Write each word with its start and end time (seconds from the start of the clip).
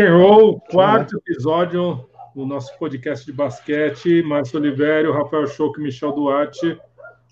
And 0.00 0.16
Roll, 0.16 0.58
quarto 0.70 1.18
episódio 1.18 2.08
do 2.34 2.46
nosso 2.46 2.74
podcast 2.78 3.26
de 3.26 3.34
basquete. 3.34 4.22
Márcio 4.22 4.58
Oliveira, 4.58 5.12
Rafael 5.12 5.46
Choco 5.46 5.78
e 5.78 5.82
Michel 5.82 6.12
Duarte. 6.12 6.80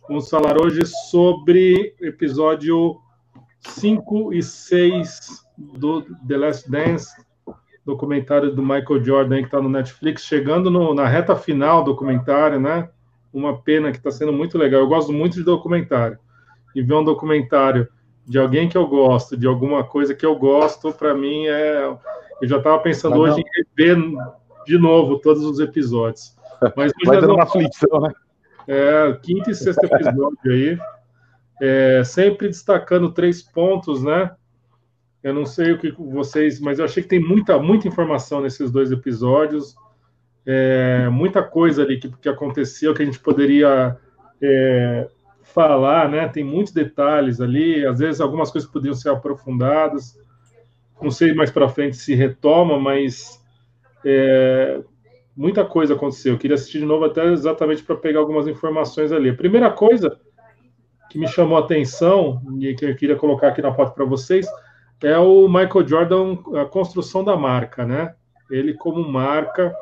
Vamos 0.07 0.29
falar 0.29 0.61
hoje 0.61 0.85
sobre 1.11 1.95
episódio 1.99 3.01
5 3.61 4.35
e 4.35 4.43
6 4.43 5.47
do 5.57 6.03
The 6.27 6.37
Last 6.37 6.71
Dance, 6.71 7.11
documentário 7.87 8.55
do 8.55 8.61
Michael 8.61 9.03
Jordan 9.03 9.39
que 9.39 9.47
está 9.47 9.63
no 9.63 9.71
Netflix, 9.71 10.25
chegando 10.25 10.71
no, 10.71 10.93
na 10.93 11.07
reta 11.07 11.35
final 11.35 11.83
do 11.83 11.93
documentário, 11.93 12.61
né? 12.61 12.91
Uma 13.33 13.57
pena 13.57 13.91
que 13.91 13.97
está 13.97 14.11
sendo 14.11 14.33
muito 14.33 14.59
legal. 14.59 14.83
Eu 14.83 14.89
gosto 14.89 15.11
muito 15.11 15.37
de 15.37 15.43
documentário. 15.43 16.19
E 16.77 16.83
ver 16.83 16.95
um 16.95 17.05
documentário 17.05 17.89
de 18.27 18.39
alguém 18.39 18.69
que 18.69 18.77
eu 18.77 18.87
gosto, 18.87 19.39
de 19.39 19.47
alguma 19.47 19.83
coisa 19.83 20.15
que 20.15 20.27
eu 20.27 20.37
gosto, 20.37 20.93
para 20.93 21.15
mim 21.15 21.47
é 21.47 21.97
eu 22.41 22.49
já 22.49 22.59
estava 22.59 22.79
pensando 22.81 23.19
Mas 23.19 23.33
hoje 23.33 23.43
não. 23.43 23.97
em 23.97 23.97
rever 23.97 24.29
de 24.67 24.79
novo 24.79 25.19
todos 25.19 25.45
os 25.45 25.59
episódios. 25.61 26.37
Mas 26.77 26.93
Vai 27.05 27.21
dando 27.21 27.35
uma 27.35 27.45
aflição, 27.45 28.01
né? 28.01 28.13
É, 28.67 29.19
quinto 29.23 29.51
e 29.51 29.55
sexto 29.55 29.85
episódio 29.85 30.39
aí. 30.47 30.79
É, 31.61 32.05
sempre 32.05 32.49
destacando 32.49 33.13
três 33.13 33.43
pontos, 33.43 34.03
né? 34.03 34.31
Eu 35.23 35.35
não 35.35 35.45
sei 35.45 35.73
o 35.73 35.79
que 35.79 35.91
vocês, 35.91 36.61
mas 36.61 36.79
eu 36.79 36.85
achei 36.85 37.03
que 37.03 37.09
tem 37.09 37.21
muita, 37.21 37.59
muita 37.59 37.89
informação 37.89 38.41
nesses 38.41 38.71
dois 38.71 38.93
episódios. 38.93 39.75
É, 40.47 41.09
muita 41.09 41.43
coisa 41.43 41.83
ali 41.83 41.99
que, 41.99 42.09
que 42.09 42.29
aconteceu 42.29 42.95
que 42.95 43.03
a 43.03 43.05
gente 43.05 43.19
poderia 43.19 43.97
é, 44.41 45.09
falar, 45.43 46.09
né? 46.09 46.29
Tem 46.29 46.45
muitos 46.45 46.73
detalhes 46.73 47.41
ali, 47.41 47.85
às 47.85 47.99
vezes 47.99 48.21
algumas 48.21 48.51
coisas 48.51 48.71
poderiam 48.71 48.95
ser 48.95 49.11
aprofundadas. 49.11 50.19
Não 51.01 51.11
sei 51.11 51.33
mais 51.33 51.51
para 51.51 51.69
frente 51.69 51.97
se 51.97 52.15
retoma, 52.15 52.79
mas 52.79 53.43
é, 54.05 54.81
muita 55.37 55.65
coisa 55.65 55.95
aconteceu. 55.95 56.35
Eu 56.35 56.39
queria 56.39 56.55
assistir 56.55 56.79
de 56.79 56.85
novo 56.85 57.05
até 57.05 57.25
exatamente 57.33 57.83
para 57.83 57.97
pegar 57.97 58.21
algumas 58.21 58.47
informações 58.47 59.13
ali. 59.13 59.31
A 59.31 59.35
primeira 59.35 59.71
coisa 59.71 60.19
que 61.11 61.19
me 61.19 61.29
chamou 61.29 61.57
a 61.57 61.61
atenção 61.61 62.43
e 62.61 62.75
que 62.75 62.85
eu 62.85 62.97
queria 62.97 63.17
colocar 63.17 63.49
aqui 63.49 63.63
na 63.63 63.73
foto 63.73 63.95
para 63.95 64.05
vocês 64.05 64.47
é 65.03 65.17
o 65.17 65.49
Michael 65.49 65.87
Jordan, 65.87 66.39
a 66.61 66.65
construção 66.65 67.23
da 67.23 67.37
marca, 67.37 67.87
né? 67.87 68.15
Ele 68.51 68.75
como 68.75 69.09
marca 69.09 69.75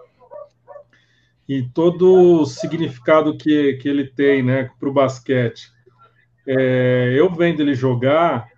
e 1.49 1.63
todo 1.63 2.41
o 2.41 2.45
significado 2.45 3.37
que, 3.37 3.75
que 3.75 3.89
ele 3.89 4.05
tem, 4.05 4.43
né, 4.43 4.71
para 4.79 4.89
o 4.89 4.93
basquete. 4.93 5.71
É, 6.47 7.15
eu 7.17 7.33
vendo 7.33 7.61
ele 7.61 7.75
jogar, 7.75 8.49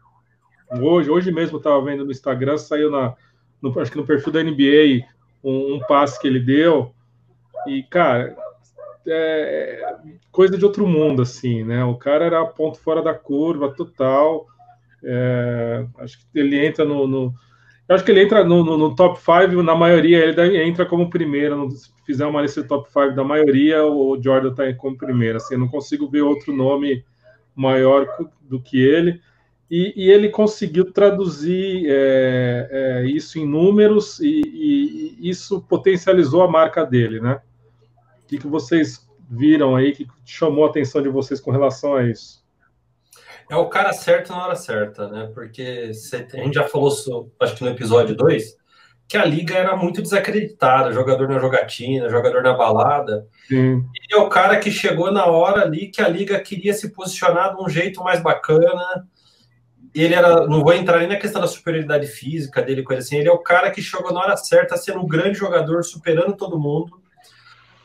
Hoje, 0.70 1.10
hoje 1.10 1.32
mesmo 1.32 1.58
estava 1.58 1.82
vendo 1.82 2.04
no 2.04 2.10
Instagram, 2.10 2.58
saiu 2.58 2.90
na, 2.90 3.14
no, 3.60 3.78
acho 3.80 3.90
que 3.90 3.96
no 3.96 4.06
perfil 4.06 4.32
da 4.32 4.42
NBA 4.42 5.06
um, 5.42 5.74
um 5.74 5.80
passe 5.80 6.20
que 6.20 6.26
ele 6.26 6.40
deu. 6.40 6.92
E, 7.66 7.82
cara, 7.84 8.36
é 9.06 9.96
coisa 10.30 10.56
de 10.56 10.64
outro 10.64 10.86
mundo, 10.86 11.22
assim, 11.22 11.64
né? 11.64 11.84
O 11.84 11.96
cara 11.96 12.24
era 12.24 12.44
ponto 12.44 12.78
fora 12.78 13.02
da 13.02 13.14
curva 13.14 13.74
total. 13.74 14.46
É, 15.02 15.86
acho 15.98 16.18
que 16.18 16.38
ele 16.38 16.64
entra 16.64 16.84
no, 16.84 17.06
no 17.06 17.34
acho 17.88 18.04
que 18.04 18.10
ele 18.10 18.22
entra 18.22 18.44
no, 18.44 18.62
no, 18.62 18.76
no 18.76 18.94
top 18.94 19.18
5, 19.18 19.62
na 19.62 19.74
maioria 19.74 20.18
ele 20.18 20.62
entra 20.62 20.84
como 20.84 21.08
primeiro. 21.08 21.70
Se 21.70 21.90
fizer 22.04 22.26
uma 22.26 22.42
lista 22.42 22.62
de 22.62 22.68
top 22.68 22.88
5 22.88 23.14
da 23.14 23.24
maioria, 23.24 23.84
o 23.84 24.20
Jordan 24.22 24.50
está 24.50 24.74
como 24.74 24.96
primeiro. 24.96 25.38
Assim, 25.38 25.54
eu 25.54 25.60
não 25.60 25.68
consigo 25.68 26.08
ver 26.08 26.22
outro 26.22 26.52
nome 26.52 27.04
maior 27.54 28.06
do 28.42 28.60
que 28.60 28.80
ele. 28.80 29.20
E, 29.70 29.92
e 29.96 30.10
ele 30.10 30.30
conseguiu 30.30 30.90
traduzir 30.92 31.84
é, 31.86 32.68
é, 32.70 33.04
isso 33.06 33.38
em 33.38 33.46
números 33.46 34.18
e, 34.18 34.40
e, 35.20 35.28
isso 35.28 35.60
potencializou 35.60 36.42
a 36.42 36.50
marca 36.50 36.86
dele, 36.86 37.20
né? 37.20 37.40
O 38.22 38.26
que, 38.26 38.38
que 38.38 38.46
vocês 38.46 39.06
viram 39.30 39.76
aí 39.76 39.92
que 39.92 40.06
chamou 40.24 40.64
a 40.64 40.70
atenção 40.70 41.02
de 41.02 41.08
vocês 41.10 41.38
com 41.38 41.50
relação 41.50 41.94
a 41.94 42.04
isso? 42.04 42.42
É 43.50 43.56
o 43.56 43.68
cara 43.68 43.92
certo 43.92 44.30
na 44.30 44.44
hora 44.44 44.56
certa, 44.56 45.08
né? 45.08 45.30
Porque 45.34 45.90
a 45.90 46.36
gente 46.38 46.54
já 46.54 46.64
falou, 46.64 46.90
acho 47.40 47.56
que 47.56 47.64
no 47.64 47.70
episódio 47.70 48.14
2, 48.14 48.56
que 49.08 49.16
a 49.16 49.24
liga 49.24 49.54
era 49.54 49.74
muito 49.74 50.02
desacreditada, 50.02 50.92
jogador 50.92 51.28
na 51.28 51.38
jogatina, 51.38 52.10
jogador 52.10 52.42
na 52.42 52.52
balada. 52.52 53.26
Sim. 53.48 53.82
Ele 53.94 54.12
é 54.12 54.16
o 54.18 54.28
cara 54.28 54.58
que 54.58 54.70
chegou 54.70 55.10
na 55.10 55.24
hora 55.24 55.62
ali 55.62 55.88
que 55.88 56.02
a 56.02 56.08
liga 56.08 56.38
queria 56.40 56.74
se 56.74 56.90
posicionar 56.90 57.56
de 57.56 57.62
um 57.62 57.68
jeito 57.68 58.02
mais 58.04 58.22
bacana, 58.22 59.08
ele 59.94 60.14
era, 60.14 60.46
não 60.46 60.62
vou 60.62 60.72
entrar 60.72 60.98
nem 60.98 61.08
na 61.08 61.16
questão 61.16 61.40
da 61.40 61.46
superioridade 61.46 62.06
física 62.06 62.62
dele, 62.62 62.82
coisa 62.82 63.02
assim, 63.02 63.16
ele 63.16 63.28
é 63.28 63.32
o 63.32 63.38
cara 63.38 63.70
que 63.70 63.82
chegou 63.82 64.12
na 64.12 64.20
hora 64.20 64.36
certa, 64.36 64.76
sendo 64.76 65.00
um 65.00 65.06
grande 65.06 65.38
jogador, 65.38 65.82
superando 65.82 66.36
todo 66.36 66.58
mundo, 66.58 67.00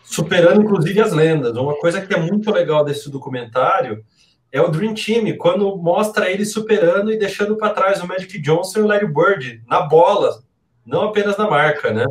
superando 0.03 0.61
inclusive 0.61 0.99
as 1.01 1.13
lendas. 1.13 1.55
Uma 1.55 1.77
coisa 1.77 2.01
que 2.01 2.13
é 2.13 2.17
muito 2.17 2.51
legal 2.51 2.83
desse 2.83 3.09
documentário 3.09 4.03
é 4.51 4.61
o 4.61 4.69
Dream 4.69 4.93
Team, 4.93 5.35
quando 5.37 5.75
mostra 5.77 6.29
ele 6.29 6.45
superando 6.45 7.11
e 7.11 7.17
deixando 7.17 7.57
para 7.57 7.73
trás 7.73 8.01
o 8.01 8.07
Magic 8.07 8.39
Johnson 8.39 8.79
e 8.79 8.81
o 8.83 8.87
Larry 8.87 9.07
Bird 9.07 9.63
na 9.67 9.81
bola, 9.81 10.43
não 10.85 11.05
apenas 11.05 11.37
na 11.37 11.49
marca, 11.49 11.91
né? 11.91 12.05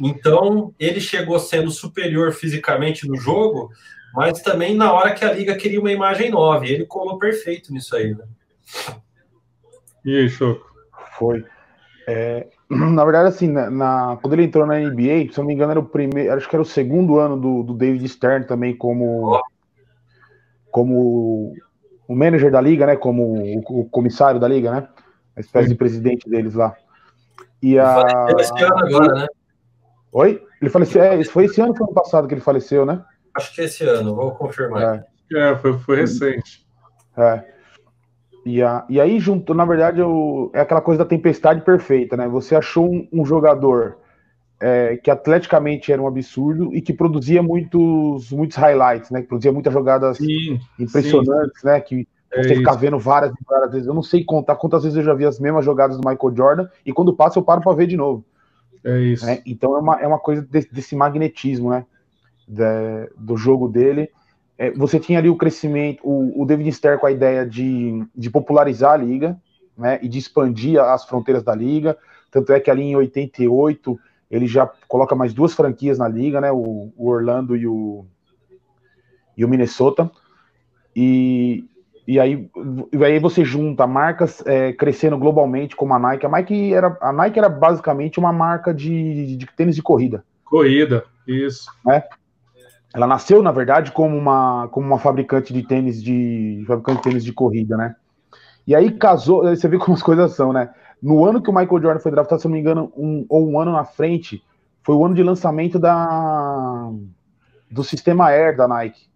Então, 0.00 0.74
ele 0.80 1.00
chegou 1.00 1.38
sendo 1.38 1.70
superior 1.70 2.32
fisicamente 2.32 3.06
no 3.06 3.16
jogo, 3.16 3.70
mas 4.12 4.42
também 4.42 4.74
na 4.74 4.92
hora 4.92 5.14
que 5.14 5.24
a 5.24 5.32
liga 5.32 5.54
queria 5.54 5.78
uma 5.78 5.92
imagem 5.92 6.30
nova, 6.30 6.66
ele 6.66 6.86
colou 6.86 7.18
perfeito 7.18 7.72
nisso 7.72 7.94
aí, 7.94 8.12
né? 8.12 8.24
E 10.04 10.16
aí, 10.16 10.28
Choco? 10.28 10.64
Foi. 11.16 11.44
É, 12.06 12.46
na 12.68 13.04
verdade, 13.04 13.28
assim, 13.28 13.48
na, 13.48 13.70
na, 13.70 14.18
quando 14.20 14.34
ele 14.34 14.44
entrou 14.44 14.66
na 14.66 14.78
NBA, 14.78 15.32
se 15.32 15.38
eu 15.38 15.42
não 15.42 15.46
me 15.46 15.54
engano, 15.54 15.70
era 15.70 15.80
o 15.80 15.86
primeiro, 15.86 16.32
acho 16.34 16.48
que 16.48 16.54
era 16.54 16.62
o 16.62 16.66
segundo 16.66 17.18
ano 17.18 17.36
do, 17.38 17.62
do 17.62 17.74
David 17.74 18.06
Stern 18.08 18.46
também 18.46 18.76
como, 18.76 19.40
como 20.70 21.54
o 22.06 22.14
manager 22.14 22.50
da 22.50 22.60
liga, 22.60 22.86
né? 22.86 22.96
Como 22.96 23.34
o, 23.34 23.80
o 23.80 23.88
comissário 23.88 24.40
da 24.40 24.48
liga, 24.48 24.70
né? 24.70 24.88
A 25.36 25.40
espécie 25.40 25.68
Sim. 25.68 25.72
de 25.72 25.78
presidente 25.78 26.28
deles 26.28 26.54
lá. 26.54 26.76
E 27.62 27.78
a. 27.78 28.04
Esse 28.38 28.62
ano 28.62 28.78
agora, 28.78 29.14
né? 29.20 29.26
Oi? 30.12 30.42
Ele 30.60 30.70
faleceu. 30.70 31.02
É, 31.02 31.22
foi 31.24 31.46
esse 31.46 31.60
ano 31.60 31.70
ou 31.70 31.76
foi 31.76 31.86
ano 31.86 31.94
passado 31.94 32.28
que 32.28 32.34
ele 32.34 32.40
faleceu, 32.40 32.84
né? 32.86 33.02
Acho 33.34 33.54
que 33.54 33.62
é 33.62 33.64
esse 33.64 33.84
ano, 33.84 34.14
vou 34.14 34.32
confirmar. 34.32 35.04
É, 35.32 35.50
é 35.50 35.56
foi, 35.56 35.78
foi 35.78 35.96
recente. 35.96 36.64
É. 37.16 37.53
E, 38.44 38.62
a, 38.62 38.84
e 38.88 39.00
aí, 39.00 39.18
junto, 39.18 39.54
na 39.54 39.64
verdade, 39.64 40.00
eu, 40.00 40.50
é 40.52 40.60
aquela 40.60 40.82
coisa 40.82 41.02
da 41.02 41.08
tempestade 41.08 41.62
perfeita, 41.62 42.16
né? 42.16 42.28
Você 42.28 42.54
achou 42.54 42.90
um, 42.90 43.08
um 43.10 43.24
jogador 43.24 43.96
é, 44.60 44.96
que 44.96 45.10
atleticamente 45.10 45.90
era 45.90 46.00
um 46.00 46.06
absurdo 46.06 46.74
e 46.74 46.82
que 46.82 46.92
produzia 46.92 47.42
muitos, 47.42 48.30
muitos 48.30 48.56
highlights, 48.56 49.10
né? 49.10 49.22
Que 49.22 49.28
produzia 49.28 49.52
muitas 49.52 49.72
jogadas 49.72 50.18
sim, 50.18 50.60
impressionantes, 50.78 51.60
sim. 51.60 51.66
né? 51.66 51.80
Que 51.80 52.06
é 52.30 52.42
você 52.42 52.56
fica 52.56 52.76
vendo 52.76 52.98
várias 52.98 53.32
e 53.32 53.44
várias 53.48 53.72
vezes. 53.72 53.86
Eu 53.86 53.94
não 53.94 54.02
sei 54.02 54.22
contar 54.22 54.56
quantas 54.56 54.82
vezes 54.82 54.98
eu 54.98 55.04
já 55.04 55.14
vi 55.14 55.24
as 55.24 55.40
mesmas 55.40 55.64
jogadas 55.64 55.96
do 55.96 56.06
Michael 56.06 56.36
Jordan 56.36 56.68
e 56.84 56.92
quando 56.92 57.14
passa 57.14 57.38
eu 57.38 57.42
paro 57.42 57.62
para 57.62 57.74
ver 57.74 57.86
de 57.86 57.96
novo. 57.96 58.24
É 58.84 58.98
isso. 58.98 59.24
Né? 59.24 59.40
Então 59.46 59.74
é 59.74 59.80
uma, 59.80 60.00
é 60.00 60.06
uma 60.06 60.18
coisa 60.18 60.42
desse, 60.42 60.72
desse 60.72 60.94
magnetismo, 60.94 61.70
né? 61.70 61.86
De, 62.46 63.10
do 63.16 63.38
jogo 63.38 63.68
dele 63.68 64.10
é, 64.56 64.70
você 64.70 65.00
tinha 65.00 65.18
ali 65.18 65.28
o 65.28 65.36
crescimento, 65.36 66.00
o, 66.04 66.42
o 66.42 66.46
David 66.46 66.70
Stern 66.72 67.00
com 67.00 67.06
a 67.06 67.12
ideia 67.12 67.44
de, 67.44 68.04
de 68.14 68.30
popularizar 68.30 68.92
a 68.92 68.96
liga, 68.96 69.36
né, 69.76 69.98
e 70.02 70.08
de 70.08 70.18
expandir 70.18 70.80
as 70.80 71.04
fronteiras 71.04 71.42
da 71.42 71.54
liga, 71.54 71.96
tanto 72.30 72.52
é 72.52 72.60
que 72.60 72.70
ali 72.70 72.82
em 72.82 72.96
88 72.96 73.98
ele 74.30 74.46
já 74.46 74.70
coloca 74.88 75.14
mais 75.14 75.34
duas 75.34 75.54
franquias 75.54 75.98
na 75.98 76.08
liga, 76.08 76.40
né, 76.40 76.52
o, 76.52 76.92
o 76.96 77.08
Orlando 77.08 77.56
e 77.56 77.66
o, 77.66 78.04
e 79.36 79.44
o 79.44 79.48
Minnesota, 79.48 80.10
e, 80.94 81.64
e 82.06 82.20
aí, 82.20 82.48
e 82.92 83.04
aí 83.04 83.18
você 83.18 83.44
junta 83.44 83.86
marcas 83.86 84.44
é, 84.46 84.72
crescendo 84.72 85.18
globalmente 85.18 85.74
como 85.74 85.92
a 85.94 85.98
Nike, 85.98 86.26
a 86.26 86.28
Nike 86.28 86.72
era, 86.72 86.96
a 87.00 87.12
Nike 87.12 87.38
era 87.38 87.48
basicamente 87.48 88.20
uma 88.20 88.32
marca 88.32 88.72
de, 88.72 89.26
de, 89.26 89.36
de 89.36 89.46
tênis 89.56 89.74
de 89.74 89.82
corrida. 89.82 90.24
Corrida, 90.44 91.04
isso. 91.26 91.68
Né? 91.84 92.04
Ela 92.94 93.08
nasceu, 93.08 93.42
na 93.42 93.50
verdade, 93.50 93.90
como 93.90 94.16
uma, 94.16 94.68
como 94.68 94.86
uma 94.86 94.98
fabricante 95.00 95.52
de 95.52 95.64
tênis 95.64 96.00
de 96.00 96.62
fabricante 96.64 96.98
de 96.98 97.02
tênis 97.02 97.24
de 97.24 97.32
corrida, 97.32 97.76
né? 97.76 97.96
E 98.66 98.74
aí 98.74 98.92
casou, 98.92 99.42
você 99.42 99.66
vê 99.66 99.76
como 99.78 99.94
as 99.94 100.02
coisas 100.02 100.32
são, 100.32 100.52
né? 100.52 100.70
No 101.02 101.24
ano 101.24 101.42
que 101.42 101.50
o 101.50 101.52
Michael 101.52 101.82
Jordan 101.82 101.98
foi 101.98 102.12
draftado, 102.12 102.40
se 102.40 102.46
não 102.46 102.54
me 102.54 102.60
engano, 102.60 102.92
um, 102.96 103.26
ou 103.28 103.50
um 103.50 103.58
ano 103.58 103.72
na 103.72 103.84
frente, 103.84 104.42
foi 104.82 104.94
o 104.94 105.04
ano 105.04 105.14
de 105.14 105.22
lançamento 105.22 105.78
da, 105.78 106.88
do 107.70 107.82
sistema 107.82 108.28
Air 108.28 108.56
da 108.56 108.68
Nike, 108.68 109.08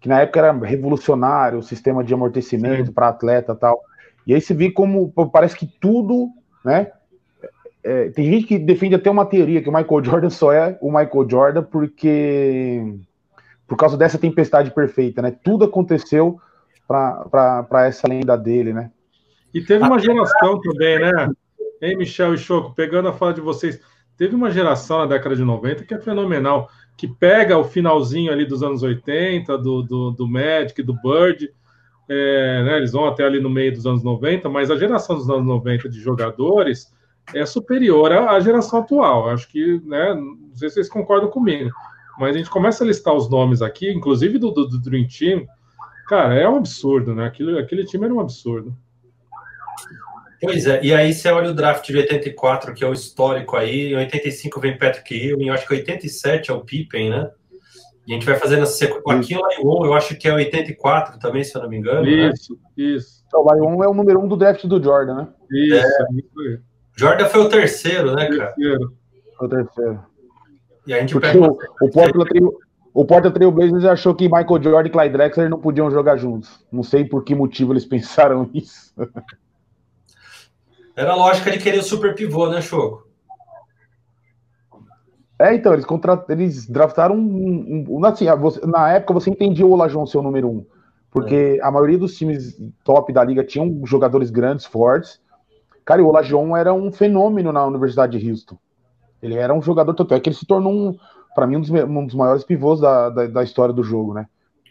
que 0.00 0.08
na 0.08 0.20
época 0.20 0.40
era 0.40 0.52
revolucionário, 0.52 1.58
o 1.58 1.62
sistema 1.62 2.02
de 2.02 2.14
amortecimento 2.14 2.90
para 2.90 3.08
atleta 3.08 3.54
tal. 3.54 3.80
E 4.26 4.32
aí 4.32 4.40
você 4.40 4.54
vê 4.54 4.70
como 4.70 5.12
parece 5.30 5.56
que 5.56 5.66
tudo, 5.66 6.30
né? 6.64 6.90
É, 7.82 8.10
tem 8.10 8.30
gente 8.30 8.46
que 8.46 8.58
defende 8.58 8.94
até 8.94 9.10
uma 9.10 9.24
teoria 9.24 9.62
que 9.62 9.68
o 9.68 9.72
Michael 9.72 10.04
Jordan 10.04 10.30
só 10.30 10.52
é 10.52 10.78
o 10.80 10.88
Michael 10.88 11.28
Jordan 11.28 11.62
porque 11.62 12.98
por 13.70 13.76
causa 13.76 13.96
dessa 13.96 14.18
tempestade 14.18 14.72
perfeita, 14.72 15.22
né? 15.22 15.30
Tudo 15.30 15.64
aconteceu 15.64 16.40
para 16.88 17.86
essa 17.86 18.08
lenda 18.08 18.36
dele, 18.36 18.72
né? 18.72 18.90
E 19.54 19.60
teve 19.60 19.84
uma 19.84 20.00
geração 20.00 20.60
também, 20.60 20.98
né? 20.98 21.30
Hein, 21.80 21.96
Michel 21.96 22.34
e 22.34 22.38
Choco, 22.38 22.74
pegando 22.74 23.08
a 23.08 23.12
fala 23.12 23.32
de 23.32 23.40
vocês, 23.40 23.80
teve 24.16 24.34
uma 24.34 24.50
geração 24.50 24.98
na 24.98 25.06
década 25.06 25.36
de 25.36 25.44
90 25.44 25.84
que 25.84 25.94
é 25.94 26.00
fenomenal, 26.00 26.68
que 26.96 27.06
pega 27.06 27.56
o 27.56 27.62
finalzinho 27.62 28.32
ali 28.32 28.44
dos 28.44 28.60
anos 28.60 28.82
80, 28.82 29.56
do, 29.58 29.84
do, 29.84 30.10
do 30.10 30.26
Magic, 30.26 30.82
do 30.82 30.94
Bird, 30.94 31.48
é, 32.08 32.64
né, 32.64 32.76
eles 32.76 32.90
vão 32.90 33.06
até 33.06 33.22
ali 33.22 33.40
no 33.40 33.48
meio 33.48 33.72
dos 33.72 33.86
anos 33.86 34.02
90, 34.02 34.48
mas 34.48 34.68
a 34.68 34.76
geração 34.76 35.14
dos 35.14 35.30
anos 35.30 35.46
90 35.46 35.88
de 35.88 36.00
jogadores 36.00 36.92
é 37.32 37.46
superior 37.46 38.10
à, 38.10 38.40
geração 38.40 38.80
atual. 38.80 39.30
Acho 39.30 39.48
que, 39.48 39.80
né, 39.84 40.12
não 40.12 40.56
sei 40.56 40.68
se 40.68 40.74
vocês 40.74 40.88
concordam 40.88 41.30
comigo, 41.30 41.70
mas 42.20 42.36
a 42.36 42.38
gente 42.38 42.50
começa 42.50 42.84
a 42.84 42.86
listar 42.86 43.14
os 43.14 43.30
nomes 43.30 43.62
aqui, 43.62 43.90
inclusive 43.90 44.38
do, 44.38 44.50
do, 44.50 44.68
do 44.68 44.78
Dream 44.78 45.06
Team, 45.08 45.46
cara, 46.06 46.34
é 46.34 46.46
um 46.46 46.56
absurdo, 46.56 47.14
né? 47.14 47.26
Aquilo, 47.26 47.58
aquele 47.58 47.84
time 47.84 48.04
era 48.04 48.14
um 48.14 48.20
absurdo. 48.20 48.76
Pois 50.42 50.66
é, 50.66 50.82
e 50.82 50.94
aí 50.94 51.12
você 51.12 51.30
olha 51.30 51.50
o 51.50 51.54
draft 51.54 51.86
de 51.86 51.96
84, 51.96 52.74
que 52.74 52.84
é 52.84 52.86
o 52.86 52.92
histórico 52.92 53.56
aí, 53.56 53.92
em 53.92 53.96
85 53.96 54.60
vem 54.60 54.76
Patrick 54.76 55.14
Ewing, 55.14 55.48
eu 55.48 55.54
acho 55.54 55.66
que 55.66 55.74
87 55.74 56.50
é 56.50 56.54
o 56.54 56.60
Pippen, 56.60 57.10
né? 57.10 57.30
E 58.06 58.12
a 58.12 58.14
gente 58.14 58.26
vai 58.26 58.36
fazendo 58.36 58.62
essa 58.62 58.72
sequência. 58.72 59.36
Aqui 59.36 59.36
o 59.36 59.62
Lyon, 59.62 59.86
eu 59.86 59.94
acho 59.94 60.16
que 60.16 60.28
é 60.28 60.34
84 60.34 61.18
também, 61.18 61.44
se 61.44 61.56
eu 61.56 61.62
não 61.62 61.68
me 61.68 61.78
engano. 61.78 62.02
Né? 62.02 62.30
Isso, 62.30 62.54
né? 62.54 62.58
isso. 62.76 63.24
Então, 63.26 63.44
o 63.44 63.54
Lyon 63.54 63.84
é 63.84 63.88
o 63.88 63.94
número 63.94 64.20
um 64.20 64.28
do 64.28 64.36
draft 64.36 64.64
do 64.66 64.82
Jordan, 64.82 65.14
né? 65.14 65.28
Isso, 65.50 65.74
é. 65.76 66.06
isso 66.14 66.62
Jordan 66.96 67.26
foi 67.26 67.40
o 67.40 67.48
terceiro, 67.48 68.14
né, 68.14 68.28
cara? 68.28 68.52
Terceiro. 68.52 68.96
Foi 69.38 69.46
o 69.46 69.50
terceiro. 69.50 70.09
E 70.90 70.92
a 70.92 70.98
gente 70.98 71.12
Porque 71.12 71.28
pega... 71.28 71.48
o, 71.48 71.56
o 72.92 73.06
Portland 73.06 73.30
o 73.30 73.30
Trail 73.30 73.52
Blazers 73.52 73.84
achou 73.84 74.12
que 74.12 74.24
Michael 74.24 74.60
Jordan 74.60 74.88
e 74.88 74.90
Clyde 74.90 75.12
Drexler 75.12 75.48
não 75.48 75.60
podiam 75.60 75.88
jogar 75.88 76.16
juntos. 76.16 76.66
Não 76.72 76.82
sei 76.82 77.04
por 77.04 77.22
que 77.22 77.32
motivo 77.32 77.72
eles 77.72 77.84
pensaram 77.86 78.50
isso. 78.52 78.92
Era 80.96 81.12
a 81.12 81.14
lógica 81.14 81.52
de 81.52 81.58
querer 81.58 81.78
o 81.78 81.84
super 81.84 82.12
pivô, 82.16 82.48
né, 82.48 82.60
Choco? 82.60 83.08
É, 85.38 85.54
então, 85.54 85.72
eles, 85.72 85.84
contra... 85.84 86.24
eles 86.28 86.66
draftaram 86.66 87.14
um. 87.14 87.84
um, 87.88 87.98
um 88.00 88.04
assim, 88.04 88.26
você, 88.36 88.66
na 88.66 88.90
época 88.92 89.14
você 89.14 89.30
entendia 89.30 89.64
o 89.64 89.70
Olajon 89.70 90.04
ser 90.06 90.18
o 90.18 90.22
número 90.22 90.50
um. 90.50 90.66
Porque 91.08 91.60
é. 91.60 91.64
a 91.64 91.70
maioria 91.70 91.98
dos 91.98 92.16
times 92.16 92.60
top 92.82 93.12
da 93.12 93.22
liga 93.22 93.44
tinham 93.44 93.80
jogadores 93.84 94.28
grandes, 94.28 94.66
fortes. 94.66 95.20
Cara, 95.84 96.00
e 96.00 96.04
o 96.04 96.08
Olajon 96.08 96.56
era 96.56 96.74
um 96.74 96.90
fenômeno 96.90 97.52
na 97.52 97.64
Universidade 97.64 98.18
de 98.18 98.28
Houston. 98.28 98.58
Ele 99.22 99.34
era 99.34 99.52
um 99.54 99.62
jogador, 99.62 99.94
tanto 99.94 100.14
é 100.14 100.20
que 100.20 100.28
ele 100.28 100.36
se 100.36 100.46
tornou, 100.46 100.72
um, 100.72 100.96
para 101.34 101.46
mim, 101.46 101.56
um 101.56 101.60
dos, 101.60 101.70
um 101.70 102.06
dos, 102.06 102.14
maiores 102.14 102.44
pivôs 102.44 102.80
da, 102.80 103.10
da, 103.10 103.26
da 103.26 103.42
história 103.42 103.72
do 103.72 103.82
jogo, 103.82 104.14
né? 104.14 104.26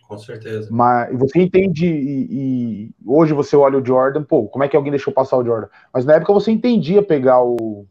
Com 0.07 0.17
certeza. 0.17 0.67
Mas 0.71 1.17
você 1.17 1.39
entende, 1.39 1.85
e, 1.85 2.27
e, 2.31 2.91
hoje 3.05 3.31
você 3.31 3.55
olha 3.55 3.77
o 3.77 3.85
Jordan, 3.85 4.23
pô, 4.23 4.47
como 4.47 4.63
é 4.63 4.67
que 4.67 4.75
alguém 4.75 4.91
deixou 4.91 5.13
passar 5.13 5.37
o 5.37 5.45
Jordan? 5.45 5.67
Mas 5.93 6.03
na 6.03 6.15
época 6.15 6.33
você 6.33 6.51
entendia 6.51 7.03
pegar 7.03 7.43
o 7.43 7.85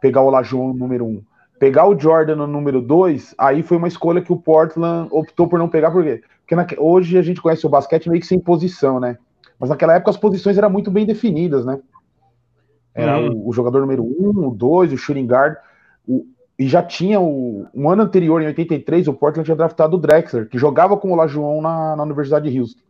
pegar 0.00 0.22
o 0.22 0.30
Lajon 0.30 0.68
no 0.68 0.74
número 0.74 1.04
um. 1.04 1.22
Pegar 1.58 1.88
o 1.88 1.98
Jordan 1.98 2.36
no 2.36 2.46
número 2.46 2.80
dois, 2.80 3.34
aí 3.36 3.64
foi 3.64 3.76
uma 3.76 3.88
escolha 3.88 4.22
que 4.22 4.32
o 4.32 4.36
Portland 4.36 5.08
optou 5.10 5.48
por 5.48 5.58
não 5.58 5.68
pegar, 5.68 5.90
por 5.90 6.04
quê? 6.04 6.22
Porque 6.40 6.54
na, 6.54 6.64
hoje 6.78 7.18
a 7.18 7.22
gente 7.22 7.42
conhece 7.42 7.66
o 7.66 7.68
basquete 7.68 8.08
meio 8.08 8.20
que 8.20 8.26
sem 8.26 8.38
posição, 8.38 9.00
né? 9.00 9.18
Mas 9.58 9.70
naquela 9.70 9.94
época 9.94 10.12
as 10.12 10.16
posições 10.16 10.56
eram 10.56 10.70
muito 10.70 10.88
bem 10.88 11.04
definidas, 11.04 11.66
né? 11.66 11.80
Era 12.98 13.18
uhum. 13.18 13.32
o, 13.32 13.48
o, 13.48 13.52
jogador 13.52 13.80
número 13.80 14.02
um, 14.02 14.48
o 14.48 14.50
dois, 14.50 14.92
o 14.92 14.96
shooting 14.96 15.26
guard. 15.26 15.56
O, 16.06 16.26
e 16.58 16.66
já 16.66 16.82
tinha 16.82 17.20
o 17.20 17.66
um 17.72 17.88
ano 17.88 18.02
anterior, 18.02 18.42
em 18.42 18.46
83, 18.46 19.06
o 19.06 19.14
Portland 19.14 19.44
tinha 19.44 19.56
draftado 19.56 19.96
o 19.96 20.00
Drexler, 20.00 20.48
que 20.48 20.58
jogava 20.58 20.96
com 20.96 21.12
o 21.12 21.14
Lajoão 21.14 21.62
na, 21.62 21.94
na 21.94 22.02
Universidade 22.02 22.50
de 22.50 22.58
Houston. 22.58 22.80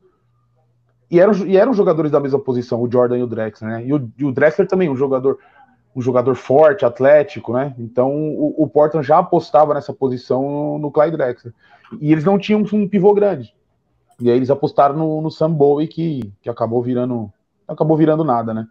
E 1.11 1.21
eram, 1.21 1.33
e 1.47 1.57
eram 1.57 1.75
jogadores 1.75 2.11
da 2.11 2.21
mesma 2.21 2.39
posição, 2.39 2.83
o 2.83 2.91
Jordan 2.91 3.19
e 3.19 3.23
o 3.23 3.27
Drexler, 3.27 3.71
né? 3.71 3.85
E 3.85 3.93
o, 3.93 4.11
e 4.19 4.25
o 4.25 4.33
Drexler 4.33 4.67
também, 4.67 4.89
um 4.89 4.97
jogador, 4.97 5.39
um 5.95 6.01
jogador 6.01 6.35
forte, 6.35 6.87
atlético, 6.87 7.53
né? 7.53 7.75
Então 7.79 8.11
o, 8.11 8.63
o 8.63 8.69
Portland 8.69 9.07
já 9.07 9.19
apostava 9.19 9.75
nessa 9.75 9.93
posição 9.93 10.43
no, 10.43 10.79
no 10.79 10.91
Clyde 10.91 11.17
Drexler. 11.17 11.53
E 12.01 12.13
eles 12.13 12.25
não 12.25 12.39
tinham 12.39 12.65
um 12.73 12.89
pivô 12.89 13.13
grande. 13.13 13.55
E 14.21 14.31
aí 14.31 14.37
eles 14.37 14.51
apostaram 14.51 14.97
no, 14.97 15.21
no 15.21 15.31
Sam 15.31 15.53
Bowie, 15.53 15.87
que, 15.87 16.33
que 16.43 16.49
acabou 16.49 16.83
virando. 16.83 17.31
Acabou 17.67 17.97
virando 17.97 18.25
nada, 18.25 18.55
né? 18.55 18.67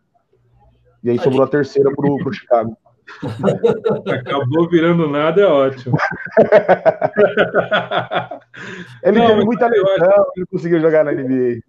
E 1.08 1.12
aí 1.12 1.20
sobrou 1.20 1.44
a 1.44 1.48
terceira 1.48 1.90
pro, 1.96 2.18
pro 2.18 2.34
Chicago. 2.34 2.76
Acabou 4.12 4.68
virando 4.68 5.08
nada, 5.08 5.40
é 5.40 5.46
ótimo. 5.46 5.98
ele 9.02 9.20
não, 9.20 9.28
teve 9.28 9.46
muita 9.46 9.68
lesão, 9.68 10.26
ele 10.36 10.46
conseguiu 10.48 10.82
jogar 10.82 11.06
na 11.06 11.14
NBA. 11.14 11.62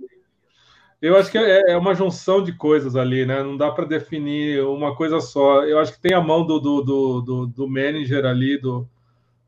Eu 1.00 1.16
acho 1.16 1.30
que 1.30 1.38
é, 1.38 1.70
é 1.70 1.76
uma 1.76 1.94
junção 1.94 2.42
de 2.42 2.52
coisas 2.52 2.96
ali, 2.96 3.24
né? 3.24 3.40
Não 3.40 3.56
dá 3.56 3.70
para 3.70 3.84
definir 3.84 4.64
uma 4.64 4.96
coisa 4.96 5.20
só. 5.20 5.62
Eu 5.62 5.78
acho 5.78 5.92
que 5.92 6.00
tem 6.00 6.14
a 6.14 6.20
mão 6.20 6.44
do, 6.44 6.58
do, 6.58 6.82
do, 6.82 7.20
do, 7.20 7.46
do 7.46 7.68
manager 7.68 8.26
ali, 8.26 8.60
do, 8.60 8.88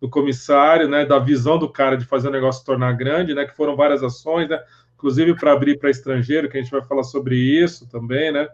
do 0.01 0.09
comissário, 0.09 0.89
né? 0.89 1.05
Da 1.05 1.19
visão 1.19 1.59
do 1.59 1.69
cara 1.69 1.97
de 1.97 2.05
fazer 2.05 2.29
o 2.29 2.33
negócio 2.33 2.61
se 2.61 2.65
tornar 2.65 2.93
grande, 2.93 3.35
né? 3.35 3.45
Que 3.45 3.57
foram 3.57 3.75
várias 3.75 4.05
ações, 4.05 4.49
né? 4.49 4.63
Inclusive 4.95 5.35
para 5.35 5.51
abrir 5.51 5.81
para 5.81 5.91
estrangeiro, 5.91 6.49
que 6.49 6.57
a 6.57 6.63
gente 6.63 6.71
vai 6.71 6.83
falar 6.83 7.03
sobre 7.03 7.35
isso 7.35 7.91
também, 7.91 8.31
né? 8.31 8.47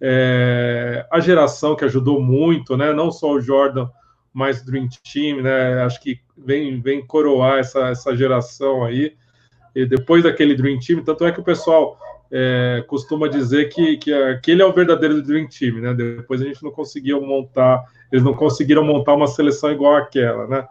É, 0.00 1.06
a 1.10 1.20
geração 1.20 1.74
que 1.74 1.84
ajudou 1.84 2.20
muito, 2.20 2.76
né? 2.76 2.92
Não 2.92 3.10
só 3.10 3.32
o 3.32 3.40
Jordan, 3.40 3.88
mas 4.32 4.60
o 4.60 4.66
Dream 4.66 4.88
Team, 5.12 5.42
né? 5.42 5.82
Acho 5.82 6.00
que 6.00 6.20
vem, 6.36 6.80
vem 6.80 7.04
coroar 7.04 7.58
essa, 7.58 7.88
essa 7.88 8.16
geração 8.16 8.84
aí. 8.84 9.14
E 9.74 9.84
depois 9.86 10.22
daquele 10.22 10.54
Dream 10.54 10.78
Team, 10.78 11.02
tanto 11.02 11.24
é 11.24 11.32
que 11.32 11.40
o 11.40 11.44
pessoal 11.44 11.98
é, 12.30 12.84
costuma 12.86 13.28
dizer 13.28 13.68
que, 13.70 13.96
que 13.96 14.12
aquele 14.12 14.62
é 14.62 14.64
o 14.64 14.72
verdadeiro 14.72 15.22
Dream 15.22 15.46
Team, 15.48 15.80
né? 15.80 15.94
Depois 15.94 16.40
a 16.40 16.44
gente 16.44 16.62
não 16.62 16.70
conseguiu 16.70 17.20
montar, 17.20 17.84
eles 18.12 18.24
não 18.24 18.34
conseguiram 18.34 18.84
montar 18.84 19.14
uma 19.14 19.26
seleção 19.26 19.72
igual 19.72 19.96
àquela, 19.96 20.46
né? 20.46 20.66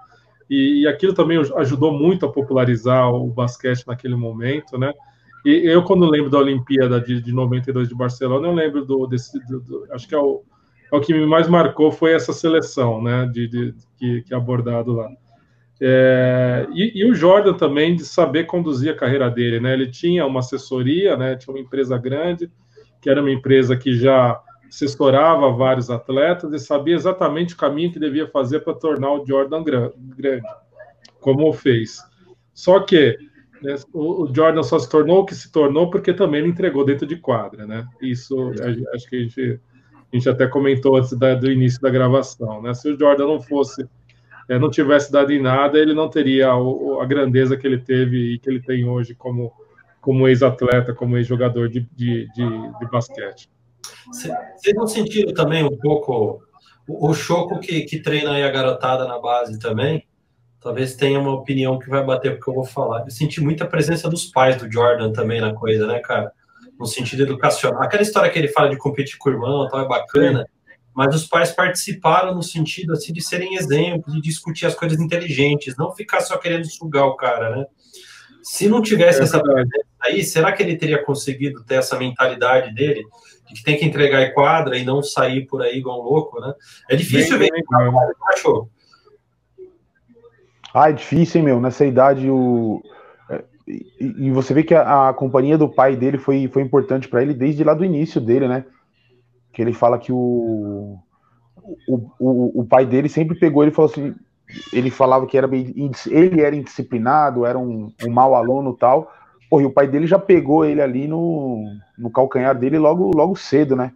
E, 0.49 0.83
e 0.83 0.87
aquilo 0.87 1.13
também 1.13 1.37
ajudou 1.57 1.91
muito 1.91 2.25
a 2.25 2.31
popularizar 2.31 3.09
o 3.13 3.27
basquete 3.27 3.85
naquele 3.85 4.15
momento, 4.15 4.77
né? 4.77 4.93
E 5.47 5.65
eu, 5.65 5.81
quando 5.81 6.05
lembro 6.05 6.29
da 6.29 6.39
Olimpíada 6.39 6.99
de, 6.99 7.21
de 7.21 7.31
92 7.31 7.87
de 7.87 7.95
Barcelona, 7.95 8.49
eu 8.49 8.53
lembro 8.53 8.83
do, 8.83 9.07
desse. 9.07 9.39
Do, 9.47 9.61
do, 9.61 9.87
acho 9.93 10.05
que 10.05 10.13
é 10.13 10.17
o, 10.17 10.43
é 10.91 10.97
o 10.97 10.99
que 10.99 11.13
me 11.13 11.25
mais 11.25 11.47
marcou 11.47 11.89
foi 11.89 12.11
essa 12.11 12.33
seleção, 12.33 13.01
né? 13.01 13.25
De, 13.31 13.47
de 13.47 13.73
que, 13.97 14.23
que 14.23 14.33
é 14.33 14.35
abordado 14.35 14.91
lá. 14.91 15.07
É, 15.79 16.67
e, 16.73 16.99
e, 16.99 17.09
o 17.09 17.15
Jordan 17.15 17.53
também 17.53 17.95
de 17.95 18.03
saber 18.03 18.43
conduzir 18.43 18.91
a 18.91 18.97
carreira 18.97 19.29
dele, 19.31 19.61
né? 19.61 19.71
Ele 19.71 19.89
tinha 19.89 20.25
uma 20.25 20.41
assessoria, 20.41 21.15
né? 21.15 21.37
Tinha 21.37 21.55
uma 21.55 21.61
empresa 21.61 21.97
grande, 21.97 22.51
que 23.01 23.09
era 23.09 23.21
uma 23.21 23.31
empresa 23.31 23.77
que 23.77 23.93
já 23.93 24.37
assessorava 24.67 25.49
vários 25.53 25.89
atletas 25.89 26.51
e 26.51 26.59
sabia 26.59 26.95
exatamente 26.95 27.53
o 27.53 27.57
caminho 27.57 27.93
que 27.93 27.99
devia 27.99 28.27
fazer 28.27 28.59
para 28.65 28.73
tornar 28.73 29.13
o 29.13 29.25
Jordan 29.25 29.63
grande, 29.63 30.43
como 31.21 31.53
fez. 31.53 32.01
Só 32.53 32.81
que? 32.81 33.17
O, 33.93 34.27
Jordan 34.33 34.63
só 34.63 34.77
se 34.79 34.89
tornou 34.89 35.19
o 35.19 35.25
que 35.25 35.35
se 35.35 35.51
tornou 35.51 35.89
porque 35.89 36.13
também 36.13 36.41
ele 36.41 36.49
entregou 36.49 36.85
dentro 36.85 37.07
de 37.07 37.15
quadra, 37.15 37.65
né? 37.65 37.87
Isso 38.01 38.51
acho 38.93 39.09
que 39.09 39.15
a 39.15 39.19
gente, 39.19 39.59
a 40.11 40.15
gente 40.15 40.29
até 40.29 40.47
comentou 40.47 40.97
antes 40.97 41.13
da, 41.13 41.33
do 41.35 41.51
início 41.51 41.81
da 41.81 41.89
gravação, 41.89 42.61
né? 42.61 42.73
Se 42.73 42.89
o 42.89 42.97
Jordan 42.97 43.27
não 43.27 43.41
fosse, 43.41 43.87
é, 44.49 44.59
não 44.59 44.69
tivesse 44.69 45.11
dado 45.11 45.31
em 45.31 45.41
nada, 45.41 45.77
ele 45.77 45.93
não 45.93 46.09
teria 46.09 46.49
a, 46.49 47.03
a 47.03 47.05
grandeza 47.05 47.57
que 47.57 47.65
ele 47.65 47.79
teve 47.79 48.33
e 48.33 48.39
que 48.39 48.49
ele 48.49 48.61
tem 48.61 48.87
hoje 48.87 49.15
como, 49.15 49.51
como 49.99 50.27
ex-atleta, 50.27 50.93
como 50.93 51.17
ex-jogador 51.17 51.67
de, 51.67 51.81
de, 51.95 52.27
de, 52.33 52.79
de 52.79 52.91
basquete. 52.91 53.49
Vocês 54.07 54.75
não 54.75 54.87
sentiram 54.87 55.33
também 55.33 55.63
um 55.63 55.77
pouco 55.77 56.41
o, 56.87 57.09
o 57.09 57.13
choco 57.13 57.59
que, 57.59 57.81
que 57.81 57.99
treina 57.99 58.31
aí 58.31 58.43
a 58.43 58.51
garotada 58.51 59.05
na 59.05 59.19
base 59.19 59.59
também? 59.59 60.06
Talvez 60.67 60.95
tenha 60.95 61.17
uma 61.17 61.31
opinião 61.31 61.79
que 61.79 61.89
vai 61.89 62.03
bater 62.03 62.35
porque 62.35 62.49
eu 62.49 62.55
vou 62.55 62.65
falar. 62.65 63.05
Eu 63.05 63.09
senti 63.09 63.39
muita 63.39 63.65
presença 63.65 64.09
dos 64.09 64.25
pais 64.25 64.57
do 64.57 64.69
Jordan 64.69 65.13
também 65.13 65.39
na 65.39 65.53
coisa, 65.53 65.87
né, 65.87 65.99
cara? 65.99 66.29
No 66.77 66.85
sentido 66.85 67.23
educacional. 67.23 67.81
Aquela 67.81 68.03
história 68.03 68.29
que 68.29 68.37
ele 68.37 68.49
fala 68.49 68.69
de 68.69 68.77
competir 68.77 69.17
com 69.17 69.29
o 69.29 69.31
irmão, 69.31 69.65
tal, 69.69 69.79
é 69.79 69.87
bacana. 69.87 70.45
Mas 70.93 71.15
os 71.15 71.25
pais 71.25 71.51
participaram 71.51 72.35
no 72.35 72.43
sentido 72.43 72.91
assim 72.91 73.13
de 73.13 73.21
serem 73.21 73.55
exemplos, 73.55 74.13
de 74.13 74.19
discutir 74.19 74.65
as 74.65 74.75
coisas 74.75 74.99
inteligentes, 74.99 75.77
não 75.77 75.95
ficar 75.95 76.19
só 76.19 76.37
querendo 76.37 76.69
sugar 76.69 77.05
o 77.05 77.15
cara, 77.15 77.55
né? 77.55 77.65
Se 78.43 78.67
não 78.67 78.81
tivesse 78.81 79.21
é 79.21 79.23
essa 79.23 79.41
aí, 80.01 80.21
será 80.21 80.51
que 80.51 80.61
ele 80.61 80.75
teria 80.75 81.01
conseguido 81.01 81.63
ter 81.63 81.75
essa 81.75 81.97
mentalidade 81.97 82.75
dele 82.75 83.05
de 83.47 83.53
que 83.53 83.63
tem 83.63 83.77
que 83.77 83.85
entregar 83.85 84.21
em 84.21 84.33
quadra 84.33 84.77
e 84.77 84.83
não 84.83 85.01
sair 85.01 85.45
por 85.45 85.61
aí 85.61 85.77
igual 85.77 86.01
um 86.01 86.03
louco, 86.03 86.41
né? 86.41 86.53
É 86.89 86.95
difícil 86.97 87.39
bem, 87.39 87.49
ver. 87.49 87.63
Bem, 87.63 87.93
achou? 88.33 88.69
Ah, 90.77 90.89
é 90.89 90.93
difícil, 90.93 91.39
hein, 91.39 91.45
meu? 91.45 91.59
Nessa 91.59 91.85
idade, 91.85 92.29
o. 92.29 92.81
É, 93.29 93.43
e, 93.99 94.29
você 94.29 94.53
vê 94.53 94.63
que 94.63 94.75
a, 94.75 95.09
a, 95.09 95.13
companhia 95.13 95.57
do 95.57 95.67
pai 95.67 95.95
dele 95.95 96.17
foi, 96.17 96.47
foi 96.47 96.61
importante 96.61 97.07
para 97.07 97.21
ele 97.21 97.33
desde 97.33 97.63
lá 97.63 97.73
do 97.73 97.83
início 97.83 98.21
dele, 98.21 98.47
né? 98.47 98.63
Que 99.51 99.61
ele 99.61 99.73
fala 99.73 99.97
que 99.97 100.11
o, 100.11 100.99
o, 101.87 102.11
o, 102.19 102.61
o 102.61 102.65
pai 102.65 102.85
dele 102.85 103.09
sempre 103.09 103.39
pegou 103.39 103.63
ele 103.63 103.71
e 103.71 103.73
falou 103.73 103.89
assim: 103.89 104.13
ele 104.71 104.91
falava 104.91 105.25
que 105.25 105.37
era 105.37 105.47
bem, 105.47 105.73
ele 106.07 106.41
era 106.41 106.55
indisciplinado, 106.55 107.45
era 107.45 107.57
um, 107.57 107.91
um 108.05 108.11
mau 108.11 108.35
aluno 108.35 108.73
tal. 108.73 109.11
Porra, 109.49 109.63
e 109.63 109.65
o 109.65 109.71
pai 109.71 109.87
dele 109.87 110.05
já 110.05 110.19
pegou 110.19 110.63
ele 110.63 110.81
ali 110.81 111.07
no, 111.07 111.63
no 111.97 112.11
calcanhar 112.11 112.55
dele 112.55 112.77
logo, 112.77 113.11
logo 113.15 113.35
cedo, 113.35 113.75
né? 113.75 113.93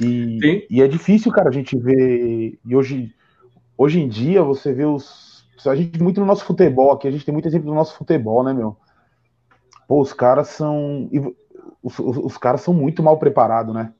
E, 0.00 0.66
e, 0.70 0.82
é 0.82 0.86
difícil, 0.86 1.32
cara, 1.32 1.48
a 1.48 1.52
gente 1.52 1.76
ver. 1.76 2.58
E 2.64 2.76
hoje, 2.76 3.12
hoje 3.76 4.00
em 4.00 4.08
dia, 4.08 4.42
você 4.42 4.72
vê 4.72 4.84
os. 4.84 5.29
A 5.66 5.74
gente 5.74 6.02
muito 6.02 6.20
no 6.20 6.26
nosso 6.26 6.44
futebol 6.44 6.92
aqui, 6.92 7.08
a 7.08 7.10
gente 7.10 7.24
tem 7.24 7.32
muito 7.32 7.48
exemplo 7.48 7.68
do 7.68 7.74
nosso 7.74 7.96
futebol, 7.96 8.42
né, 8.42 8.52
meu? 8.52 8.76
Pô, 9.86 10.00
os 10.00 10.12
caras 10.12 10.48
são. 10.48 11.10
Os, 11.82 11.98
os, 11.98 12.16
os 12.16 12.38
caras 12.38 12.60
são 12.60 12.72
muito 12.72 13.02
mal 13.02 13.18
preparados, 13.18 13.74
né? 13.74 13.92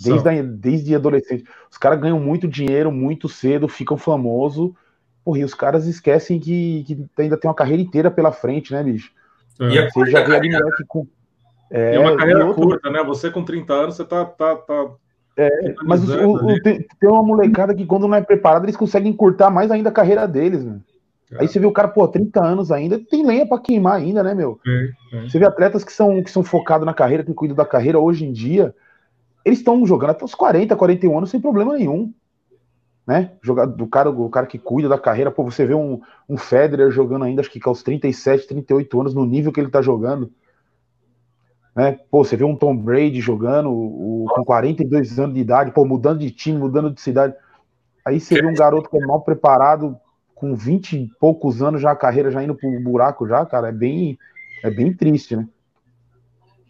Desde, 0.00 0.28
a, 0.28 0.42
desde 0.42 0.94
adolescente. 0.94 1.44
Os 1.70 1.78
caras 1.78 2.00
ganham 2.00 2.18
muito 2.18 2.48
dinheiro 2.48 2.90
muito 2.90 3.28
cedo, 3.28 3.68
ficam 3.68 3.96
famosos. 3.96 4.72
Porra, 5.24 5.38
e 5.38 5.44
os 5.44 5.54
caras 5.54 5.86
esquecem 5.86 6.40
que, 6.40 6.84
que 6.84 7.06
ainda 7.18 7.36
tem 7.36 7.48
uma 7.48 7.54
carreira 7.54 7.82
inteira 7.82 8.10
pela 8.10 8.32
frente, 8.32 8.72
né, 8.72 8.82
bicho? 8.82 9.12
É. 9.60 9.64
E 9.64 9.90
você 9.90 10.10
já 10.10 10.24
vê 10.24 10.36
ali 10.36 10.50
moleque 10.50 10.84
com. 10.86 11.06
É, 11.70 11.94
é 11.94 11.98
uma 11.98 12.16
carreira 12.16 12.44
outro... 12.46 12.62
curta, 12.62 12.90
né? 12.90 13.02
Você 13.04 13.30
com 13.30 13.44
30 13.44 13.72
anos, 13.72 13.96
você 13.96 14.04
tá. 14.04 14.24
tá, 14.24 14.56
tá 14.56 14.90
é, 15.36 15.74
mas 15.84 16.06
o, 16.08 16.34
o, 16.34 16.62
tem, 16.62 16.86
tem, 17.00 17.08
uma 17.08 17.22
molecada 17.22 17.74
que, 17.74 17.86
quando 17.86 18.06
não 18.06 18.16
é 18.16 18.20
preparada, 18.20 18.66
eles 18.66 18.76
conseguem 18.76 19.10
encurtar 19.10 19.50
mais 19.50 19.70
ainda 19.70 19.88
a 19.88 19.92
carreira 19.92 20.28
deles, 20.28 20.62
né? 20.64 20.78
Aí 21.38 21.48
você 21.48 21.58
vê 21.58 21.66
o 21.66 21.72
cara, 21.72 21.88
pô, 21.88 22.06
30 22.06 22.44
anos 22.44 22.70
ainda, 22.70 22.98
tem 22.98 23.24
lenha 23.24 23.46
para 23.46 23.60
queimar 23.60 23.94
ainda, 23.94 24.22
né, 24.22 24.34
meu? 24.34 24.60
É, 24.66 24.90
é. 25.12 25.28
Você 25.28 25.38
vê 25.38 25.46
atletas 25.46 25.82
que 25.82 25.92
são, 25.92 26.22
que 26.22 26.30
são 26.30 26.42
focados 26.42 26.84
na 26.84 26.92
carreira, 26.92 27.24
que 27.24 27.32
cuidam 27.32 27.56
da 27.56 27.64
carreira 27.64 27.98
hoje 27.98 28.24
em 28.24 28.32
dia, 28.32 28.74
eles 29.44 29.58
estão 29.58 29.84
jogando 29.86 30.10
até 30.10 30.24
os 30.24 30.34
40, 30.34 30.76
41 30.76 31.16
anos 31.16 31.30
sem 31.30 31.40
problema 31.40 31.76
nenhum. 31.76 32.12
Né? 33.06 33.32
Jogar, 33.42 33.66
do 33.66 33.86
cara, 33.86 34.10
o 34.10 34.30
cara 34.30 34.46
que 34.46 34.58
cuida 34.58 34.88
da 34.88 34.98
carreira, 34.98 35.30
pô, 35.30 35.42
você 35.42 35.66
vê 35.66 35.74
um, 35.74 36.00
um 36.28 36.36
Federer 36.36 36.90
jogando 36.90 37.24
ainda, 37.24 37.40
acho 37.40 37.50
que 37.50 37.60
aos 37.64 37.82
37, 37.82 38.46
38 38.46 39.00
anos, 39.00 39.14
no 39.14 39.24
nível 39.24 39.50
que 39.52 39.60
ele 39.60 39.70
tá 39.70 39.82
jogando. 39.82 40.30
Né? 41.74 41.98
Pô, 42.10 42.24
você 42.24 42.36
vê 42.36 42.44
um 42.44 42.54
Tom 42.54 42.76
Brady 42.76 43.20
jogando 43.20 43.70
o, 43.72 44.26
com 44.28 44.44
42 44.44 45.18
anos 45.18 45.34
de 45.34 45.40
idade, 45.40 45.72
pô, 45.72 45.84
mudando 45.84 46.20
de 46.20 46.30
time, 46.30 46.58
mudando 46.58 46.90
de 46.90 47.00
cidade. 47.00 47.34
Aí 48.04 48.20
você 48.20 48.40
vê 48.40 48.46
um 48.46 48.54
garoto 48.54 48.88
que 48.88 48.96
é 48.96 49.06
mal 49.06 49.22
preparado, 49.22 49.96
com 50.42 50.56
20 50.56 50.96
e 50.96 51.10
poucos 51.20 51.62
anos 51.62 51.80
já 51.80 51.92
a 51.92 51.96
carreira 51.96 52.28
já 52.28 52.42
indo 52.42 52.56
pro 52.56 52.68
buraco 52.80 53.28
já, 53.28 53.46
cara, 53.46 53.68
é 53.68 53.72
bem, 53.72 54.18
é 54.64 54.68
bem 54.68 54.92
triste, 54.92 55.36
né? 55.36 55.46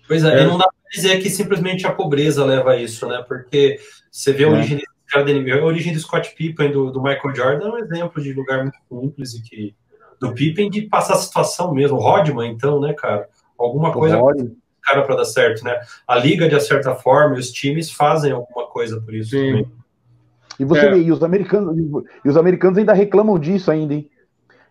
Pois 0.07 0.23
é, 0.25 0.41
é. 0.41 0.43
e 0.43 0.45
não 0.47 0.59
dá 0.59 0.65
pra 0.65 0.91
dizer 0.93 1.23
que 1.23 1.31
simplesmente 1.31 1.87
a 1.87 1.93
pobreza 1.93 2.45
leva 2.45 2.73
a 2.73 2.77
isso, 2.77 3.09
né? 3.09 3.25
Porque 3.27 3.81
você 4.11 4.31
vê 4.31 4.45
a 4.45 4.49
é. 4.49 4.51
origem 4.51 4.83
a 5.15 5.65
origem 5.65 5.93
do 5.93 6.01
Scott 6.01 6.35
Pippen, 6.35 6.71
do, 6.71 6.91
do, 6.91 7.03
Michael 7.03 7.35
Jordan, 7.35 7.69
é 7.69 7.71
um 7.71 7.79
exemplo 7.79 8.23
de 8.23 8.33
lugar 8.33 8.63
muito 8.63 8.79
simples 8.89 9.35
e 9.35 9.43
que 9.43 9.75
do 10.19 10.33
Pippen 10.33 10.71
de 10.71 10.83
passar 10.83 11.15
a 11.15 11.19
situação 11.19 11.75
mesmo. 11.75 11.99
Rodman, 11.99 12.51
então, 12.51 12.81
né, 12.81 12.95
cara? 12.95 13.29
Alguma 13.59 13.93
coisa 13.93 14.19
cara 14.83 15.03
para 15.03 15.17
dar 15.17 15.25
certo, 15.25 15.65
né? 15.65 15.81
A 16.09 16.17
liga, 16.17 16.49
de 16.49 16.61
certa 16.61 16.95
forma, 16.95 17.37
e 17.37 17.39
os 17.39 17.51
times 17.51 17.91
fazem 17.91 18.33
alguma 18.33 18.67
coisa 18.67 19.01
por 19.01 19.15
isso 19.15 19.31
Sim. 19.31 19.47
também. 19.47 19.82
E 20.59 20.65
você 20.65 20.87
é. 20.87 20.91
vê, 20.91 21.03
e 21.03 21.13
os 21.13 21.23
americanos, 21.23 21.77
e 22.25 22.29
os 22.29 22.37
americanos 22.37 22.79
ainda 22.79 22.93
reclamam 22.93 23.39
disso 23.39 23.71
ainda, 23.71 23.95
hein? 23.95 24.09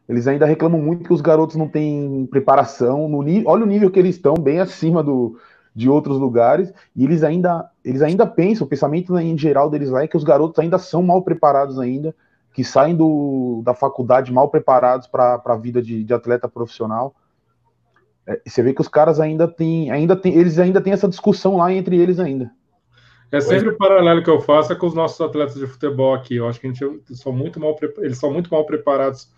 Eles 0.08 0.28
ainda 0.28 0.46
reclamam 0.46 0.82
muito 0.82 1.06
que 1.06 1.14
os 1.14 1.22
garotos 1.22 1.56
não 1.56 1.68
têm 1.68 2.28
preparação. 2.30 3.08
No, 3.08 3.20
olha 3.46 3.64
o 3.64 3.68
nível 3.68 3.90
que 3.90 4.00
eles 4.00 4.16
estão, 4.16 4.34
bem 4.34 4.60
acima 4.62 5.02
do, 5.02 5.38
de 5.74 5.90
outros 5.90 6.18
lugares, 6.18 6.74
e 6.96 7.04
eles 7.04 7.24
ainda, 7.24 7.70
eles 7.84 8.02
ainda 8.02 8.28
pensam, 8.28 8.66
o 8.66 8.70
pensamento 8.70 9.18
em 9.18 9.38
geral 9.38 9.70
deles 9.70 9.90
lá 9.90 10.04
é 10.04 10.08
que 10.08 10.18
os 10.18 10.24
garotos 10.24 10.60
ainda 10.60 10.78
são 10.78 11.02
mal 11.02 11.22
preparados 11.22 11.80
ainda, 11.80 12.14
que 12.54 12.64
saem 12.64 12.96
do, 12.96 13.62
da 13.64 13.74
faculdade 13.74 14.32
mal 14.34 14.50
preparados 14.50 15.08
para 15.08 15.42
a 15.46 15.56
vida 15.56 15.82
de, 15.82 16.04
de, 16.04 16.14
atleta 16.14 16.50
profissional. 16.50 17.16
É, 18.28 18.42
você 18.46 18.62
vê 18.62 18.74
que 18.74 18.82
os 18.82 18.90
caras 18.90 19.20
ainda 19.20 19.48
têm, 19.48 19.90
ainda 19.90 20.16
tem, 20.16 20.36
eles 20.36 20.60
ainda 20.60 20.82
têm 20.82 20.92
essa 20.92 21.08
discussão 21.08 21.56
lá 21.56 21.72
entre 21.72 21.98
eles 21.98 22.20
ainda. 22.20 22.52
É 23.32 23.40
sempre 23.40 23.70
o 23.70 23.78
paralelo 23.78 24.22
que 24.22 24.30
eu 24.30 24.42
faço 24.42 24.74
é 24.74 24.76
com 24.76 24.86
os 24.86 24.94
nossos 24.94 25.22
atletas 25.22 25.56
de 25.56 25.66
futebol 25.66 26.14
aqui. 26.14 26.36
Eu 26.36 26.48
acho 26.50 26.60
que 26.60 26.68
a 26.68 26.70
gente 26.70 27.16
são 27.16 27.32
muito 27.32 27.62
mal, 27.62 27.78
eles 28.00 28.18
são 28.18 28.32
muito 28.32 28.52
mal 28.52 28.66
preparados. 28.66 29.32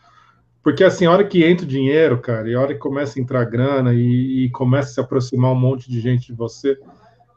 Porque 0.63 0.83
assim, 0.83 1.05
a 1.05 1.11
hora 1.11 1.23
que 1.23 1.43
entra 1.43 1.63
o 1.63 1.69
dinheiro, 1.69 2.19
cara, 2.19 2.49
e 2.49 2.55
a 2.55 2.59
hora 2.59 2.73
que 2.73 2.79
começa 2.79 3.19
a 3.19 3.21
entrar 3.21 3.43
grana 3.45 3.93
e, 3.93 4.45
e 4.45 4.49
começa 4.49 4.89
a 4.89 4.93
se 4.93 4.99
aproximar 4.99 5.51
um 5.51 5.59
monte 5.59 5.91
de 5.91 5.99
gente 5.99 6.27
de 6.27 6.33
você, 6.33 6.79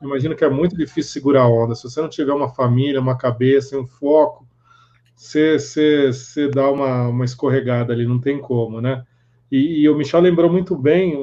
imagino 0.01 0.35
que 0.35 0.45
é 0.45 0.49
muito 0.49 0.75
difícil 0.75 1.13
segurar 1.13 1.43
a 1.43 1.49
onda. 1.49 1.75
Se 1.75 1.83
você 1.83 2.01
não 2.01 2.09
tiver 2.09 2.33
uma 2.33 2.49
família, 2.49 3.01
uma 3.01 3.19
cabeça, 3.19 3.79
um 3.79 3.87
foco, 3.87 4.47
você, 5.15 5.59
você, 5.59 6.07
você 6.07 6.49
dá 6.49 6.71
uma, 6.71 7.09
uma 7.09 7.25
escorregada 7.25 7.93
ali, 7.93 8.07
não 8.07 8.19
tem 8.19 8.41
como, 8.41 8.81
né? 8.81 9.05
E, 9.53 9.83
e 9.83 9.89
o 9.91 9.97
Michel 9.97 10.21
lembrou 10.21 10.51
muito 10.51 10.75
bem 10.75 11.19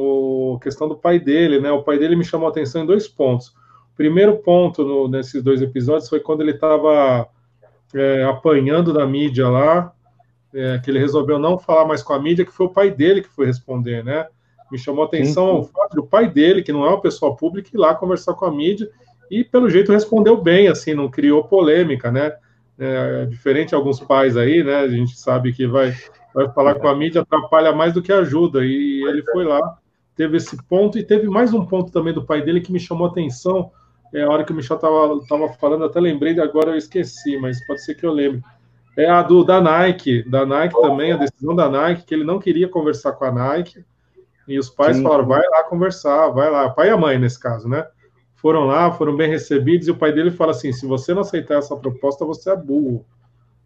a 0.56 0.60
questão 0.60 0.88
do 0.88 0.96
pai 0.96 1.20
dele, 1.20 1.60
né? 1.60 1.72
O 1.72 1.82
pai 1.82 1.98
dele 1.98 2.16
me 2.16 2.24
chamou 2.24 2.48
a 2.48 2.52
atenção 2.52 2.84
em 2.84 2.86
dois 2.86 3.08
pontos 3.08 3.52
primeiro 3.96 4.38
ponto 4.38 4.84
no, 4.84 5.08
nesses 5.08 5.44
dois 5.44 5.62
episódios 5.62 6.10
foi 6.10 6.20
quando 6.20 6.42
ele 6.42 6.52
estava 6.52 7.28
é, 7.94 8.24
apanhando 8.24 8.92
da 8.92 9.06
mídia 9.06 9.48
lá, 9.50 9.94
é, 10.54 10.80
que 10.80 10.90
ele 10.90 11.00
resolveu 11.00 11.40
não 11.40 11.58
falar 11.58 11.86
mais 11.86 12.04
com 12.04 12.14
a 12.14 12.20
mídia, 12.20 12.46
que 12.46 12.52
foi 12.52 12.66
o 12.66 12.74
pai 12.74 12.92
dele 12.92 13.22
que 13.22 13.30
foi 13.30 13.46
responder, 13.46 14.04
né? 14.04 14.28
Me 14.72 14.78
chamou 14.78 15.04
a 15.04 15.08
atenção 15.08 15.60
o 15.60 15.64
fato 15.64 15.96
do 15.96 16.04
pai 16.04 16.30
dele, 16.30 16.64
que 16.64 16.72
não 16.72 16.86
é 16.86 16.90
uma 16.90 17.02
pessoa 17.02 17.36
pública, 17.36 17.70
ir 17.74 17.78
lá 17.78 17.94
conversar 17.94 18.34
com 18.34 18.46
a 18.46 18.52
mídia 18.52 18.90
e, 19.30 19.44
pelo 19.44 19.70
jeito, 19.70 19.92
respondeu 19.92 20.38
bem, 20.38 20.68
assim, 20.68 20.94
não 20.94 21.10
criou 21.10 21.44
polêmica, 21.44 22.12
né? 22.12 22.34
É, 22.78 23.26
diferente 23.26 23.70
de 23.70 23.76
alguns 23.76 24.00
pais 24.00 24.36
aí, 24.36 24.64
né? 24.64 24.78
A 24.78 24.88
gente 24.88 25.18
sabe 25.18 25.54
que 25.54 25.68
vai, 25.68 25.96
vai 26.34 26.52
falar 26.52 26.76
com 26.76 26.88
a 26.88 26.96
mídia, 26.96 27.22
atrapalha 27.22 27.72
mais 27.72 27.94
do 27.94 28.02
que 28.02 28.12
ajuda, 28.12 28.66
e 28.66 29.04
ele 29.08 29.24
foi 29.32 29.44
lá, 29.44 29.78
teve 30.16 30.38
esse 30.38 30.58
ponto, 30.64 30.98
e 30.98 31.04
teve 31.04 31.28
mais 31.28 31.54
um 31.54 31.66
ponto 31.66 31.92
também 31.92 32.14
do 32.14 32.26
pai 32.26 32.42
dele 32.42 32.62
que 32.62 32.72
me 32.72 32.80
chamou 32.80 33.08
a 33.08 33.12
atenção, 33.12 33.72
é 34.14 34.24
a 34.24 34.30
hora 34.30 34.44
que 34.44 34.52
o 34.52 34.56
Michel 34.56 34.76
estava 34.76 35.20
tava 35.28 35.50
falando, 35.54 35.86
até 35.86 36.00
lembrei, 36.00 36.40
agora 36.40 36.72
eu 36.72 36.78
esqueci, 36.78 37.38
mas 37.38 37.66
pode 37.66 37.84
ser 37.84 37.96
que 37.96 38.06
eu 38.06 38.12
lembre. 38.12 38.42
É 38.96 39.10
a 39.10 39.24
do 39.24 39.44
da 39.44 39.60
Nike, 39.60 40.24
da 40.30 40.46
Nike 40.46 40.80
também, 40.80 41.12
a 41.12 41.18
decisão 41.18 41.56
da 41.56 41.68
Nike, 41.68 42.06
que 42.06 42.14
ele 42.14 42.24
não 42.24 42.40
queria 42.40 42.70
conversar 42.70 43.14
com 43.14 43.26
a 43.26 43.32
Nike, 43.32 43.84
e 44.48 44.60
os 44.60 44.70
pais 44.70 44.98
Sim. 44.98 45.04
falaram, 45.04 45.26
vai 45.26 45.42
lá 45.42 45.64
conversar, 45.64 46.30
vai 46.30 46.52
lá, 46.52 46.70
pai 46.70 46.90
e 46.90 46.92
a 46.92 46.98
mãe 46.98 47.18
nesse 47.18 47.40
caso, 47.40 47.68
né? 47.68 47.88
Foram 48.36 48.66
lá, 48.66 48.92
foram 48.92 49.16
bem 49.16 49.30
recebidos, 49.30 49.88
e 49.88 49.92
o 49.92 49.96
pai 49.96 50.12
dele 50.12 50.30
fala 50.30 50.52
assim: 50.52 50.72
se 50.72 50.86
você 50.86 51.14
não 51.14 51.22
aceitar 51.22 51.58
essa 51.58 51.76
proposta, 51.76 52.26
você 52.26 52.52
é 52.52 52.56
burro. 52.56 53.06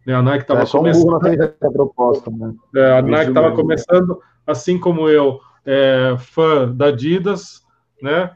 Né, 0.06 0.14
a 0.14 0.22
Nike 0.22 0.44
estava 0.44 0.62
é, 0.62 0.66
começando. 0.66 1.42
Essa 1.42 1.70
proposta, 1.70 2.30
né? 2.30 2.54
É, 2.76 2.98
a 2.98 3.02
Nike 3.02 3.30
estava 3.30 3.54
começando, 3.54 4.22
assim 4.46 4.78
como 4.78 5.08
eu, 5.08 5.40
é, 5.66 6.16
fã 6.18 6.72
da 6.72 6.86
Adidas, 6.86 7.62
né? 8.00 8.30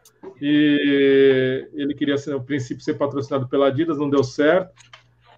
E 0.45 1.69
ele 1.73 1.95
queria, 1.95 2.19
ser, 2.19 2.33
no 2.33 2.43
princípio, 2.43 2.83
ser 2.83 2.95
patrocinado 2.95 3.49
pela 3.49 3.69
Adidas, 3.69 3.97
não 3.97 4.11
deu 4.11 4.25
certo. 4.25 4.73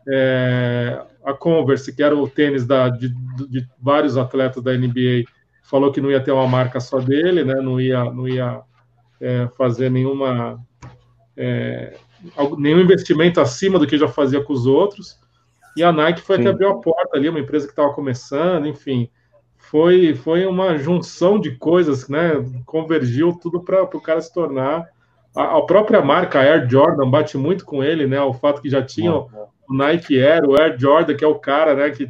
É, 0.08 0.98
a 1.22 1.34
Converse, 1.34 1.94
que 1.94 2.02
era 2.02 2.16
o 2.16 2.26
tênis 2.26 2.66
da, 2.66 2.88
de, 2.88 3.10
de, 3.50 3.68
vários 3.78 4.16
atletas 4.16 4.62
da 4.62 4.72
NBA, 4.72 5.24
falou 5.62 5.92
que 5.92 6.00
não 6.00 6.10
ia 6.10 6.22
ter 6.22 6.32
uma 6.32 6.48
marca 6.48 6.80
só 6.80 7.00
dele, 7.00 7.44
né? 7.44 7.56
Não 7.56 7.78
ia, 7.78 8.02
não 8.04 8.26
ia 8.26 8.62
é, 9.20 9.46
fazer 9.58 9.90
nenhuma 9.90 10.58
é, 11.36 11.98
nenhum 12.56 12.80
investimento 12.80 13.42
acima 13.42 13.78
do 13.78 13.86
que 13.86 13.98
já 13.98 14.08
fazia 14.08 14.42
com 14.42 14.54
os 14.54 14.64
outros. 14.64 15.20
E 15.76 15.82
a 15.82 15.92
Nike 15.92 16.22
foi 16.22 16.36
Sim. 16.36 16.44
que 16.44 16.48
abriu 16.48 16.70
a 16.70 16.80
porta 16.80 17.14
ali, 17.14 17.28
uma 17.28 17.40
empresa 17.40 17.66
que 17.66 17.72
estava 17.72 17.92
começando, 17.92 18.66
enfim 18.66 19.10
foi, 19.74 20.14
foi 20.14 20.46
uma 20.46 20.78
junção 20.78 21.40
de 21.40 21.56
coisas, 21.56 22.08
né? 22.08 22.32
Convergiu 22.64 23.32
tudo 23.32 23.60
para 23.60 23.82
o 23.82 24.00
cara 24.00 24.20
se 24.20 24.32
tornar. 24.32 24.88
A, 25.36 25.58
a, 25.58 25.62
própria 25.62 26.00
marca 26.00 26.38
Air 26.40 26.68
Jordan 26.68 27.10
bate 27.10 27.36
muito 27.36 27.64
com 27.64 27.82
ele, 27.82 28.06
né? 28.06 28.20
O 28.20 28.32
fato 28.32 28.62
que 28.62 28.68
já 28.68 28.82
tinha 28.82 29.12
o, 29.12 29.28
Nike 29.68 30.22
Air, 30.22 30.44
o 30.44 30.60
Air 30.60 30.78
Jordan, 30.78 31.14
que 31.16 31.24
é 31.24 31.28
o 31.28 31.38
cara, 31.38 31.74
né? 31.74 31.90
Que 31.90 32.08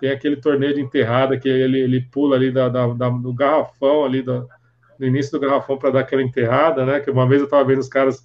tem 0.00 0.10
aquele 0.10 0.36
torneio 0.36 0.74
de 0.74 0.80
enterrada 0.80 1.38
que 1.38 1.48
ele, 1.48 1.80
ele 1.80 2.00
pula 2.00 2.36
ali 2.36 2.52
da, 2.52 2.68
da, 2.68 2.86
da 2.88 3.08
do 3.08 3.32
garrafão 3.32 4.04
ali 4.04 4.22
no 4.22 4.46
início 5.00 5.32
do 5.32 5.40
garrafão 5.40 5.78
para 5.78 5.90
dar 5.90 6.00
aquela 6.00 6.22
enterrada, 6.22 6.84
né? 6.84 7.00
Que 7.00 7.10
uma 7.10 7.26
vez 7.26 7.40
eu 7.40 7.46
estava 7.46 7.64
vendo 7.64 7.80
os 7.80 7.88
caras 7.88 8.24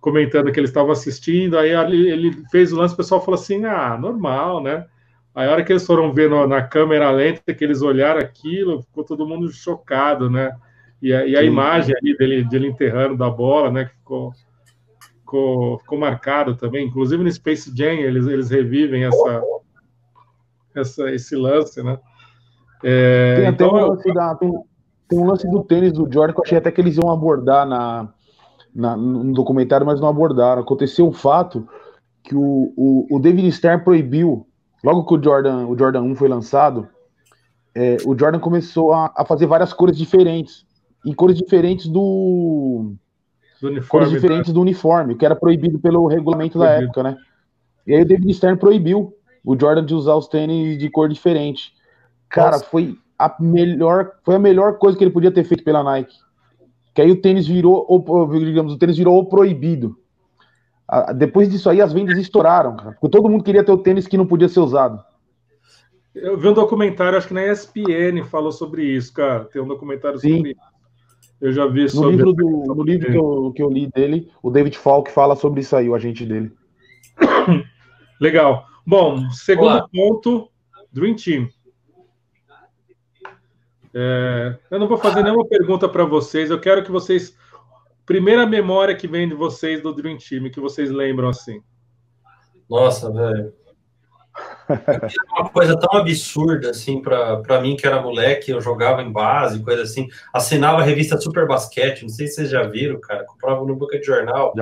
comentando 0.00 0.52
que 0.52 0.60
eles 0.60 0.70
estavam 0.70 0.92
assistindo, 0.92 1.58
aí 1.58 1.70
ele 1.70 2.44
fez 2.50 2.72
o 2.72 2.76
lance, 2.76 2.94
o 2.94 2.96
pessoal 2.96 3.20
falou 3.20 3.40
assim, 3.40 3.64
ah, 3.64 3.98
normal, 3.98 4.62
né? 4.62 4.86
Aí, 5.34 5.48
a 5.48 5.52
hora 5.52 5.64
que 5.64 5.70
eles 5.70 5.84
foram 5.84 6.14
ver 6.14 6.30
no, 6.30 6.46
na 6.46 6.62
câmera 6.62 7.10
lenta, 7.10 7.52
que 7.52 7.62
eles 7.62 7.82
olharam 7.82 8.20
aquilo, 8.20 8.82
ficou 8.82 9.04
todo 9.04 9.26
mundo 9.26 9.52
chocado, 9.52 10.30
né? 10.30 10.56
E 11.00 11.12
a, 11.12 11.26
e 11.26 11.36
a 11.36 11.42
imagem 11.42 11.94
ali 11.96 12.16
dele, 12.16 12.44
dele 12.44 12.68
enterrando 12.68 13.16
da 13.16 13.30
bola, 13.30 13.70
né? 13.70 13.84
Que 13.84 13.94
ficou, 13.96 14.32
ficou, 15.20 15.78
ficou 15.78 15.98
marcado 15.98 16.56
também. 16.56 16.86
Inclusive 16.86 17.22
no 17.22 17.30
Space 17.30 17.70
Jam, 17.76 17.94
eles, 17.94 18.26
eles 18.26 18.50
revivem 18.50 19.04
essa, 19.04 19.42
essa, 20.74 21.10
esse 21.10 21.36
lance, 21.36 21.82
né? 21.82 21.98
É, 22.82 23.36
tem 23.36 23.46
até 23.46 23.64
então, 23.64 23.76
um 23.76 23.86
lance 23.88 24.12
da, 24.12 24.34
tem, 24.34 24.52
tem, 25.08 25.18
um 25.18 25.26
lance 25.26 25.50
do 25.50 25.64
tênis 25.64 25.92
do 25.92 26.10
Jordan 26.12 26.34
que 26.34 26.40
eu 26.40 26.44
achei 26.44 26.58
até 26.58 26.70
que 26.70 26.80
eles 26.80 26.96
iam 26.96 27.10
abordar 27.10 27.66
na, 27.66 28.08
na, 28.74 28.96
no 28.96 29.32
documentário, 29.32 29.86
mas 29.86 30.00
não 30.00 30.08
abordaram. 30.08 30.62
Aconteceu 30.62 31.08
o 31.08 31.12
fato 31.12 31.66
que 32.22 32.34
o, 32.34 32.72
o, 32.76 33.16
o 33.16 33.18
David 33.18 33.50
Stern 33.52 33.84
proibiu 33.84 34.46
Logo 34.82 35.04
que 35.04 35.14
o 35.14 35.22
Jordan, 35.22 35.66
o 35.66 35.78
Jordan 35.78 36.02
1 36.02 36.16
foi 36.16 36.28
lançado, 36.28 36.88
é, 37.74 37.96
o 38.06 38.16
Jordan 38.18 38.38
começou 38.38 38.92
a, 38.92 39.12
a, 39.16 39.24
fazer 39.24 39.46
várias 39.46 39.72
cores 39.72 39.96
diferentes. 39.96 40.65
E 41.06 41.14
cores 41.14 41.36
diferentes 41.36 41.86
do, 41.86 42.92
cores 43.88 44.10
diferentes 44.10 44.52
do 44.52 44.60
uniforme, 44.60 45.14
que 45.14 45.24
era 45.24 45.36
proibido 45.36 45.78
pelo 45.78 46.06
regulamento 46.06 46.58
proibido. 46.58 46.80
da 46.80 46.84
época, 46.84 47.02
né? 47.04 47.16
E 47.86 47.94
aí 47.94 48.02
o 48.02 48.04
David 48.04 48.34
Stern 48.34 48.58
proibiu 48.58 49.14
o 49.44 49.58
Jordan 49.58 49.84
de 49.84 49.94
usar 49.94 50.16
os 50.16 50.26
tênis 50.26 50.76
de 50.76 50.90
cor 50.90 51.08
diferente. 51.08 51.72
Cara, 52.28 52.52
Nossa. 52.52 52.64
foi 52.66 52.98
a 53.16 53.34
melhor, 53.40 54.12
foi 54.24 54.34
a 54.34 54.38
melhor 54.38 54.78
coisa 54.78 54.98
que 54.98 55.04
ele 55.04 55.12
podia 55.12 55.30
ter 55.30 55.44
feito 55.44 55.62
pela 55.62 55.84
Nike. 55.84 56.16
Que 56.92 57.02
aí 57.02 57.10
o 57.10 57.20
tênis 57.20 57.46
virou, 57.46 57.86
digamos, 58.40 58.72
o 58.72 58.78
tênis 58.78 58.96
virou 58.96 59.18
o 59.18 59.26
proibido. 59.26 59.96
Depois 61.16 61.48
disso 61.48 61.70
aí, 61.70 61.80
as 61.80 61.92
vendas 61.92 62.18
estouraram, 62.18 62.76
cara, 62.76 62.92
porque 62.92 63.08
todo 63.08 63.28
mundo 63.28 63.44
queria 63.44 63.62
ter 63.62 63.72
o 63.72 63.78
tênis 63.78 64.06
que 64.06 64.16
não 64.16 64.26
podia 64.26 64.48
ser 64.48 64.60
usado. 64.60 65.02
Eu 66.14 66.38
vi 66.38 66.48
um 66.48 66.54
documentário, 66.54 67.18
acho 67.18 67.28
que 67.28 67.34
na 67.34 67.44
ESPN 67.44 68.24
falou 68.24 68.50
sobre 68.50 68.84
isso, 68.84 69.12
cara. 69.12 69.44
Tem 69.44 69.60
um 69.60 69.68
documentário 69.68 70.18
Sim. 70.18 70.36
sobre 70.36 70.50
isso. 70.52 70.75
Eu 71.40 71.52
já 71.52 71.66
vi 71.66 71.86
no 71.94 72.10
Livro 72.10 72.32
do, 72.32 72.74
no 72.74 72.82
livro 72.82 73.10
que 73.10 73.16
eu, 73.16 73.52
que 73.54 73.62
eu 73.62 73.70
li 73.70 73.88
dele, 73.88 74.30
o 74.42 74.50
David 74.50 74.78
Falk 74.78 75.10
fala 75.10 75.36
sobre 75.36 75.60
isso 75.60 75.76
aí, 75.76 75.88
o 75.88 75.94
agente 75.94 76.24
dele. 76.24 76.50
Legal. 78.20 78.66
Bom, 78.86 79.30
segundo 79.30 79.66
Olá. 79.66 79.88
ponto, 79.92 80.48
Dream 80.92 81.14
Team. 81.14 81.48
É, 83.92 84.58
eu 84.70 84.78
não 84.78 84.88
vou 84.88 84.98
fazer 84.98 85.22
nenhuma 85.22 85.46
pergunta 85.46 85.88
para 85.88 86.04
vocês. 86.04 86.50
Eu 86.50 86.60
quero 86.60 86.82
que 86.84 86.90
vocês. 86.90 87.36
Primeira 88.04 88.46
memória 88.46 88.94
que 88.94 89.08
vem 89.08 89.28
de 89.28 89.34
vocês 89.34 89.82
do 89.82 89.92
Dream 89.92 90.16
Team, 90.18 90.50
que 90.50 90.60
vocês 90.60 90.90
lembram 90.90 91.28
assim. 91.28 91.60
Nossa, 92.68 93.12
velho. 93.12 93.52
Uma 95.38 95.48
coisa 95.48 95.78
tão 95.78 96.00
absurda 96.00 96.70
assim 96.70 97.00
para 97.00 97.60
mim 97.60 97.76
que 97.76 97.86
era 97.86 98.00
moleque, 98.00 98.50
eu 98.50 98.60
jogava 98.60 99.02
em 99.02 99.10
base, 99.10 99.62
coisa 99.62 99.82
assim. 99.82 100.08
Assinava 100.32 100.80
a 100.80 100.84
revista 100.84 101.20
Super 101.20 101.46
Basquete, 101.46 102.02
não 102.02 102.08
sei 102.08 102.26
se 102.26 102.34
vocês 102.34 102.50
já 102.50 102.64
viram, 102.64 103.00
cara. 103.00 103.24
Comprava 103.24 103.64
no 103.64 103.76
boca 103.76 103.98
de 103.98 104.06
jornal. 104.06 104.52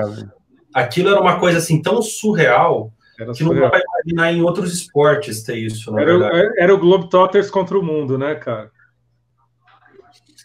Aquilo 0.73 1.11
era 1.11 1.20
uma 1.20 1.38
coisa 1.38 1.58
assim 1.58 1.80
tão 1.80 2.02
surreal 2.02 2.92
era 3.18 3.32
que 3.32 3.44
surreal. 3.44 3.62
não 3.62 3.70
para 3.70 3.80
imaginar 3.80 4.32
em 4.32 4.42
outros 4.42 4.73
esportes 4.73 5.42
ter 5.42 5.56
isso. 5.56 5.96
era, 5.99 6.52
era 6.58 6.75
o 6.75 6.78
Globetrotters 6.78 7.50
contra 7.50 7.78
o 7.78 7.82
mundo, 7.82 8.18
né, 8.18 8.34
cara? 8.34 8.70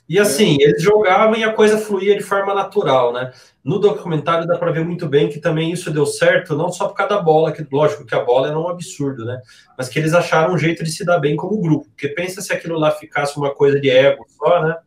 E 0.10 0.18
assim, 0.18 0.58
é. 0.60 0.63
eles 0.63 0.82
jogavam 0.82 1.36
e 1.36 1.44
a 1.44 1.54
coisa 1.54 1.78
fluía 1.78 2.18
de 2.18 2.24
forma 2.24 2.56
natural, 2.56 3.13
né? 3.13 3.32
No 3.63 3.78
documentário 3.78 4.48
dá 4.48 4.58
para 4.58 4.72
ver 4.72 4.84
muito 4.84 5.08
bem 5.08 5.30
que 5.30 5.39
também 5.39 5.72
isso 5.72 5.92
deu 5.92 6.04
certo, 6.04 6.58
não 6.58 6.72
só 6.72 6.88
por 6.88 6.96
causa 6.96 7.16
da 7.16 7.22
bola, 7.22 7.51
que 7.51 7.63
lógico 7.72 8.04
que 8.04 8.16
a 8.16 8.24
bola 8.24 8.48
era 8.48 8.60
um 8.60 8.68
absurdo, 8.68 9.24
né? 9.24 9.39
Mas 9.78 9.88
que 9.88 10.00
eles 10.00 10.16
acharam 10.16 10.56
um 10.56 10.58
jeito 10.58 10.84
de 10.84 10.89
se 10.89 11.06
dar 11.06 11.20
bem 11.20 11.36
como 11.36 11.62
grupo. 11.62 11.88
Porque 11.89 12.08
pensa 12.08 12.42
se 12.42 12.51
aquilo 12.51 12.80
lá 12.80 12.89
ficasse 12.89 13.38
uma 13.38 13.54
coisa 13.54 13.80
de 13.80 13.88
ego 13.88 14.25
só, 14.30 14.63
né? 14.63 14.78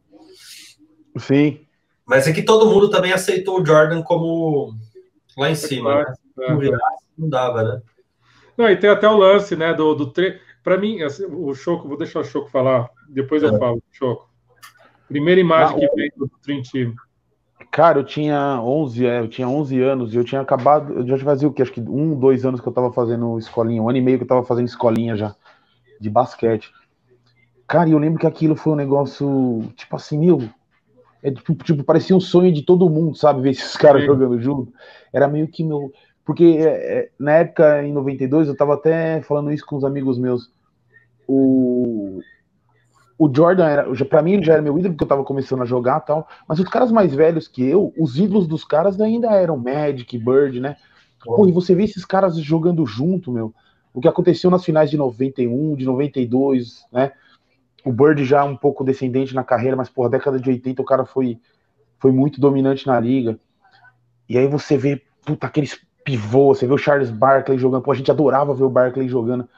Sim. 1.18 1.60
Mas 2.04 2.26
é 2.26 2.32
que 2.32 2.42
todo 2.42 2.68
mundo 2.68 2.90
também 2.90 3.12
aceitou 3.12 3.62
o 3.62 3.64
Jordan 3.64 4.02
como 4.02 4.74
lá 5.38 5.48
em 5.48 5.54
cima, 5.54 6.02
né? 6.02 6.14
É, 6.40 6.52
não 7.16 7.28
dava, 7.28 7.62
né? 7.62 7.82
Não, 8.58 8.68
e 8.68 8.76
tem 8.76 8.90
até 8.90 9.08
o 9.08 9.16
lance, 9.16 9.54
né, 9.54 9.72
do, 9.72 9.94
do 9.94 10.06
tre... 10.06 10.40
para 10.64 10.76
mim, 10.76 11.00
assim, 11.02 11.24
o 11.26 11.54
Choco, 11.54 11.86
vou 11.86 11.96
deixar 11.96 12.20
o 12.20 12.24
Choco 12.24 12.50
falar, 12.50 12.90
depois 13.08 13.42
eu 13.42 13.54
é. 13.54 13.58
falo, 13.58 13.80
Choco. 13.92 14.31
Primeira 15.12 15.40
imagem 15.40 15.78
que 15.78 15.94
veio 15.94 16.12
do 16.16 16.30
Dream 16.44 16.62
Team. 16.62 16.94
Cara, 17.70 17.98
eu 17.98 18.04
tinha 18.04 18.60
11, 18.60 19.06
é, 19.06 19.20
eu 19.20 19.28
tinha 19.28 19.48
11 19.48 19.80
anos 19.80 20.12
e 20.12 20.16
eu 20.16 20.24
tinha 20.24 20.40
acabado, 20.40 20.92
eu 20.92 21.06
já 21.06 21.18
fazia 21.18 21.48
o 21.48 21.52
que? 21.52 21.62
Acho 21.62 21.72
que 21.72 21.80
um, 21.80 22.18
dois 22.18 22.44
anos 22.44 22.60
que 22.60 22.66
eu 22.66 22.72
tava 22.72 22.92
fazendo 22.92 23.38
escolinha, 23.38 23.82
um 23.82 23.88
ano 23.88 23.98
e 23.98 24.02
meio 24.02 24.18
que 24.18 24.24
eu 24.24 24.28
tava 24.28 24.44
fazendo 24.44 24.66
escolinha 24.66 25.16
já, 25.16 25.34
de 26.00 26.10
basquete. 26.10 26.70
Cara, 27.66 27.88
e 27.88 27.92
eu 27.92 27.98
lembro 27.98 28.18
que 28.18 28.26
aquilo 28.26 28.56
foi 28.56 28.74
um 28.74 28.76
negócio, 28.76 29.62
tipo 29.74 29.96
assim, 29.96 30.18
meu, 30.18 30.42
é, 31.22 31.30
tipo, 31.30 31.54
tipo, 31.54 31.84
parecia 31.84 32.14
um 32.14 32.20
sonho 32.20 32.52
de 32.52 32.62
todo 32.62 32.90
mundo, 32.90 33.16
sabe, 33.16 33.40
ver 33.40 33.50
esses 33.50 33.76
caras 33.76 34.04
jogando 34.04 34.38
junto. 34.40 34.72
Era 35.12 35.28
meio 35.28 35.48
que 35.48 35.64
meu, 35.64 35.90
porque 36.24 36.44
é, 36.58 36.98
é, 36.98 37.10
na 37.18 37.32
época, 37.36 37.82
em 37.82 37.92
92, 37.92 38.48
eu 38.48 38.56
tava 38.56 38.74
até 38.74 39.22
falando 39.22 39.52
isso 39.52 39.64
com 39.64 39.76
os 39.76 39.84
amigos 39.84 40.18
meus, 40.18 40.50
o, 41.26 42.20
o 43.18 43.30
Jordan 43.34 43.66
era, 43.66 44.04
para 44.06 44.22
mim 44.22 44.32
ele 44.32 44.44
já 44.44 44.54
era 44.54 44.62
meu 44.62 44.78
ídolo 44.78 44.94
porque 44.94 45.04
eu 45.04 45.08
tava 45.08 45.24
começando 45.24 45.62
a 45.62 45.66
jogar 45.66 46.00
tal, 46.00 46.26
mas 46.48 46.58
os 46.58 46.68
caras 46.68 46.90
mais 46.90 47.14
velhos 47.14 47.46
que 47.46 47.62
eu, 47.62 47.92
os 47.96 48.18
ídolos 48.18 48.46
dos 48.46 48.64
caras 48.64 49.00
ainda 49.00 49.30
eram 49.30 49.56
Magic, 49.56 50.16
Bird, 50.18 50.60
né? 50.60 50.76
Pô, 51.24 51.46
e 51.46 51.52
você 51.52 51.74
vê 51.74 51.84
esses 51.84 52.04
caras 52.04 52.36
jogando 52.36 52.84
junto, 52.84 53.30
meu. 53.30 53.54
O 53.94 54.00
que 54.00 54.08
aconteceu 54.08 54.50
nas 54.50 54.64
finais 54.64 54.90
de 54.90 54.96
91, 54.96 55.76
de 55.76 55.84
92, 55.84 56.84
né? 56.90 57.12
O 57.84 57.92
Bird 57.92 58.24
já 58.24 58.44
um 58.44 58.56
pouco 58.56 58.82
descendente 58.82 59.34
na 59.34 59.44
carreira, 59.44 59.76
mas 59.76 59.88
por 59.88 60.08
década 60.08 60.40
de 60.40 60.48
80 60.48 60.82
o 60.82 60.84
cara 60.84 61.04
foi 61.04 61.38
foi 61.98 62.10
muito 62.10 62.40
dominante 62.40 62.84
na 62.88 62.98
liga. 62.98 63.38
E 64.28 64.36
aí 64.36 64.48
você 64.48 64.76
vê, 64.76 65.00
puta, 65.24 65.46
aqueles 65.46 65.80
pivôs, 66.04 66.58
você 66.58 66.66
vê 66.66 66.74
o 66.74 66.78
Charles 66.78 67.10
Barkley 67.10 67.56
jogando, 67.56 67.82
pô, 67.82 67.92
a 67.92 67.94
gente 67.94 68.10
adorava 68.10 68.52
ver 68.52 68.64
o 68.64 68.68
Barkley 68.68 69.08
jogando. 69.08 69.48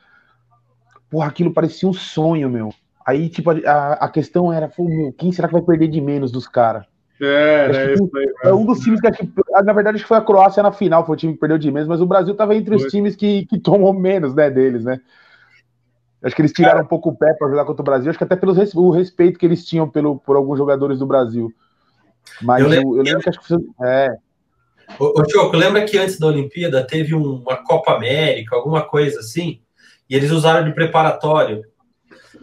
Porra, 1.08 1.28
aquilo 1.28 1.54
parecia 1.54 1.88
um 1.88 1.94
sonho, 1.94 2.50
meu. 2.50 2.74
Aí, 3.06 3.28
tipo, 3.28 3.50
a, 3.50 3.92
a 3.94 4.08
questão 4.08 4.52
era, 4.52 4.70
meu, 4.78 5.12
quem 5.12 5.30
será 5.30 5.46
que 5.46 5.54
vai 5.54 5.62
perder 5.62 5.88
de 5.88 6.00
menos 6.00 6.32
dos 6.32 6.48
caras? 6.48 6.86
É, 7.20 7.92
isso 7.92 8.10
aí, 8.16 8.32
é 8.42 8.52
um 8.52 8.66
dos 8.66 8.80
times 8.80 9.00
que, 9.00 9.10
que, 9.12 9.30
na 9.62 9.72
verdade, 9.72 9.96
acho 9.96 10.04
que 10.04 10.08
foi 10.08 10.16
a 10.16 10.22
Croácia 10.22 10.62
na 10.62 10.72
final, 10.72 11.06
foi 11.06 11.14
o 11.14 11.18
time 11.18 11.34
que 11.34 11.38
perdeu 11.38 11.58
de 11.58 11.70
menos, 11.70 11.88
mas 11.88 12.00
o 12.00 12.06
Brasil 12.06 12.34
tava 12.34 12.56
entre 12.56 12.74
os 12.74 12.84
times 12.86 13.14
que, 13.14 13.46
que 13.46 13.58
tomou 13.58 13.92
menos, 13.92 14.34
né, 14.34 14.50
deles, 14.50 14.84
né? 14.84 15.00
Acho 16.22 16.34
que 16.34 16.40
eles 16.40 16.52
tiraram 16.52 16.82
um 16.82 16.86
pouco 16.86 17.10
o 17.10 17.16
pé 17.16 17.34
para 17.34 17.48
jogar 17.48 17.66
contra 17.66 17.82
o 17.82 17.84
Brasil, 17.84 18.08
acho 18.08 18.18
que 18.18 18.24
até 18.24 18.34
pelo 18.34 18.54
o 18.76 18.90
respeito 18.90 19.38
que 19.38 19.44
eles 19.44 19.64
tinham 19.64 19.88
pelo, 19.88 20.18
por 20.18 20.36
alguns 20.36 20.58
jogadores 20.58 20.98
do 20.98 21.06
Brasil. 21.06 21.52
Mas 22.40 22.62
eu 22.62 22.68
lembro, 22.68 22.94
eu, 22.94 22.96
eu 22.96 23.02
lembro 23.02 23.20
que 23.20 23.28
acho 23.28 23.40
que 23.40 23.48
foi, 23.48 23.58
é. 23.82 24.16
Ô, 24.98 25.20
ô 25.20 25.30
Choco, 25.30 25.56
lembra 25.56 25.84
que 25.84 25.98
antes 25.98 26.18
da 26.18 26.26
Olimpíada 26.26 26.84
teve 26.84 27.14
uma 27.14 27.56
Copa 27.58 27.92
América, 27.92 28.56
alguma 28.56 28.82
coisa 28.82 29.20
assim, 29.20 29.60
e 30.08 30.16
eles 30.16 30.30
usaram 30.30 30.64
de 30.64 30.74
preparatório 30.74 31.62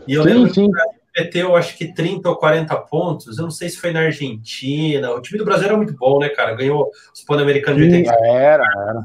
e 0.07 0.13
eu 0.13 0.23
sim, 0.23 0.29
lembro 0.29 0.53
sim. 0.53 0.71
que 0.71 1.21
meteu, 1.21 1.55
acho 1.55 1.77
que 1.77 1.93
30 1.93 2.29
ou 2.29 2.35
40 2.35 2.75
pontos. 2.77 3.37
Eu 3.37 3.43
não 3.43 3.51
sei 3.51 3.69
se 3.69 3.77
foi 3.77 3.91
na 3.91 4.01
Argentina. 4.01 5.11
O 5.11 5.21
time 5.21 5.37
do 5.37 5.45
Brasil 5.45 5.67
era 5.67 5.77
muito 5.77 5.93
bom, 5.93 6.19
né, 6.19 6.29
cara? 6.29 6.55
Ganhou 6.55 6.89
os 7.13 7.21
Pan-Americanos 7.23 7.81
de 7.81 7.89
80. 7.89 8.11
Era, 8.25 8.63
era. 8.63 9.03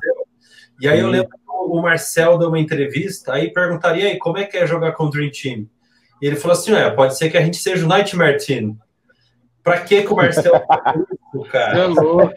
E 0.80 0.88
aí 0.88 0.98
sim. 0.98 1.04
eu 1.04 1.08
lembro 1.08 1.30
que 1.30 1.36
o 1.48 1.82
Marcel 1.82 2.38
deu 2.38 2.48
uma 2.48 2.60
entrevista, 2.60 3.32
aí 3.32 3.52
perguntaria 3.52 4.06
aí 4.06 4.18
como 4.18 4.38
é 4.38 4.44
que 4.44 4.56
é 4.56 4.66
jogar 4.66 4.92
com 4.92 5.04
o 5.04 5.10
Dream 5.10 5.30
Team. 5.30 5.66
E 6.20 6.26
ele 6.26 6.36
falou 6.36 6.56
assim: 6.56 6.74
é, 6.74 6.90
pode 6.90 7.16
ser 7.16 7.30
que 7.30 7.36
a 7.36 7.42
gente 7.42 7.56
seja 7.56 7.84
o 7.84 7.88
Nightmare 7.88 8.38
Team. 8.44 8.76
Pra 9.62 9.80
que, 9.80 10.02
que 10.02 10.12
o 10.12 10.16
Marcel 10.16 10.52
cara? 11.50 11.78
É 11.78 11.86
louco. 11.86 12.32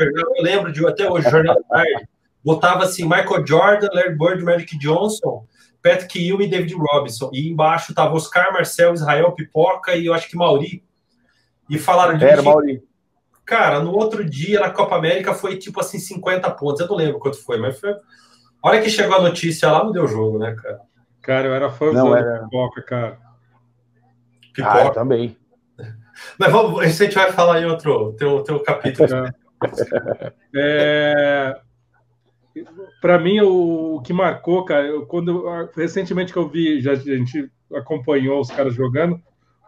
Eu 0.00 0.42
lembro 0.42 0.72
de 0.72 0.86
até 0.86 1.10
hoje, 1.10 1.28
Jornal 1.28 1.56
da 1.56 1.62
Tarde, 1.62 2.08
botava 2.44 2.84
assim: 2.84 3.02
Michael 3.02 3.46
Jordan, 3.46 3.88
Larry 3.92 4.16
Bird, 4.16 4.44
Magic 4.44 4.78
Johnson. 4.78 5.44
Patrick 5.82 6.18
Hill 6.18 6.40
e 6.42 6.48
David 6.48 6.74
Robinson. 6.74 7.30
E 7.32 7.48
embaixo 7.48 7.94
tava 7.94 8.14
Oscar, 8.14 8.52
Marcel, 8.52 8.94
Israel, 8.94 9.32
Pipoca 9.32 9.94
e 9.94 10.06
eu 10.06 10.14
acho 10.14 10.28
que 10.28 10.36
Mauri. 10.36 10.84
E 11.68 11.78
falaram 11.78 12.16
de. 12.16 12.24
Era 12.24 12.42
Mauri. 12.42 12.82
Cara, 13.44 13.80
no 13.80 13.92
outro 13.92 14.24
dia 14.24 14.60
na 14.60 14.70
Copa 14.70 14.96
América 14.96 15.32
foi 15.32 15.56
tipo 15.56 15.80
assim 15.80 15.98
50 15.98 16.50
pontos. 16.52 16.80
Eu 16.80 16.88
não 16.88 16.96
lembro 16.96 17.18
quanto 17.18 17.42
foi, 17.42 17.58
mas 17.58 17.78
foi. 17.78 17.92
A 17.92 18.68
hora 18.68 18.80
que 18.82 18.90
chegou 18.90 19.16
a 19.16 19.22
notícia 19.22 19.70
lá, 19.70 19.84
não 19.84 19.92
deu 19.92 20.06
jogo, 20.06 20.38
né, 20.38 20.54
cara? 20.60 20.80
Cara, 21.22 21.46
eu 21.46 21.54
era 21.54 21.70
fã 21.70 21.92
não, 21.92 22.14
era... 22.14 22.42
Pipoca, 22.44 22.82
cara. 22.82 23.18
Pipoca. 24.52 24.88
Ah, 24.88 24.90
também. 24.90 25.36
Mas 26.38 26.50
vamos, 26.50 26.84
isso 26.86 27.02
a 27.02 27.06
gente 27.06 27.14
vai 27.14 27.30
falar 27.30 27.60
em 27.60 27.66
outro 27.66 28.12
teu, 28.14 28.42
teu 28.42 28.60
capítulo. 28.60 29.08
é 30.54 31.60
para 33.00 33.18
mim, 33.18 33.40
o, 33.40 34.00
que 34.04 34.12
marcou, 34.12 34.64
cara, 34.64 34.86
eu, 34.86 35.06
quando 35.06 35.44
recentemente 35.76 36.32
que 36.32 36.38
eu 36.38 36.48
vi, 36.48 36.80
já 36.80 36.92
a 36.92 36.96
gente 36.96 37.50
acompanhou 37.74 38.40
os 38.40 38.50
caras 38.50 38.74
jogando, 38.74 39.20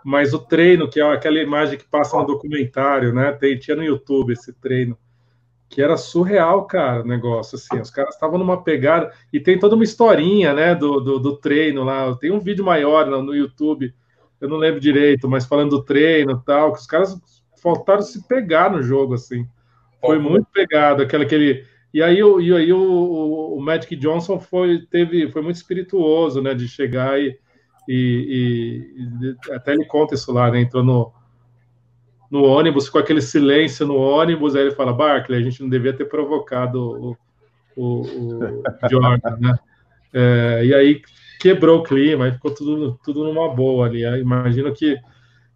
mas 0.05 0.33
o 0.33 0.39
treino, 0.39 0.89
que 0.89 1.01
é 1.01 1.13
aquela 1.13 1.39
imagem 1.39 1.79
que 1.79 1.89
passa 1.89 2.17
no 2.17 2.27
documentário, 2.27 3.13
né? 3.13 3.33
Tem, 3.33 3.59
tinha 3.59 3.77
no 3.77 3.85
YouTube 3.85 4.33
esse 4.33 4.53
treino, 4.55 4.97
que 5.69 5.81
era 5.81 5.97
surreal, 5.97 6.67
cara, 6.67 7.03
o 7.03 7.07
negócio, 7.07 7.57
assim, 7.57 7.81
os 7.81 7.91
caras 7.91 8.15
estavam 8.15 8.39
numa 8.39 8.63
pegada, 8.63 9.13
e 9.33 9.39
tem 9.39 9.59
toda 9.59 9.77
uma 9.77 9.85
historinha, 9.85 10.53
né, 10.53 10.75
do, 10.75 11.01
do, 11.01 11.19
do 11.21 11.37
treino 11.37 11.85
lá, 11.85 12.13
tem 12.17 12.33
um 12.33 12.41
vídeo 12.41 12.65
maior 12.65 13.07
no, 13.07 13.35
YouTube, 13.35 13.95
eu 14.41 14.49
não 14.49 14.57
lembro 14.57 14.81
direito, 14.81 15.29
mas 15.29 15.47
falando 15.47 15.71
do 15.71 15.85
treino 15.85 16.33
e 16.33 16.45
tal, 16.45 16.73
que 16.73 16.81
os 16.81 16.87
caras 16.87 17.17
faltaram 17.63 18.03
se 18.03 18.27
pegar 18.27 18.71
no 18.71 18.83
jogo, 18.83 19.15
assim, 19.15 19.47
foi 20.01 20.19
muito 20.19 20.49
pegado, 20.53 21.03
aquele, 21.03 21.25
aquele 21.25 21.65
e 21.93 22.03
aí, 22.03 22.23
o, 22.23 22.41
e 22.41 22.55
aí 22.55 22.73
o, 22.73 23.55
o 23.57 23.61
Magic 23.61 23.95
Johnson 23.97 24.39
foi, 24.39 24.87
teve, 24.91 25.31
foi 25.31 25.43
muito 25.43 25.57
espirituoso, 25.57 26.41
né? 26.41 26.55
De 26.55 26.69
chegar 26.69 27.21
e, 27.21 27.37
e, 27.89 28.95
e 29.21 29.53
até 29.53 29.73
ele 29.73 29.85
conta 29.85 30.15
isso 30.15 30.33
lá, 30.33 30.51
né? 30.51 30.61
Entrou 30.61 30.85
no, 30.85 31.13
no 32.31 32.45
ônibus, 32.45 32.89
com 32.89 32.99
aquele 32.99 33.21
silêncio 33.21 33.87
no 33.87 33.97
ônibus, 33.97 34.55
aí 34.55 34.63
ele 34.63 34.71
fala, 34.71 34.93
Barkley, 34.93 35.41
a 35.41 35.43
gente 35.43 35.61
não 35.61 35.69
devia 35.69 35.93
ter 35.93 36.05
provocado 36.05 36.81
o, 36.81 37.17
o, 37.77 38.03
o 38.03 38.63
Jordan, 38.89 39.37
né? 39.41 39.59
É, 40.13 40.65
e 40.65 40.75
aí 40.75 41.03
quebrou 41.41 41.81
o 41.81 41.83
clima, 41.83 42.27
aí 42.27 42.33
ficou 42.33 42.55
tudo, 42.55 42.99
tudo 43.05 43.25
numa 43.25 43.49
boa 43.49 43.87
ali. 43.87 44.05
Imagino 44.21 44.73
que, 44.73 44.97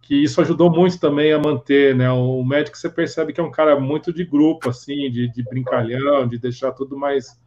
que 0.05 0.13
isso 0.13 0.39
ajudou 0.39 0.69
muito 0.69 0.99
também 0.99 1.33
a 1.33 1.39
manter, 1.39 1.95
né? 1.95 2.09
O 2.11 2.43
Magic 2.43 2.77
você 2.77 2.87
percebe 2.87 3.33
que 3.33 3.41
é 3.41 3.43
um 3.43 3.49
cara 3.49 3.79
muito 3.79 4.13
de 4.13 4.23
grupo, 4.23 4.69
assim, 4.69 5.09
de, 5.09 5.27
de 5.27 5.43
brincalhão, 5.43 6.27
de 6.27 6.37
deixar 6.37 6.71
tudo 6.71 6.95
mais 6.95 7.43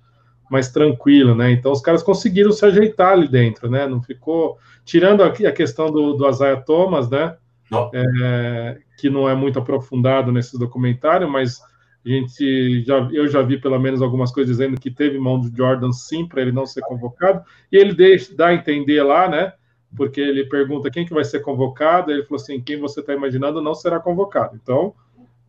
mais 0.50 0.70
tranquilo, 0.70 1.34
né? 1.34 1.52
Então 1.52 1.70
os 1.70 1.80
caras 1.80 2.02
conseguiram 2.02 2.50
se 2.50 2.64
ajeitar 2.64 3.12
ali 3.12 3.28
dentro, 3.28 3.70
né? 3.70 3.86
Não 3.86 4.02
ficou 4.02 4.58
tirando 4.84 5.22
aqui 5.22 5.46
a 5.46 5.52
questão 5.52 5.90
do, 5.90 6.14
do 6.14 6.28
Isaiah 6.28 6.60
Thomas, 6.60 7.08
né? 7.08 7.36
Não. 7.70 7.90
É, 7.94 8.78
que 8.98 9.08
não 9.08 9.28
é 9.28 9.34
muito 9.34 9.58
aprofundado 9.58 10.32
nesse 10.32 10.58
documentário, 10.58 11.30
mas 11.30 11.60
a 12.04 12.08
gente 12.08 12.82
já, 12.82 12.96
eu 13.12 13.28
já 13.28 13.42
vi 13.42 13.60
pelo 13.60 13.78
menos 13.78 14.02
algumas 14.02 14.32
coisas 14.32 14.56
dizendo 14.56 14.80
que 14.80 14.90
teve 14.90 15.18
mão 15.18 15.38
do 15.38 15.54
Jordan 15.54 15.92
sim 15.92 16.26
para 16.26 16.40
ele 16.40 16.50
não 16.50 16.66
ser 16.66 16.80
convocado, 16.80 17.44
e 17.70 17.76
ele 17.76 17.94
deixa, 17.94 18.34
dá 18.34 18.48
a 18.48 18.54
entender 18.54 19.02
lá, 19.02 19.28
né? 19.28 19.52
Porque 19.96 20.20
ele 20.20 20.44
pergunta 20.44 20.90
quem 20.90 21.06
que 21.06 21.14
vai 21.14 21.24
ser 21.24 21.40
convocado, 21.40 22.10
ele 22.10 22.22
falou 22.24 22.40
assim: 22.40 22.60
quem 22.60 22.78
você 22.78 23.00
está 23.00 23.14
imaginando 23.14 23.60
não 23.60 23.74
será 23.74 23.98
convocado. 23.98 24.58
Então, 24.62 24.94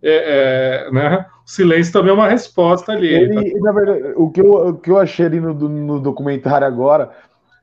é, 0.02 0.88
é, 0.88 0.91
né? 0.91 1.25
O 1.45 1.49
silêncio 1.49 1.91
também 1.91 2.12
é 2.12 2.13
uma 2.13 2.30
resposta 2.30 2.91
ali. 2.91 3.08
Ele, 3.08 3.34
tá... 3.36 3.60
Na 3.60 3.71
verdade, 3.71 4.13
o 4.15 4.30
que, 4.32 4.41
eu, 4.41 4.52
o 4.52 4.78
que 4.78 4.89
eu 4.89 4.97
achei 4.97 5.25
ali 5.25 5.39
no, 5.39 5.54
no 5.54 5.99
documentário 5.99 6.65
agora 6.65 7.12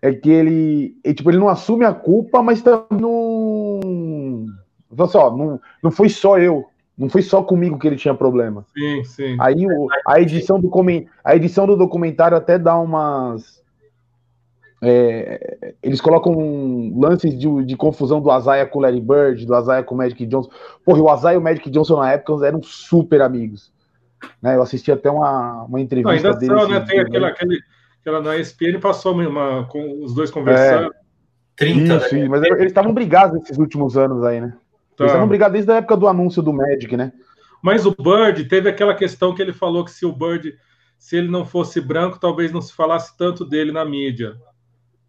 é 0.02 0.12
que 0.12 0.30
ele, 0.30 0.96
ele, 1.02 1.14
tipo, 1.14 1.30
ele 1.30 1.38
não 1.38 1.48
assume 1.48 1.84
a 1.84 1.92
culpa, 1.92 2.42
mas 2.42 2.62
também 2.62 3.00
não. 3.00 4.46
Assim, 4.98 5.18
ó, 5.18 5.34
não, 5.34 5.60
não 5.82 5.90
foi 5.90 6.08
só 6.08 6.38
eu. 6.38 6.64
Não 6.96 7.10
foi 7.10 7.20
só 7.20 7.42
comigo 7.42 7.78
que 7.78 7.86
ele 7.86 7.96
tinha 7.96 8.14
problema. 8.14 8.64
Sim, 8.72 9.04
sim. 9.04 9.36
Aí 9.38 9.66
o, 9.66 9.88
a, 10.06 10.20
edição 10.20 10.58
do, 10.58 10.70
a 11.22 11.36
edição 11.36 11.66
do 11.66 11.76
documentário 11.76 12.36
até 12.36 12.58
dá 12.58 12.78
umas. 12.78 13.62
É, 14.82 15.74
eles 15.82 16.00
colocam 16.00 16.92
lances 16.98 17.36
de, 17.38 17.64
de, 17.64 17.76
confusão 17.76 18.20
do 18.20 18.30
Azaia 18.30 18.66
com 18.66 18.78
o 18.78 18.82
Larry 18.82 19.00
Bird, 19.00 19.46
do 19.46 19.54
Azaia 19.54 19.82
com 19.82 19.94
o 19.94 19.98
Magic 19.98 20.26
Johnson. 20.26 20.50
Porra, 20.84 21.00
o 21.00 21.08
Azaia 21.08 21.34
e 21.36 21.38
o 21.38 21.42
Magic 21.42 21.70
Johnson 21.70 21.96
na 21.98 22.12
época 22.12 22.46
eram 22.46 22.62
super 22.62 23.22
amigos. 23.22 23.72
Né? 24.42 24.56
Eu 24.56 24.62
assisti 24.62 24.92
até 24.92 25.10
uma, 25.10 25.64
uma 25.64 25.80
entrevista 25.80 26.12
Não, 26.12 26.30
ainda 26.30 26.38
dele. 26.38 26.60
São, 26.60 26.68
né? 26.68 26.80
Tem 26.80 27.00
aquela, 27.00 27.28
aquele, 27.28 27.58
aquela 28.00 28.20
na 28.20 28.36
ESPN 28.36 28.78
passou 28.80 29.14
uma, 29.14 29.66
com 29.66 30.04
os 30.04 30.14
dois 30.14 30.30
conversando. 30.30 30.92
É, 30.92 31.06
30, 31.56 31.96
Isso, 31.96 32.14
né? 32.14 32.28
mas 32.28 32.42
eles 32.42 32.66
estavam 32.66 32.92
brigados 32.92 33.40
nesses 33.40 33.56
últimos 33.56 33.96
anos 33.96 34.22
aí, 34.24 34.40
né? 34.40 34.54
Tá. 34.94 35.04
Eles 35.04 35.12
estavam 35.12 35.28
brigados 35.28 35.54
desde 35.54 35.72
a 35.72 35.76
época 35.76 35.96
do 35.96 36.06
anúncio 36.06 36.42
do 36.42 36.52
Magic, 36.52 36.94
né? 36.96 37.12
Mas 37.62 37.86
o 37.86 37.90
Bird 37.90 38.44
teve 38.44 38.68
aquela 38.68 38.94
questão 38.94 39.34
que 39.34 39.40
ele 39.40 39.52
falou 39.52 39.84
que 39.84 39.90
se 39.90 40.04
o 40.04 40.12
Bird, 40.12 40.54
se 40.98 41.16
ele 41.16 41.28
não 41.28 41.46
fosse 41.46 41.80
branco, 41.80 42.20
talvez 42.20 42.52
não 42.52 42.60
se 42.60 42.74
falasse 42.74 43.16
tanto 43.16 43.44
dele 43.44 43.72
na 43.72 43.84
mídia. 43.84 44.36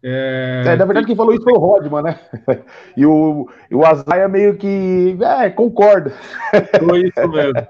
É... 0.02 0.62
é 0.66 0.76
na 0.76 0.84
verdade, 0.84 1.06
quem 1.06 1.16
falou 1.16 1.34
isso 1.34 1.42
foi 1.42 1.52
o 1.52 1.58
Rodman, 1.58 2.02
né? 2.02 2.20
E 2.96 3.04
o, 3.04 3.48
o 3.72 3.84
Azaia 3.84 4.28
meio 4.28 4.56
que. 4.56 5.16
É, 5.20 5.50
concorda. 5.50 6.12
Foi 6.84 7.02
isso 7.02 7.28
mesmo. 7.28 7.66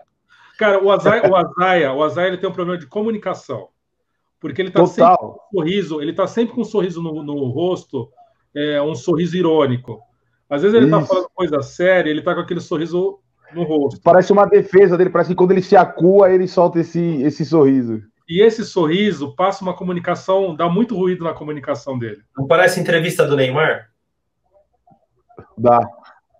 Cara, 0.59 0.83
o 0.83 0.91
Azaia, 0.91 1.31
o 1.31 1.37
Azaia, 1.37 1.93
o 1.93 2.03
Azaia 2.03 2.29
ele 2.29 2.39
tem 2.39 2.49
um 2.49 2.53
problema 2.53 2.79
de 2.79 2.87
comunicação. 2.87 3.69
Porque 4.41 4.61
ele 4.63 4.71
tá 4.71 4.81
Total. 4.81 4.89
sempre 4.89 5.17
com 5.17 5.35
um 5.35 5.59
sorriso, 5.59 6.03
ele 6.03 6.13
tá 6.13 6.27
sempre 6.27 6.55
com 6.55 6.61
um 6.61 6.65
sorriso 6.65 7.03
no, 7.03 7.23
no 7.23 7.49
rosto, 7.49 8.09
é, 8.55 8.81
um 8.81 8.95
sorriso 8.95 9.37
irônico. 9.37 10.01
Às 10.49 10.63
vezes 10.63 10.77
ele 10.77 10.91
tá 10.91 10.99
Isso. 10.99 11.09
tá 11.09 11.15
falando 11.15 11.31
coisa 11.35 11.63
séria, 11.63 12.11
ele 12.11 12.23
tá 12.23 12.35
com 12.35 12.41
aquele 12.41 12.61
sorriso 12.61 13.19
no 13.53 13.65
rosto. 13.65 14.01
Parece 14.03 14.33
uma 14.33 14.47
defesa 14.47 14.97
dele, 14.97 15.11
parece 15.11 15.31
que 15.31 15.37
quando 15.37 15.53
ele 15.53 15.63
se 15.63 15.77
acua, 15.77 16.31
ele 16.31 16.47
solta 16.47 16.81
esse, 16.81 17.23
esse 17.23 17.45
sorriso. 17.45 18.03
E 18.29 18.43
esse 18.43 18.65
sorriso 18.65 19.35
passa 19.35 19.63
uma 19.63 19.75
comunicação, 19.75 20.55
dá 20.55 20.69
muito 20.69 20.95
ruído 20.95 21.25
na 21.25 21.33
comunicação 21.33 21.99
dele. 21.99 22.23
Não 22.37 22.47
parece 22.47 22.79
entrevista 22.79 23.27
do 23.27 23.35
Neymar? 23.35 23.89
Dá. 25.57 25.81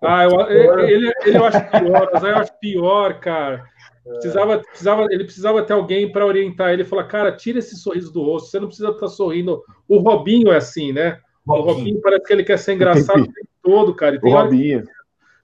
Ah, 0.01 0.23
eu, 0.23 0.39
ele, 0.81 1.11
ele 1.25 1.37
eu 1.37 1.45
acho 1.45 1.59
pior, 1.71 2.09
mas 2.13 2.23
eu 2.23 2.35
acho 2.37 2.59
pior, 2.59 3.19
cara. 3.19 3.65
Precisava, 4.03 4.59
precisava, 4.59 5.07
ele 5.09 5.23
precisava 5.23 5.63
ter 5.63 5.73
alguém 5.73 6.11
para 6.11 6.25
orientar 6.25 6.71
ele. 6.71 6.85
Falar, 6.85 7.05
cara, 7.05 7.35
tira 7.35 7.59
esse 7.59 7.75
sorriso 7.75 8.13
do 8.13 8.23
rosto. 8.23 8.49
Você 8.49 8.59
não 8.59 8.67
precisa 8.67 8.89
estar 8.89 9.01
tá 9.01 9.07
sorrindo. 9.07 9.61
O 9.87 9.97
Robinho 9.97 10.51
é 10.51 10.57
assim, 10.57 10.93
né? 10.93 11.19
O 11.45 11.61
Robinho 11.61 11.99
parece 12.01 12.23
que 12.23 12.33
ele 12.33 12.43
quer 12.43 12.57
ser 12.57 12.73
engraçado 12.73 13.21
o 13.21 13.33
tempo 13.33 13.49
todo, 13.61 13.95
cara. 13.95 14.15
E 14.15 14.21
tem, 14.21 14.33
hora 14.33 14.49
que, 14.49 14.83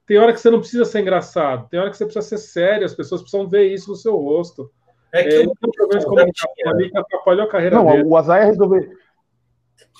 tem 0.06 0.18
hora 0.18 0.34
que 0.34 0.40
você 0.40 0.50
não 0.50 0.60
precisa 0.60 0.86
ser 0.86 1.02
engraçado. 1.02 1.68
Tem 1.70 1.80
hora 1.80 1.90
que 1.90 1.98
você 1.98 2.06
precisa 2.06 2.26
ser 2.26 2.38
sério. 2.38 2.86
As 2.86 2.94
pessoas 2.94 3.22
precisam 3.22 3.50
ver 3.50 3.66
isso 3.66 3.90
no 3.90 3.96
seu 3.96 4.16
rosto. 4.16 4.72
É 5.12 5.24
que 5.24 5.30
é, 5.30 5.40
ele 5.40 5.52
tem 5.62 5.72
problema 5.72 6.00
de 6.00 6.06
comunicação 6.06 6.50
ali 6.66 6.92
que 6.92 6.98
atrapalhou 6.98 7.46
a 7.46 7.50
carreira 7.50 7.76
não, 7.76 7.86
dele. 7.86 8.04
O 8.06 8.18
Azaia 8.18 8.46
resolver. 8.46 8.90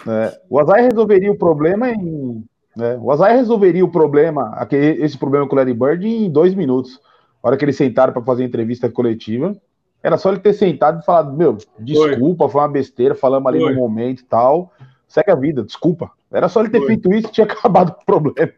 É, 0.08 0.42
o 0.50 0.60
Azaia 0.60 0.84
resolveria 0.84 1.32
o 1.32 1.38
problema 1.38 1.90
em. 1.90 2.44
É, 2.80 2.98
o 3.00 3.12
Azaia 3.12 3.38
resolveria 3.38 3.86
o 3.86 3.92
problema, 3.92 4.50
aquele, 4.56 5.02
esse 5.04 5.18
problema 5.18 5.48
com 5.48 5.56
o 5.56 5.58
Larry 5.58 5.74
Bird, 5.74 6.06
em 6.06 6.30
dois 6.30 6.54
minutos. 6.54 7.00
A 7.42 7.48
hora 7.48 7.58
que 7.58 7.64
eles 7.64 7.78
sentaram 7.78 8.12
para 8.12 8.22
fazer 8.22 8.44
a 8.44 8.48
entrevista 8.48 8.90
coletiva, 8.90 9.56
era 10.04 10.18
só 10.18 10.30
ele 10.30 10.40
ter 10.40 10.54
sentado 10.54 11.00
e 11.02 11.06
falado: 11.06 11.32
Meu, 11.34 11.58
desculpa, 11.80 12.46
foi, 12.46 12.52
foi 12.52 12.62
uma 12.62 12.68
besteira, 12.68 13.16
falamos 13.16 13.48
ali 13.48 13.60
foi. 13.60 13.74
no 13.74 13.80
momento 13.80 14.20
e 14.20 14.26
tal. 14.26 14.74
Segue 15.08 15.32
a 15.32 15.36
vida, 15.36 15.64
desculpa. 15.64 16.12
Era 16.32 16.50
só 16.50 16.60
ele 16.60 16.70
ter 16.70 16.80
foi. 16.80 16.88
feito 16.88 17.14
isso 17.14 17.28
e 17.28 17.32
tinha 17.32 17.46
acabado 17.50 17.90
o 17.90 18.06
problema. 18.06 18.52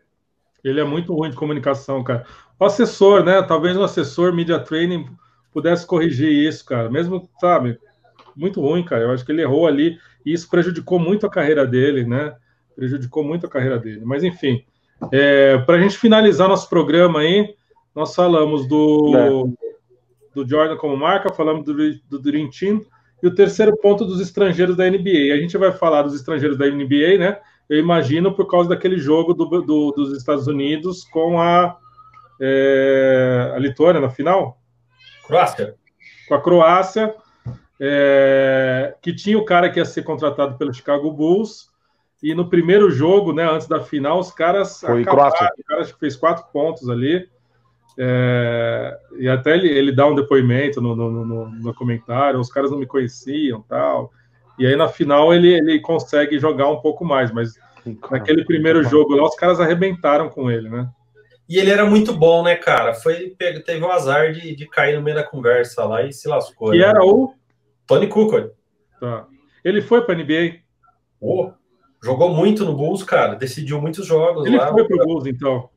Ele 0.63 0.79
é 0.79 0.83
muito 0.83 1.13
ruim 1.13 1.29
de 1.29 1.35
comunicação, 1.35 2.03
cara. 2.03 2.25
O 2.59 2.65
assessor, 2.65 3.23
né? 3.23 3.41
Talvez 3.43 3.77
o 3.77 3.83
assessor 3.83 4.33
media 4.33 4.59
training 4.59 5.05
pudesse 5.57 5.87
corrigir 5.87 6.31
isso, 6.31 6.63
cara. 6.63 6.87
Mesmo, 6.87 7.27
sabe, 7.41 7.79
muito 8.35 8.61
ruim, 8.61 8.85
cara. 8.85 9.05
Eu 9.05 9.11
acho 9.11 9.25
que 9.25 9.31
ele 9.31 9.41
errou 9.41 9.65
ali 9.65 9.97
e 10.23 10.31
isso 10.31 10.47
prejudicou 10.47 10.99
muito 10.99 11.25
a 11.25 11.31
carreira 11.31 11.65
dele, 11.65 12.05
né? 12.05 12.35
Prejudicou 12.75 13.23
muito 13.23 13.47
a 13.47 13.49
carreira 13.49 13.79
dele. 13.79 14.01
Mas, 14.05 14.23
enfim, 14.23 14.63
é, 15.11 15.57
para 15.57 15.77
a 15.77 15.79
gente 15.79 15.97
finalizar 15.97 16.47
nosso 16.47 16.69
programa 16.69 17.21
aí, 17.21 17.55
nós 17.95 18.13
falamos 18.13 18.67
do, 18.67 19.17
é. 19.17 20.35
do 20.35 20.47
Jordan 20.47 20.77
como 20.77 20.95
marca, 20.95 21.33
falamos 21.33 21.65
do, 21.65 21.73
do 22.07 22.19
Dream 22.19 22.51
Team 22.51 22.85
e 23.23 23.25
o 23.25 23.33
terceiro 23.33 23.75
ponto 23.77 24.05
dos 24.05 24.21
estrangeiros 24.21 24.77
da 24.77 24.87
NBA. 24.87 25.33
A 25.33 25.37
gente 25.37 25.57
vai 25.57 25.71
falar 25.71 26.03
dos 26.03 26.13
estrangeiros 26.13 26.55
da 26.55 26.67
NBA, 26.67 27.17
né? 27.17 27.39
Eu 27.67 27.79
imagino 27.79 28.31
por 28.31 28.45
causa 28.45 28.69
daquele 28.69 28.99
jogo 28.99 29.33
do, 29.33 29.45
do, 29.63 29.91
dos 29.91 30.15
Estados 30.15 30.45
Unidos 30.45 31.03
com 31.05 31.41
a, 31.41 31.75
é, 32.39 33.53
a 33.55 33.57
Lituânia 33.57 33.99
na 33.99 34.11
final. 34.11 34.59
Croácia. 35.27 35.75
Com 36.27 36.33
a 36.35 36.41
Croácia, 36.41 37.15
é, 37.79 38.95
que 39.01 39.13
tinha 39.13 39.37
o 39.37 39.45
cara 39.45 39.69
que 39.69 39.79
ia 39.79 39.85
ser 39.85 40.03
contratado 40.03 40.57
pelo 40.57 40.73
Chicago 40.73 41.11
Bulls. 41.11 41.69
E 42.23 42.33
no 42.33 42.49
primeiro 42.49 42.89
jogo, 42.89 43.31
né, 43.31 43.43
antes 43.43 43.67
da 43.67 43.79
final, 43.79 44.19
os 44.19 44.31
caras 44.31 44.79
Foi 44.79 45.03
acabaram. 45.03 45.31
Croácia. 45.31 45.53
O 45.59 45.63
cara 45.63 45.85
fez 45.85 46.15
quatro 46.15 46.45
pontos 46.51 46.89
ali. 46.89 47.29
É, 47.99 48.97
e 49.17 49.27
até 49.27 49.55
ele, 49.55 49.67
ele 49.67 49.91
dá 49.91 50.05
um 50.05 50.13
depoimento 50.13 50.79
no, 50.79 50.95
no, 50.95 51.09
no, 51.25 51.49
no, 51.49 51.73
comentário, 51.73 52.39
os 52.39 52.51
caras 52.51 52.69
não 52.69 52.77
me 52.77 52.85
conheciam 52.85 53.63
tal. 53.67 54.11
E 54.57 54.67
aí 54.67 54.75
na 54.75 54.87
final 54.87 55.33
ele, 55.33 55.51
ele 55.51 55.79
consegue 55.79 56.37
jogar 56.37 56.69
um 56.69 56.79
pouco 56.79 57.03
mais, 57.03 57.31
mas 57.31 57.55
naquele 58.11 58.45
primeiro 58.45 58.83
jogo 58.83 59.15
lá, 59.15 59.23
os 59.23 59.35
caras 59.35 59.59
arrebentaram 59.59 60.29
com 60.29 60.49
ele, 60.51 60.69
né? 60.69 60.87
E 61.49 61.57
ele 61.57 61.71
era 61.71 61.85
muito 61.85 62.13
bom, 62.13 62.43
né, 62.43 62.55
cara? 62.55 62.93
Foi, 62.93 63.35
teve 63.37 63.83
o 63.83 63.91
azar 63.91 64.33
de, 64.33 64.53
de 64.55 64.67
cair 64.67 64.97
no 64.97 65.01
meio 65.01 65.15
da 65.15 65.23
conversa 65.23 65.85
lá 65.85 66.03
e 66.03 66.11
se 66.11 66.27
lascou. 66.27 66.75
E 66.75 66.79
né? 66.79 66.85
era 66.85 67.03
o 67.05 67.33
Tony 67.85 68.07
Kukoc. 68.07 68.51
Tá. 68.99 69.27
Ele 69.63 69.81
foi 69.81 70.05
para 70.05 70.15
NBA. 70.15 70.57
Oh, 71.21 71.51
jogou 72.03 72.33
muito 72.33 72.65
no 72.65 72.75
Bulls, 72.75 73.03
cara. 73.03 73.35
Decidiu 73.35 73.81
muitos 73.81 74.05
jogos. 74.05 74.45
Ele 74.45 74.57
lá, 74.57 74.71
foi 74.71 74.85
pro 74.85 74.97
Bulls, 74.97 75.25
então. 75.25 75.69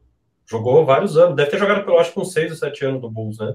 Jogou 0.45 0.85
vários 0.85 1.17
anos. 1.17 1.37
Deve 1.37 1.51
ter 1.51 1.59
jogado, 1.59 1.85
pelo 1.85 1.99
acho, 1.99 2.13
com 2.13 2.25
6 2.25 2.51
ou 2.51 2.57
7 2.57 2.85
anos 2.87 3.01
do 3.01 3.11
Bulls, 3.11 3.39
né? 3.39 3.55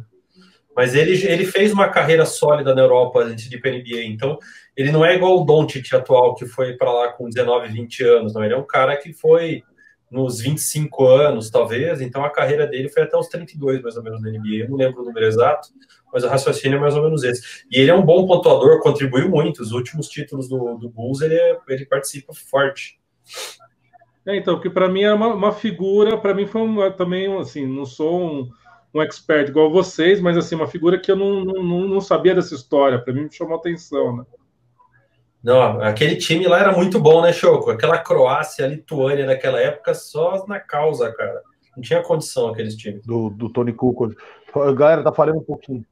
Mas 0.75 0.95
ele, 0.95 1.13
ele 1.25 1.45
fez 1.45 1.71
uma 1.71 1.89
carreira 1.89 2.25
sólida 2.25 2.73
na 2.73 2.82
Europa 2.82 3.19
antes 3.19 3.49
de 3.49 3.58
ir 3.58 3.62
para 3.62 3.71
NBA. 3.71 4.04
Então, 4.06 4.38
ele 4.75 4.91
não 4.91 5.06
é 5.06 5.15
igual 5.15 5.41
o 5.41 5.45
Doncic 5.45 5.93
atual, 5.93 6.36
que 6.36 6.45
foi 6.45 6.73
para 6.73 6.91
lá 6.91 7.13
com 7.13 7.30
19, 7.30 7.69
20 7.69 8.04
anos. 8.04 8.34
Não, 8.34 8.43
ele 8.43 8.54
é 8.54 8.58
um 8.58 8.65
cara 8.65 8.95
que 8.97 9.13
foi 9.13 9.63
nos 10.09 10.39
25 10.39 11.07
anos, 11.07 11.49
talvez, 11.49 11.99
então 11.99 12.23
a 12.23 12.29
carreira 12.29 12.67
dele 12.67 12.89
foi 12.89 13.03
até 13.03 13.17
os 13.17 13.27
32, 13.27 13.81
mais 13.81 13.97
ou 13.97 14.03
menos, 14.03 14.21
na 14.21 14.29
NBA. 14.29 14.63
Eu 14.63 14.69
não 14.69 14.77
lembro 14.77 15.01
o 15.01 15.05
número 15.05 15.25
exato, 15.25 15.69
mas 16.13 16.23
o 16.23 16.27
raciocínio 16.27 16.77
é 16.77 16.79
mais 16.79 16.95
ou 16.95 17.03
menos 17.03 17.23
esse. 17.23 17.65
E 17.71 17.79
ele 17.79 17.91
é 17.91 17.95
um 17.95 18.05
bom 18.05 18.25
pontuador, 18.25 18.79
contribuiu 18.81 19.29
muito. 19.29 19.61
Os 19.61 19.71
últimos 19.71 20.07
títulos 20.07 20.47
do, 20.47 20.75
do 20.75 20.89
Bulls, 20.89 21.21
ele, 21.21 21.35
é, 21.35 21.57
ele 21.69 21.85
participa 21.85 22.33
forte. 22.33 22.99
É, 24.25 24.35
então, 24.35 24.59
que 24.59 24.69
para 24.69 24.87
mim 24.87 25.03
é 25.03 25.13
uma, 25.13 25.27
uma 25.27 25.51
figura, 25.51 26.17
para 26.17 26.33
mim 26.33 26.45
foi 26.45 26.61
um, 26.61 26.91
também, 26.91 27.35
assim, 27.37 27.65
não 27.65 27.85
sou 27.85 28.21
um, 28.21 28.49
um 28.93 29.01
expert 29.01 29.49
igual 29.49 29.71
vocês, 29.71 30.19
mas 30.19 30.37
assim, 30.37 30.55
uma 30.55 30.67
figura 30.67 30.99
que 30.99 31.11
eu 31.11 31.15
não, 31.15 31.43
não, 31.43 31.87
não 31.87 32.01
sabia 32.01 32.33
dessa 32.33 32.55
história, 32.55 32.99
para 32.99 33.13
mim 33.13 33.23
me 33.23 33.31
chamou 33.33 33.57
atenção, 33.57 34.17
né? 34.17 34.23
Não, 35.45 35.79
aquele 35.79 36.15
time 36.15 36.47
lá 36.47 36.60
era 36.60 36.71
muito 36.71 36.99
bom, 36.99 37.21
né, 37.21 37.31
Choco? 37.31 37.69
Aquela 37.69 37.99
Croácia, 37.99 38.65
Lituânia 38.65 39.27
naquela 39.27 39.62
época, 39.62 39.93
só 39.93 40.43
na 40.47 40.60
causa, 40.60 41.13
cara. 41.13 41.43
Não 41.77 41.84
tinha 41.84 42.01
condição 42.01 42.47
aqueles 42.47 42.75
times. 42.75 43.05
Do, 43.05 43.29
do 43.29 43.47
Tony 43.49 43.71
Kukoc. 43.71 44.15
A 44.55 44.71
galera 44.71 45.03
tá 45.03 45.12
falando 45.12 45.38
um 45.38 45.43
pouquinho. 45.43 45.86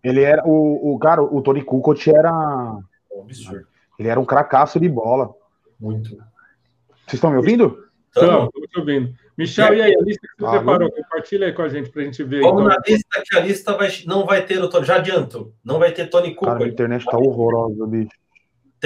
Ele 0.00 0.22
era. 0.22 0.46
O, 0.46 0.94
o 0.94 0.98
cara, 1.00 1.24
o 1.24 1.42
Tony 1.42 1.60
Kukoc 1.60 2.06
era. 2.08 2.30
absurdo. 3.20 3.66
Ele 3.98 4.08
era 4.08 4.20
um 4.20 4.24
cracaço 4.24 4.78
de 4.78 4.88
bola. 4.88 5.34
Muito. 5.80 6.10
Vocês 6.10 7.14
estão 7.14 7.30
me 7.30 7.38
ouvindo? 7.38 7.84
Estamos 8.14 8.48
te 8.70 8.78
ouvindo. 8.78 9.12
Michel, 9.36 9.74
e 9.74 9.82
aí, 9.82 9.92
a 9.92 10.02
lista 10.02 10.20
que 10.24 10.40
você 10.40 10.56
ah, 10.56 10.58
preparou? 10.60 10.92
Compartilha 10.92 11.46
aí 11.48 11.52
com 11.52 11.62
a 11.62 11.68
gente 11.68 11.90
para 11.90 12.02
a 12.02 12.04
gente 12.04 12.22
ver. 12.22 12.42
Vamos 12.42 12.62
então. 12.62 12.76
na 12.76 12.82
lista, 12.86 13.22
que 13.24 13.36
a 13.36 13.40
lista 13.40 13.76
vai, 13.76 13.88
não 14.06 14.24
vai 14.24 14.46
ter 14.46 14.62
o 14.62 14.70
Tony. 14.70 14.86
Já 14.86 14.96
adianto, 14.96 15.52
não 15.64 15.80
vai 15.80 15.90
ter 15.90 16.08
Tony 16.08 16.32
Cooper. 16.32 16.54
Cara, 16.54 16.64
a 16.64 16.68
internet 16.68 17.04
tá 17.04 17.18
horrorosa, 17.18 17.84
bicho. 17.88 18.25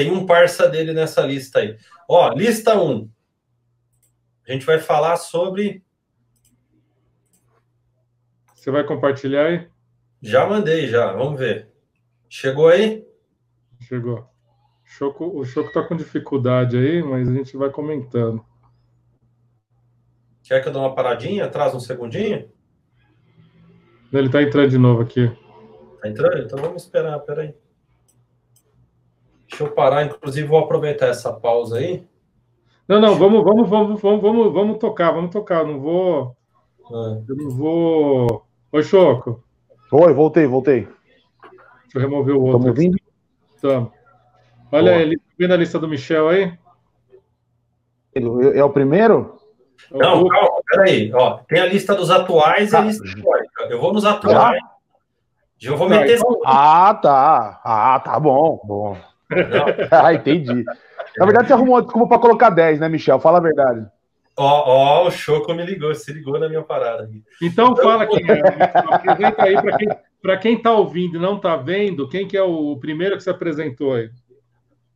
Tem 0.00 0.10
um 0.10 0.24
parça 0.24 0.66
dele 0.66 0.94
nessa 0.94 1.20
lista 1.20 1.58
aí. 1.58 1.76
Ó, 2.08 2.32
lista 2.32 2.74
1. 2.80 3.10
A 4.48 4.52
gente 4.52 4.64
vai 4.64 4.78
falar 4.78 5.18
sobre. 5.18 5.84
Você 8.54 8.70
vai 8.70 8.82
compartilhar 8.82 9.44
aí? 9.44 9.68
Já 10.22 10.46
mandei, 10.46 10.86
já. 10.86 11.12
Vamos 11.12 11.38
ver. 11.38 11.68
Chegou 12.30 12.68
aí? 12.68 13.06
Chegou. 13.82 14.26
Choco, 14.86 15.38
o 15.38 15.44
Choco 15.44 15.68
está 15.68 15.82
com 15.82 15.94
dificuldade 15.94 16.78
aí, 16.78 17.02
mas 17.02 17.28
a 17.28 17.34
gente 17.34 17.54
vai 17.58 17.68
comentando. 17.68 18.42
Quer 20.42 20.62
que 20.62 20.68
eu 20.68 20.72
dê 20.72 20.78
uma 20.78 20.94
paradinha? 20.94 21.46
Traz 21.46 21.74
um 21.74 21.80
segundinho? 21.80 22.50
Ele 24.10 24.26
está 24.28 24.40
entrando 24.42 24.70
de 24.70 24.78
novo 24.78 25.02
aqui. 25.02 25.30
Está 25.96 26.08
entrando? 26.08 26.38
Então 26.38 26.58
vamos 26.58 26.84
esperar, 26.84 27.18
peraí. 27.18 27.54
Deixa 29.50 29.64
eu 29.64 29.72
parar, 29.72 30.04
inclusive 30.04 30.46
vou 30.46 30.60
aproveitar 30.60 31.08
essa 31.08 31.32
pausa 31.32 31.78
aí. 31.78 32.06
Não, 32.86 33.00
não, 33.00 33.16
vamos, 33.16 33.44
vamos, 33.44 33.68
vamos, 33.68 34.00
vamos, 34.00 34.22
vamos, 34.22 34.52
vamos 34.52 34.78
tocar, 34.78 35.10
vamos 35.10 35.30
tocar. 35.30 35.66
Não 35.66 35.80
vou. 35.80 36.36
É. 36.90 37.22
Eu 37.28 37.36
não 37.36 37.50
vou. 37.50 38.46
Oi, 38.72 38.82
Choco. 38.82 39.42
Oi, 39.92 40.12
voltei, 40.12 40.46
voltei. 40.46 40.88
Deixa 41.82 41.98
eu 41.98 42.00
remover 42.00 42.34
o 42.34 42.42
outro. 42.42 42.58
Estamos 42.58 42.66
ouvindo? 42.68 42.98
Estamos. 43.54 43.90
Olha 44.72 44.92
Boa. 44.92 45.04
aí, 45.04 45.16
tá 45.16 45.24
vendo 45.38 45.54
a 45.54 45.56
lista 45.56 45.78
do 45.78 45.88
Michel 45.88 46.28
aí? 46.28 46.58
É 48.54 48.64
o 48.64 48.70
primeiro? 48.70 49.36
Não, 49.90 50.26
calma, 50.28 50.62
peraí. 50.66 51.12
Ó, 51.12 51.38
tem 51.48 51.60
a 51.60 51.66
lista 51.66 51.94
dos 51.94 52.10
atuais 52.10 52.72
e 52.72 52.76
a 52.76 52.78
ah. 52.78 52.82
lista 52.82 53.04
histórica. 53.04 53.64
Eu 53.68 53.80
vou 53.80 53.92
nos 53.92 54.04
atuais. 54.04 54.58
Já? 55.58 55.70
Eu 55.70 55.76
vou 55.76 55.88
meter. 55.88 56.18
Então- 56.18 56.40
ah, 56.44 56.94
tá. 56.94 57.60
Ah, 57.64 58.00
tá 58.00 58.18
bom. 58.18 58.60
Bom. 58.64 58.96
ah, 59.90 60.12
entendi. 60.14 60.64
Na 61.16 61.26
verdade, 61.26 61.48
você 61.48 61.52
arrumou 61.52 61.84
como 61.84 62.08
para 62.08 62.18
colocar 62.18 62.50
10, 62.50 62.80
né, 62.80 62.88
Michel? 62.88 63.20
Fala 63.20 63.38
a 63.38 63.42
verdade. 63.42 63.86
Ó, 64.36 65.02
ó, 65.02 65.06
o 65.06 65.10
Choco 65.10 65.52
me 65.52 65.64
ligou, 65.64 65.94
se 65.94 66.12
ligou 66.12 66.38
na 66.38 66.48
minha 66.48 66.62
parada. 66.62 67.08
Então, 67.42 67.76
fala 67.76 68.06
quem 68.06 68.24
é. 68.30 68.40
Apresenta 68.94 69.42
aí 69.42 69.54
para 69.60 69.76
quem, 69.76 69.88
pra 70.22 70.36
quem 70.36 70.62
tá 70.62 70.72
ouvindo 70.72 71.16
e 71.16 71.20
não 71.20 71.38
tá 71.38 71.56
vendo, 71.56 72.08
quem 72.08 72.26
que 72.26 72.36
é 72.36 72.42
o 72.42 72.76
primeiro 72.76 73.16
que 73.16 73.22
se 73.22 73.30
apresentou 73.30 73.94
aí? 73.94 74.10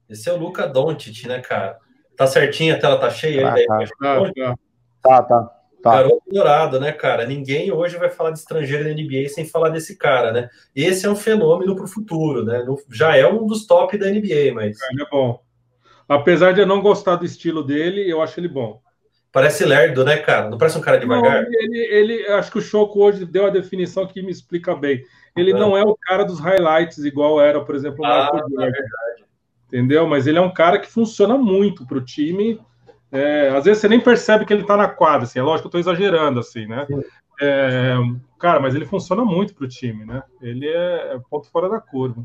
Esse 0.09 0.29
é 0.31 0.33
o 0.33 0.39
Luca 0.39 0.67
Doncic, 0.67 1.27
né, 1.27 1.41
cara? 1.41 1.79
Tá 2.17 2.27
certinho, 2.27 2.75
a 2.75 2.79
tela 2.79 2.99
tá 2.99 3.11
cheia 3.11 3.53
aí. 3.53 3.67
Ah, 3.69 3.79
tá, 3.79 4.33
tá, 4.33 4.55
tá, 5.03 5.23
tá, 5.23 5.51
tá. 5.85 5.93
Garoto 5.93 6.23
dourado, 6.27 6.81
né, 6.81 6.91
cara? 6.91 7.27
Ninguém 7.27 7.71
hoje 7.71 7.97
vai 7.97 8.11
falar 8.11 8.31
de 8.31 8.39
estrangeiro 8.39 8.85
na 8.85 8.91
NBA 8.91 9.29
sem 9.29 9.47
falar 9.47 9.69
desse 9.69 9.97
cara, 9.97 10.33
né? 10.33 10.49
Esse 10.75 11.07
é 11.07 11.11
um 11.11 11.15
fenômeno 11.15 11.77
pro 11.77 11.87
futuro, 11.87 12.45
né? 12.45 12.65
Já 12.91 13.17
é 13.17 13.27
um 13.27 13.47
dos 13.47 13.67
top 13.67 13.97
da 13.99 14.11
NBA, 14.11 14.55
mas. 14.55 14.79
Ele 14.91 15.03
é 15.03 15.11
bom. 15.11 15.41
Apesar 16.09 16.53
de 16.53 16.61
eu 16.61 16.67
não 16.67 16.81
gostar 16.81 17.17
do 17.17 17.25
estilo 17.25 17.63
dele, 17.63 18.11
eu 18.11 18.23
acho 18.23 18.41
ele 18.41 18.49
bom. 18.49 18.81
Parece 19.31 19.65
lerdo, 19.65 20.05
né, 20.05 20.17
cara? 20.17 20.49
Não 20.49 20.59
parece 20.59 20.79
um 20.79 20.81
cara 20.81 20.99
devagar? 20.99 21.43
Não, 21.43 21.53
ele, 21.53 21.79
ele, 21.79 22.27
acho 22.29 22.51
que 22.51 22.59
o 22.59 22.63
Choco 22.63 23.03
hoje 23.03 23.25
deu 23.25 23.47
a 23.47 23.51
definição 23.51 24.07
que 24.07 24.23
me 24.23 24.31
explica 24.31 24.75
bem. 24.75 25.03
Ele 25.37 25.53
ah. 25.53 25.59
não 25.59 25.77
é 25.77 25.83
o 25.83 25.97
cara 25.97 26.25
dos 26.25 26.41
highlights, 26.41 26.99
igual 26.99 27.41
era, 27.41 27.61
por 27.65 27.75
exemplo, 27.75 27.99
o 27.99 28.07
Michael 28.07 28.31
ah, 28.33 28.39
Jordan. 28.39 28.67
É 28.67 28.71
verdade 28.71 29.25
entendeu? 29.75 30.07
Mas 30.07 30.29
ele 30.29 30.39
é 30.39 30.41
um 30.41 30.53
cara 30.53 30.79
que 30.79 30.91
funciona 30.91 31.37
muito 31.37 31.85
para 31.85 31.99
o 31.99 32.05
time. 32.05 32.61
É, 33.15 33.51
às 33.57 33.65
vezes 33.65 33.81
você 33.81 33.89
nem 33.89 34.01
percebe 34.01 34.45
que 34.45 34.53
ele 34.53 34.63
está 34.63 34.77
na 34.77 34.89
quadra, 34.89 35.23
assim, 35.23 35.39
é 35.39 35.43
lógico 35.43 35.71
que 35.71 35.77
eu 35.77 35.81
estou 35.81 35.93
exagerando, 35.93 36.41
assim, 36.41 36.67
né? 36.67 36.85
É, 37.41 37.95
cara, 38.41 38.59
mas 38.59 38.75
ele 38.75 38.85
funciona 38.85 39.25
muito 39.25 39.55
para 39.55 39.65
o 39.65 39.69
time, 39.69 40.05
né? 40.05 40.25
Ele 40.43 40.67
é, 40.67 41.15
é, 41.15 41.21
ponto 41.31 41.49
fora 41.49 41.69
da 41.69 41.79
curva. 41.79 42.25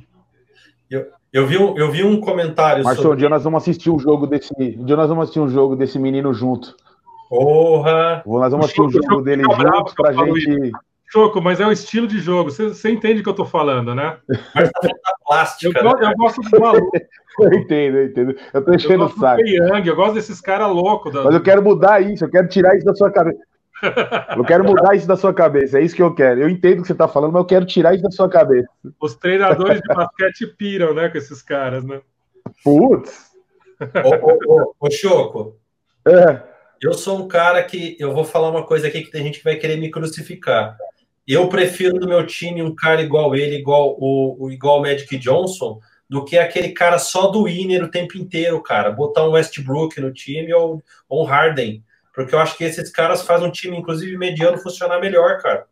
Eu, 0.90 1.06
eu, 1.32 1.46
vi, 1.46 1.60
um, 1.60 1.78
eu 1.78 1.92
vi 1.92 2.04
um 2.04 2.20
comentário. 2.20 2.84
Marcelo, 2.84 3.04
sobre... 3.04 3.18
um 3.18 3.20
dia 3.20 3.30
nós 3.30 3.44
vamos 3.44 3.62
assistir 3.62 3.92
um 3.92 4.00
jogo 4.00 4.26
desse. 4.26 4.52
Um 4.52 4.84
dia 4.84 4.96
nós 4.96 5.08
vamos 5.08 5.24
assistir 5.24 5.40
um 5.40 5.50
jogo 5.50 5.76
desse 5.76 6.00
menino 6.00 6.34
junto. 6.34 6.76
Porra! 7.30 8.24
Nós 8.26 8.52
vamos 8.52 8.66
assistir 8.66 8.82
um 8.82 8.90
jogo 8.90 9.22
dele 9.22 9.44
juntos 9.44 9.94
pra 9.94 10.12
gente. 10.12 10.72
Choco, 11.12 11.42
mas 11.42 11.60
é 11.60 11.66
o 11.66 11.72
estilo 11.72 12.08
de 12.08 12.20
jogo. 12.20 12.52
Você, 12.52 12.70
você 12.70 12.92
entende 12.92 13.22
o 13.22 13.24
que 13.24 13.30
eu 13.30 13.36
tô 13.36 13.46
falando, 13.46 13.96
né? 13.96 14.18
Mas 14.54 14.70
tá 14.70 14.90
plástica. 15.26 15.80
Eu, 15.80 15.84
né? 15.84 16.12
eu 16.12 16.16
gosto 16.16 16.42
do 16.42 16.60
maluco. 16.60 16.92
Eu 17.50 17.54
entendo, 17.54 17.98
eu 17.98 18.06
entendo. 18.06 18.36
Eu 18.54 18.64
tô 18.64 18.74
enchendo 18.74 19.06
o 19.06 19.10
saco. 19.10 19.42
Young, 19.42 19.88
eu 19.88 19.96
gosto 19.96 20.16
desses 20.16 20.42
caras 20.42 20.70
loucos. 20.70 21.14
Da... 21.14 21.24
Mas 21.24 21.34
eu 21.34 21.42
quero 21.42 21.64
mudar 21.64 22.02
isso, 22.02 22.26
eu 22.26 22.30
quero 22.30 22.48
tirar 22.48 22.76
isso 22.76 22.86
da 22.86 22.94
sua 22.94 23.12
cabeça. 23.12 23.40
Eu 24.36 24.44
quero 24.44 24.66
mudar 24.66 24.94
isso 24.94 25.08
da 25.08 25.16
sua 25.16 25.34
cabeça, 25.34 25.80
é 25.80 25.82
isso 25.82 25.96
que 25.96 26.04
eu 26.04 26.14
quero. 26.14 26.42
Eu 26.42 26.50
entendo 26.50 26.80
o 26.80 26.82
que 26.82 26.90
você 26.90 26.94
tá 26.94 27.08
falando, 27.08 27.32
mas 27.32 27.40
eu 27.40 27.46
quero 27.46 27.66
tirar 27.66 27.94
isso 27.94 28.04
da 28.04 28.12
sua 28.12 28.28
cabeça. 28.28 28.68
Os 29.00 29.16
treinadores 29.16 29.80
de 29.80 29.88
basquete 29.88 30.48
piram, 30.48 30.94
né, 30.94 31.08
com 31.08 31.18
esses 31.18 31.42
caras, 31.42 31.82
né? 31.86 32.02
Putz! 32.62 33.30
Ô, 33.80 34.54
ô, 34.54 34.64
ô, 34.64 34.76
ô 34.82 34.92
Choco. 34.92 35.58
É. 36.06 36.42
Eu 36.82 36.94
sou 36.94 37.20
um 37.20 37.28
cara 37.28 37.64
que. 37.64 37.96
Eu 38.00 38.14
vou 38.14 38.24
falar 38.24 38.50
uma 38.50 38.66
coisa 38.66 38.88
aqui 38.88 39.02
que 39.02 39.12
tem 39.12 39.24
gente 39.24 39.40
que 39.40 39.44
vai 39.44 39.56
querer 39.56 39.78
me 39.78 39.90
crucificar. 39.90 40.78
Eu 41.28 41.48
prefiro 41.48 42.00
no 42.00 42.08
meu 42.08 42.26
time 42.26 42.64
um 42.64 42.74
cara 42.74 43.02
igual 43.02 43.36
ele, 43.36 43.56
igual 43.56 43.96
o, 44.00 44.50
igual 44.52 44.80
o 44.80 44.82
Magic 44.82 45.16
Johnson, 45.18 45.80
do 46.10 46.26
que 46.26 46.38
aquele 46.38 46.70
cara 46.70 46.98
só 46.98 47.28
do 47.28 47.44
winner 47.44 47.84
o 47.84 47.92
tempo 47.92 48.18
inteiro, 48.18 48.62
cara. 48.62 48.92
Botar 48.92 49.28
um 49.28 49.32
Westbrook 49.32 50.02
no 50.02 50.12
time 50.12 50.52
ou, 50.54 50.82
ou 51.08 51.24
um 51.24 51.26
Harden. 51.26 51.84
Porque 52.14 52.34
eu 52.34 52.40
acho 52.40 52.58
que 52.58 52.64
esses 52.64 52.92
caras 52.92 53.22
fazem 53.22 53.48
um 53.48 53.52
time, 53.52 53.78
inclusive 53.78 54.18
mediano, 54.18 54.58
funcionar 54.58 55.00
melhor, 55.00 55.38
cara. 55.38 55.68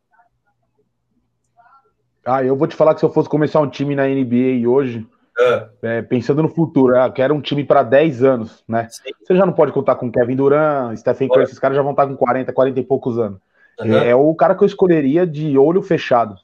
Ah, 2.24 2.44
eu 2.44 2.56
vou 2.56 2.68
te 2.68 2.76
falar 2.76 2.94
que 2.94 3.00
se 3.00 3.06
eu 3.06 3.12
fosse 3.12 3.28
começar 3.28 3.60
um 3.62 3.70
time 3.70 3.96
na 3.96 4.06
NBA 4.06 4.70
hoje, 4.70 5.08
é. 5.40 5.70
É, 5.84 6.02
pensando 6.02 6.42
no 6.42 6.50
futuro, 6.50 6.96
eu 6.96 7.12
quero 7.12 7.34
um 7.34 7.42
time 7.42 7.64
para 7.64 7.84
10 7.84 8.24
anos, 8.24 8.64
né? 8.68 8.88
Sim. 8.90 9.12
Você 9.24 9.36
já 9.36 9.46
não 9.46 9.54
pode 9.54 9.72
contar 9.72 9.96
com 9.96 10.12
Kevin 10.12 10.36
Durant, 10.36 10.98
Stephen 10.98 11.28
Curry, 11.28 11.44
esses 11.44 11.60
caras 11.60 11.78
já 11.78 11.84
vão 11.84 11.92
estar 11.92 12.08
com 12.08 12.18
40, 12.18 12.52
40 12.52 12.80
e 12.80 12.84
poucos 12.84 13.20
anos. 13.20 13.40
Uhum. 13.80 13.94
É, 13.96 14.10
é 14.10 14.16
o 14.16 14.34
cara 14.34 14.56
que 14.56 14.64
eu 14.64 14.68
escolheria 14.68 15.28
de 15.28 15.58
olho 15.58 15.82
fechado. 15.82 16.36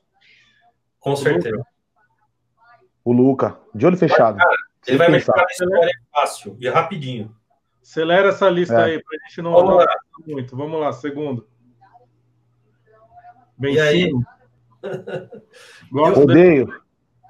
Com 1.00 1.16
certeza. 1.16 1.66
O 3.04 3.12
Luca, 3.12 3.58
de 3.74 3.86
olho 3.86 3.98
fechado. 3.98 4.38
Cara, 4.38 4.56
ele 4.88 4.98
vai 4.98 5.12
pensar. 5.12 5.34
a 5.38 5.46
história 5.50 5.92
fácil 6.12 6.58
e 6.60 6.70
rapidinho. 6.70 7.36
Acelera 7.82 8.30
essa 8.30 8.50
lista 8.50 8.76
é. 8.76 8.84
aí, 8.84 9.04
pra 9.04 9.20
gente 9.28 9.42
não 9.42 9.52
Vamos 9.52 9.86
muito. 10.26 10.56
Vamos 10.56 10.80
lá, 10.80 10.94
segundo. 10.94 11.46
Bem 13.58 13.76
e 13.76 13.80
aí? 13.80 14.12
Odeio. 15.92 16.82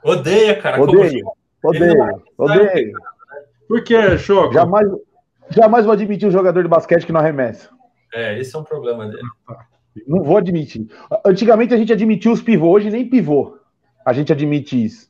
Odeia, 0.03 0.61
cara. 0.61 0.81
Odeio. 0.81 1.25
Odeio. 1.63 2.23
Odeio. 2.37 2.93
Por 3.67 3.83
que, 3.83 4.17
Choco? 4.17 4.53
Jamais, 4.53 4.87
jamais 5.49 5.85
vou 5.85 5.93
admitir 5.93 6.27
um 6.27 6.31
jogador 6.31 6.61
de 6.61 6.69
basquete 6.69 7.05
que 7.05 7.11
não 7.11 7.19
arremessa. 7.19 7.69
É, 8.13 8.37
esse 8.39 8.55
é 8.55 8.59
um 8.59 8.63
problema 8.63 9.07
dele. 9.07 9.23
Não 10.07 10.23
vou 10.23 10.37
admitir. 10.37 10.87
Antigamente 11.25 11.73
a 11.73 11.77
gente 11.77 11.93
admitia 11.93 12.31
os 12.31 12.41
pivôs, 12.41 12.83
hoje 12.83 12.91
nem 12.91 13.09
pivô. 13.09 13.57
A 14.05 14.13
gente 14.13 14.31
admite 14.31 14.83
isso. 14.83 15.07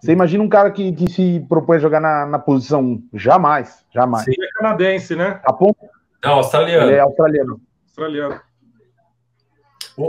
Você 0.00 0.12
imagina 0.12 0.42
um 0.42 0.48
cara 0.48 0.70
que, 0.70 0.92
que 0.92 1.10
se 1.10 1.44
propõe 1.48 1.76
a 1.76 1.80
jogar 1.80 2.00
na, 2.00 2.26
na 2.26 2.38
posição 2.38 2.80
1? 2.80 3.08
Jamais, 3.14 3.84
jamais. 3.92 4.24
Sim, 4.24 4.32
é 4.32 4.48
canadense, 4.58 5.16
né? 5.16 5.40
A 5.44 5.52
ponto... 5.52 5.76
Não, 6.24 6.34
australiano. 6.34 6.86
Ele 6.86 6.96
é 6.96 7.00
australiano. 7.00 7.60
Australiano. 7.86 8.40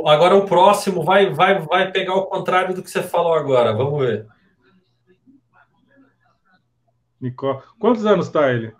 Agora 0.05 0.35
o 0.35 0.45
próximo 0.45 1.03
vai, 1.03 1.33
vai, 1.33 1.59
vai 1.59 1.91
pegar 1.91 2.15
o 2.15 2.25
contrário 2.25 2.75
do 2.75 2.83
que 2.83 2.89
você 2.89 3.01
falou 3.01 3.33
agora. 3.33 3.73
Vamos 3.73 3.99
ver. 3.99 4.27
Nicole. 7.21 7.61
Quantos 7.79 8.05
anos 8.05 8.29
tá 8.29 8.51
ele? 8.51 8.73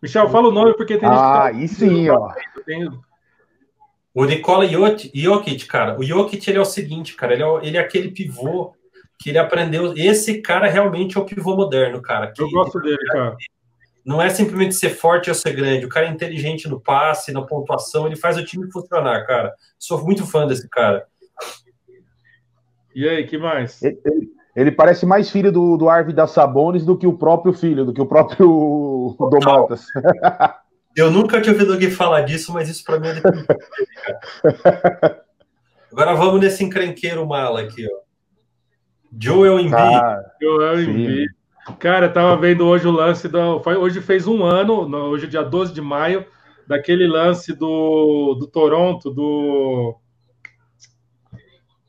Michel, 0.00 0.28
fala 0.28 0.48
o 0.48 0.52
nome 0.52 0.74
porque 0.74 0.96
tem 0.96 1.08
ah, 1.08 1.12
gente 1.12 1.20
Ah, 1.20 1.32
tá... 1.32 1.44
aí 1.46 1.68
sim, 1.68 2.08
ó. 2.08 2.32
Tem... 2.64 2.88
O 4.14 4.24
Nikola 4.24 4.66
Jokic, 4.66 5.66
cara, 5.66 5.98
o 5.98 6.02
Jokic 6.02 6.48
ele 6.48 6.56
é 6.56 6.60
o 6.60 6.64
seguinte, 6.64 7.14
cara, 7.14 7.34
ele 7.34 7.42
é, 7.42 7.66
ele 7.66 7.76
é 7.76 7.80
aquele 7.80 8.10
pivô 8.10 8.74
que 9.18 9.30
ele 9.30 9.38
aprendeu. 9.38 9.94
Esse 9.96 10.40
cara 10.40 10.68
realmente 10.68 11.16
é 11.16 11.20
o 11.20 11.24
pivô 11.24 11.56
moderno, 11.56 12.00
cara. 12.02 12.32
Eu 12.38 12.50
gosto 12.50 12.80
dele, 12.80 13.04
cara. 13.10 13.36
Não 14.04 14.22
é 14.22 14.30
simplesmente 14.30 14.74
ser 14.74 14.90
forte 14.90 15.28
ou 15.28 15.34
ser 15.34 15.52
grande. 15.52 15.86
O 15.86 15.88
cara 15.88 16.06
é 16.06 16.10
inteligente 16.10 16.68
no 16.68 16.80
passe, 16.80 17.32
na 17.32 17.42
pontuação, 17.42 18.06
ele 18.06 18.14
faz 18.14 18.36
o 18.36 18.44
time 18.44 18.70
funcionar, 18.70 19.26
cara. 19.26 19.52
Sou 19.78 20.04
muito 20.04 20.26
fã 20.26 20.46
desse 20.46 20.68
cara. 20.68 21.04
E 22.94 23.08
aí, 23.08 23.26
que 23.26 23.36
mais? 23.36 23.82
Ele, 23.82 23.98
ele 24.54 24.72
parece 24.72 25.04
mais 25.04 25.28
filho 25.28 25.52
do, 25.52 25.76
do 25.76 25.88
Arvid 25.88 26.16
da 26.16 26.26
Sabonis 26.26 26.84
do 26.84 26.96
que 26.96 27.06
o 27.06 27.18
próprio 27.18 27.52
filho, 27.52 27.84
do 27.84 27.92
que 27.92 28.00
o 28.00 28.06
próprio 28.06 29.16
Domantas. 29.18 29.86
Eu 30.96 31.10
nunca 31.10 31.42
tinha 31.42 31.52
ouvido 31.52 31.74
alguém 31.74 31.90
falar 31.90 32.22
disso, 32.22 32.54
mas 32.54 32.70
isso 32.70 32.82
para 32.82 32.98
mim 32.98 33.08
é 33.08 33.20
Agora 35.92 36.14
vamos 36.14 36.40
nesse 36.40 36.64
encrenqueiro 36.64 37.26
mala 37.26 37.60
aqui, 37.60 37.86
ó. 37.86 38.05
Joel 39.12 39.60
Embiid. 39.60 39.74
Ah, 39.74 40.20
Joel 40.40 40.82
Embiid. 40.82 41.28
Cara, 41.78 42.08
tava 42.08 42.36
vendo 42.36 42.66
hoje 42.66 42.86
o 42.86 42.92
lance 42.92 43.28
da. 43.28 43.56
Hoje 43.56 44.00
fez 44.00 44.26
um 44.26 44.44
ano, 44.44 44.88
hoje 45.08 45.26
é 45.26 45.28
dia 45.28 45.42
12 45.42 45.72
de 45.72 45.80
maio, 45.80 46.24
daquele 46.66 47.06
lance 47.06 47.52
do, 47.52 48.34
do 48.38 48.46
Toronto, 48.46 49.10
do. 49.10 49.96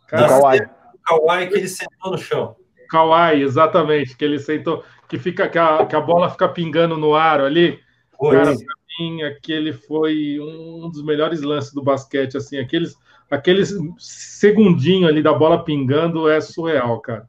Cara, 0.08 0.28
do 0.28 0.42
Kawhi. 0.42 0.60
Kawhi 1.06 1.48
que 1.48 1.58
ele 1.58 1.68
sentou 1.68 2.12
no 2.12 2.18
chão. 2.18 2.56
Kawhi, 2.90 3.42
exatamente, 3.42 4.18
que 4.18 4.26
ele 4.26 4.40
sentou, 4.40 4.84
que 5.08 5.20
fica 5.20 5.48
que 5.48 5.60
a, 5.60 5.86
que 5.86 5.96
a 5.96 6.02
bola 6.02 6.30
fica 6.30 6.50
pingando 6.50 6.98
no 6.98 7.14
ar 7.14 7.42
ali. 7.42 7.80
Cara, 8.20 8.56
pra 8.56 8.76
mim, 9.00 9.22
aquele 9.22 9.74
foi 9.74 10.40
um 10.40 10.90
dos 10.90 11.04
melhores 11.04 11.42
lances 11.42 11.74
do 11.74 11.84
basquete, 11.84 12.38
assim, 12.38 12.58
aqueles, 12.58 12.96
aqueles 13.30 13.74
segundinho 13.98 15.08
ali 15.08 15.22
da 15.22 15.34
bola 15.34 15.64
pingando 15.64 16.30
é 16.30 16.42
surreal, 16.42 17.00
cara. 17.00 17.28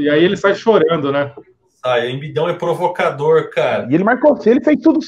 E 0.00 0.08
aí 0.08 0.24
ele 0.24 0.36
sai 0.36 0.54
chorando, 0.54 1.12
né? 1.12 1.32
Ah, 1.82 1.98
o 1.98 2.04
Embidão 2.04 2.48
é 2.48 2.54
provocador, 2.54 3.50
cara. 3.50 3.86
E 3.90 3.94
ele 3.94 4.04
marcou, 4.04 4.38
ele 4.46 4.62
fez 4.62 4.80
tudo. 4.80 5.00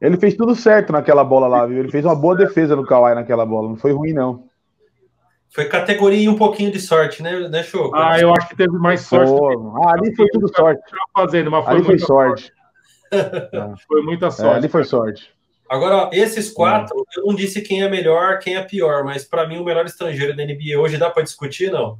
Ele 0.00 0.16
fez 0.16 0.34
tudo 0.34 0.54
certo 0.54 0.92
naquela 0.92 1.22
bola 1.22 1.46
lá, 1.46 1.66
viu? 1.66 1.78
Ele 1.78 1.90
fez 1.90 2.04
uma 2.04 2.16
boa 2.16 2.34
defesa 2.34 2.74
no 2.74 2.86
Kawhi 2.86 3.14
naquela 3.14 3.44
bola, 3.44 3.68
não 3.68 3.76
foi 3.76 3.92
ruim, 3.92 4.12
não. 4.12 4.48
Foi 5.50 5.64
categoria 5.64 6.22
e 6.24 6.28
um 6.28 6.36
pouquinho 6.36 6.70
de 6.70 6.80
sorte, 6.80 7.22
né, 7.22 7.48
né 7.48 7.62
Show? 7.64 7.90
Ah, 7.94 8.18
eu 8.20 8.32
acho 8.32 8.48
que 8.48 8.56
teve 8.56 8.78
mais 8.78 9.00
sorte. 9.00 9.32
ah, 9.82 9.92
ali 9.92 10.14
foi 10.14 10.26
tudo 10.28 10.48
sorte. 10.54 10.80
Fazendo, 11.12 11.50
mas 11.50 11.64
foi 11.64 11.74
ali 11.74 11.84
foi 11.84 11.98
sorte. 11.98 12.42
sorte. 12.42 12.59
foi 13.86 14.02
muita 14.02 14.30
sorte. 14.30 14.54
É, 14.54 14.56
ali 14.56 14.68
foi 14.68 14.84
sorte. 14.84 15.32
Agora, 15.68 15.96
ó, 15.96 16.10
esses 16.12 16.50
quatro, 16.50 17.04
eu 17.16 17.26
não 17.26 17.34
disse 17.34 17.62
quem 17.62 17.82
é 17.82 17.88
melhor, 17.88 18.40
quem 18.40 18.56
é 18.56 18.62
pior, 18.62 19.04
mas 19.04 19.24
para 19.24 19.46
mim 19.46 19.58
o 19.58 19.64
melhor 19.64 19.86
estrangeiro 19.86 20.36
da 20.36 20.44
NBA 20.44 20.76
hoje 20.76 20.98
dá 20.98 21.08
para 21.08 21.22
discutir, 21.22 21.70
não? 21.70 21.98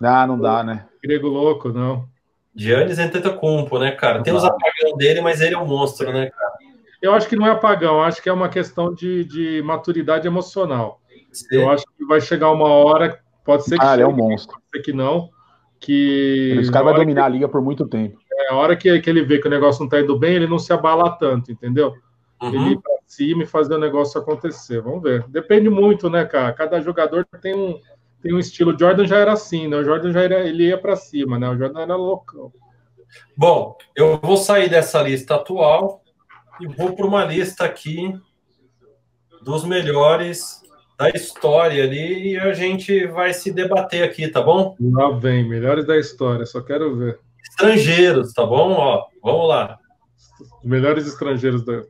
Ah, 0.00 0.26
não 0.26 0.38
dá, 0.38 0.62
né? 0.62 0.86
Grego 1.02 1.28
louco, 1.28 1.70
não. 1.70 2.06
Giannis 2.54 2.98
Antetokounmpo, 2.98 3.78
né, 3.78 3.92
cara? 3.92 4.22
Tem 4.22 4.34
os 4.34 4.44
apagão 4.44 4.96
dele, 4.96 5.20
mas 5.20 5.40
ele 5.40 5.54
é 5.54 5.58
um 5.58 5.66
monstro, 5.66 6.12
né, 6.12 6.30
cara? 6.30 6.52
Eu 7.00 7.14
acho 7.14 7.28
que 7.28 7.36
não 7.36 7.46
é 7.46 7.50
apagão, 7.50 8.02
acho 8.02 8.20
que 8.20 8.28
é 8.28 8.32
uma 8.32 8.48
questão 8.48 8.92
de, 8.92 9.24
de 9.24 9.62
maturidade 9.62 10.26
emocional. 10.26 11.00
Sim. 11.32 11.46
Eu 11.52 11.70
acho 11.70 11.84
que 11.96 12.04
vai 12.04 12.20
chegar 12.20 12.50
uma 12.50 12.68
hora, 12.68 13.20
pode 13.44 13.64
ser 13.64 13.78
que 13.78 13.84
ah, 13.84 13.92
chegue, 13.92 14.02
é 14.02 14.06
um 14.06 14.12
monstro. 14.12 14.54
pode 14.54 14.66
ser 14.70 14.82
que 14.82 14.92
não, 14.92 15.30
que... 15.78 16.56
Esse 16.60 16.72
cara 16.72 16.86
vai 16.86 16.94
dominar 16.94 17.22
que, 17.22 17.26
a 17.26 17.30
liga 17.30 17.48
por 17.48 17.62
muito 17.62 17.86
tempo. 17.86 18.18
É, 18.38 18.52
a 18.52 18.54
hora 18.54 18.76
que, 18.76 19.00
que 19.00 19.10
ele 19.10 19.24
vê 19.24 19.38
que 19.38 19.48
o 19.48 19.50
negócio 19.50 19.80
não 19.80 19.86
está 19.86 20.00
indo 20.00 20.16
bem, 20.16 20.34
ele 20.34 20.46
não 20.46 20.58
se 20.58 20.72
abala 20.72 21.10
tanto, 21.10 21.50
entendeu? 21.50 21.92
Uhum. 22.40 22.48
Ele 22.48 22.72
ir 22.74 22.80
para 22.80 22.92
cima 23.06 23.42
e 23.42 23.46
fazer 23.46 23.74
o 23.74 23.80
negócio 23.80 24.20
acontecer. 24.20 24.80
Vamos 24.80 25.02
ver. 25.02 25.24
Depende 25.28 25.68
muito, 25.68 26.08
né, 26.08 26.24
cara? 26.24 26.52
Cada 26.52 26.80
jogador 26.80 27.26
tem 27.42 27.54
um, 27.54 27.80
tem 28.22 28.32
um 28.32 28.38
estilo. 28.38 28.74
O 28.74 28.78
Jordan 28.78 29.06
já 29.06 29.18
era 29.18 29.32
assim, 29.32 29.66
né? 29.66 29.76
O 29.76 29.84
Jordan 29.84 30.12
já 30.12 30.22
era, 30.22 30.48
ele 30.48 30.68
ia 30.68 30.78
para 30.78 30.94
cima, 30.94 31.38
né? 31.38 31.48
O 31.48 31.58
Jordan 31.58 31.80
era 31.80 31.96
loucão. 31.96 32.52
Bom, 33.36 33.76
eu 33.96 34.18
vou 34.22 34.36
sair 34.36 34.68
dessa 34.68 35.02
lista 35.02 35.34
atual 35.34 36.02
e 36.60 36.66
vou 36.66 36.94
para 36.94 37.06
uma 37.06 37.24
lista 37.24 37.64
aqui 37.64 38.12
dos 39.42 39.64
melhores 39.64 40.62
da 40.98 41.08
história 41.10 41.84
ali 41.84 42.32
e 42.32 42.38
a 42.38 42.52
gente 42.52 43.06
vai 43.06 43.32
se 43.32 43.52
debater 43.52 44.02
aqui, 44.02 44.28
tá 44.28 44.42
bom? 44.42 44.76
Lá 44.80 45.10
vem, 45.10 45.48
melhores 45.48 45.86
da 45.86 45.96
história, 45.96 46.44
só 46.44 46.60
quero 46.60 46.96
ver. 46.96 47.20
Estrangeiros, 47.42 48.32
tá 48.32 48.44
bom? 48.44 48.72
Ó, 48.72 49.06
vamos 49.22 49.48
lá. 49.48 49.78
Os 50.40 50.68
melhores 50.68 51.06
estrangeiros 51.06 51.64
da. 51.64 51.82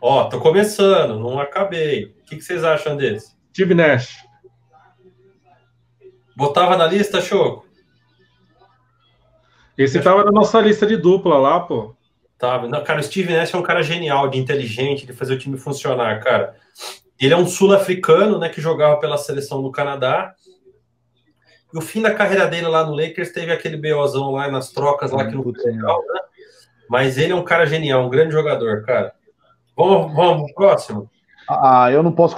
Ó, 0.00 0.24
tô 0.24 0.40
começando, 0.40 1.18
não 1.18 1.38
acabei. 1.40 2.06
O 2.06 2.24
que, 2.24 2.36
que 2.36 2.42
vocês 2.42 2.62
acham 2.64 2.96
desse? 2.96 3.36
Steve 3.50 3.74
Nash. 3.74 4.16
Botava 6.36 6.76
na 6.76 6.86
lista, 6.86 7.20
Choco? 7.20 7.66
Esse 9.76 10.00
tava 10.00 10.24
na 10.24 10.30
nossa 10.30 10.60
lista 10.60 10.86
de 10.86 10.96
dupla 10.96 11.38
lá, 11.38 11.60
pô. 11.60 11.96
Tava. 12.36 12.68
Não, 12.68 12.82
cara, 12.84 13.00
o 13.00 13.02
Steve 13.02 13.32
Nash 13.32 13.52
é 13.52 13.56
um 13.56 13.62
cara 13.62 13.82
genial, 13.82 14.28
de 14.28 14.38
inteligente, 14.38 15.06
de 15.06 15.12
fazer 15.12 15.34
o 15.34 15.38
time 15.38 15.58
funcionar, 15.58 16.20
cara. 16.22 16.54
Ele 17.20 17.34
é 17.34 17.36
um 17.36 17.46
sul-africano, 17.46 18.38
né, 18.38 18.48
que 18.48 18.60
jogava 18.60 18.98
pela 18.98 19.18
seleção 19.18 19.60
do 19.60 19.72
Canadá. 19.72 20.34
E 21.72 21.78
o 21.78 21.80
fim 21.80 22.00
da 22.00 22.14
carreira 22.14 22.46
dele 22.46 22.66
lá 22.66 22.84
no 22.84 22.94
Lakers 22.94 23.32
teve 23.32 23.52
aquele 23.52 23.76
BOzão 23.76 24.30
lá 24.30 24.50
nas 24.50 24.70
trocas 24.70 25.10
lá 25.10 25.26
que 25.26 25.34
não 25.34 25.42
foi 25.42 25.52
legal, 25.64 26.02
né? 26.12 26.20
Mas 26.88 27.18
ele 27.18 27.32
é 27.32 27.36
um 27.36 27.44
cara 27.44 27.66
genial, 27.66 28.06
um 28.06 28.08
grande 28.10 28.32
jogador, 28.32 28.82
cara. 28.84 29.12
Vamos, 29.76 30.14
vamos 30.14 30.52
próximo. 30.52 31.10
Ah, 31.48 31.90
eu 31.92 32.02
não 32.02 32.12
posso 32.12 32.34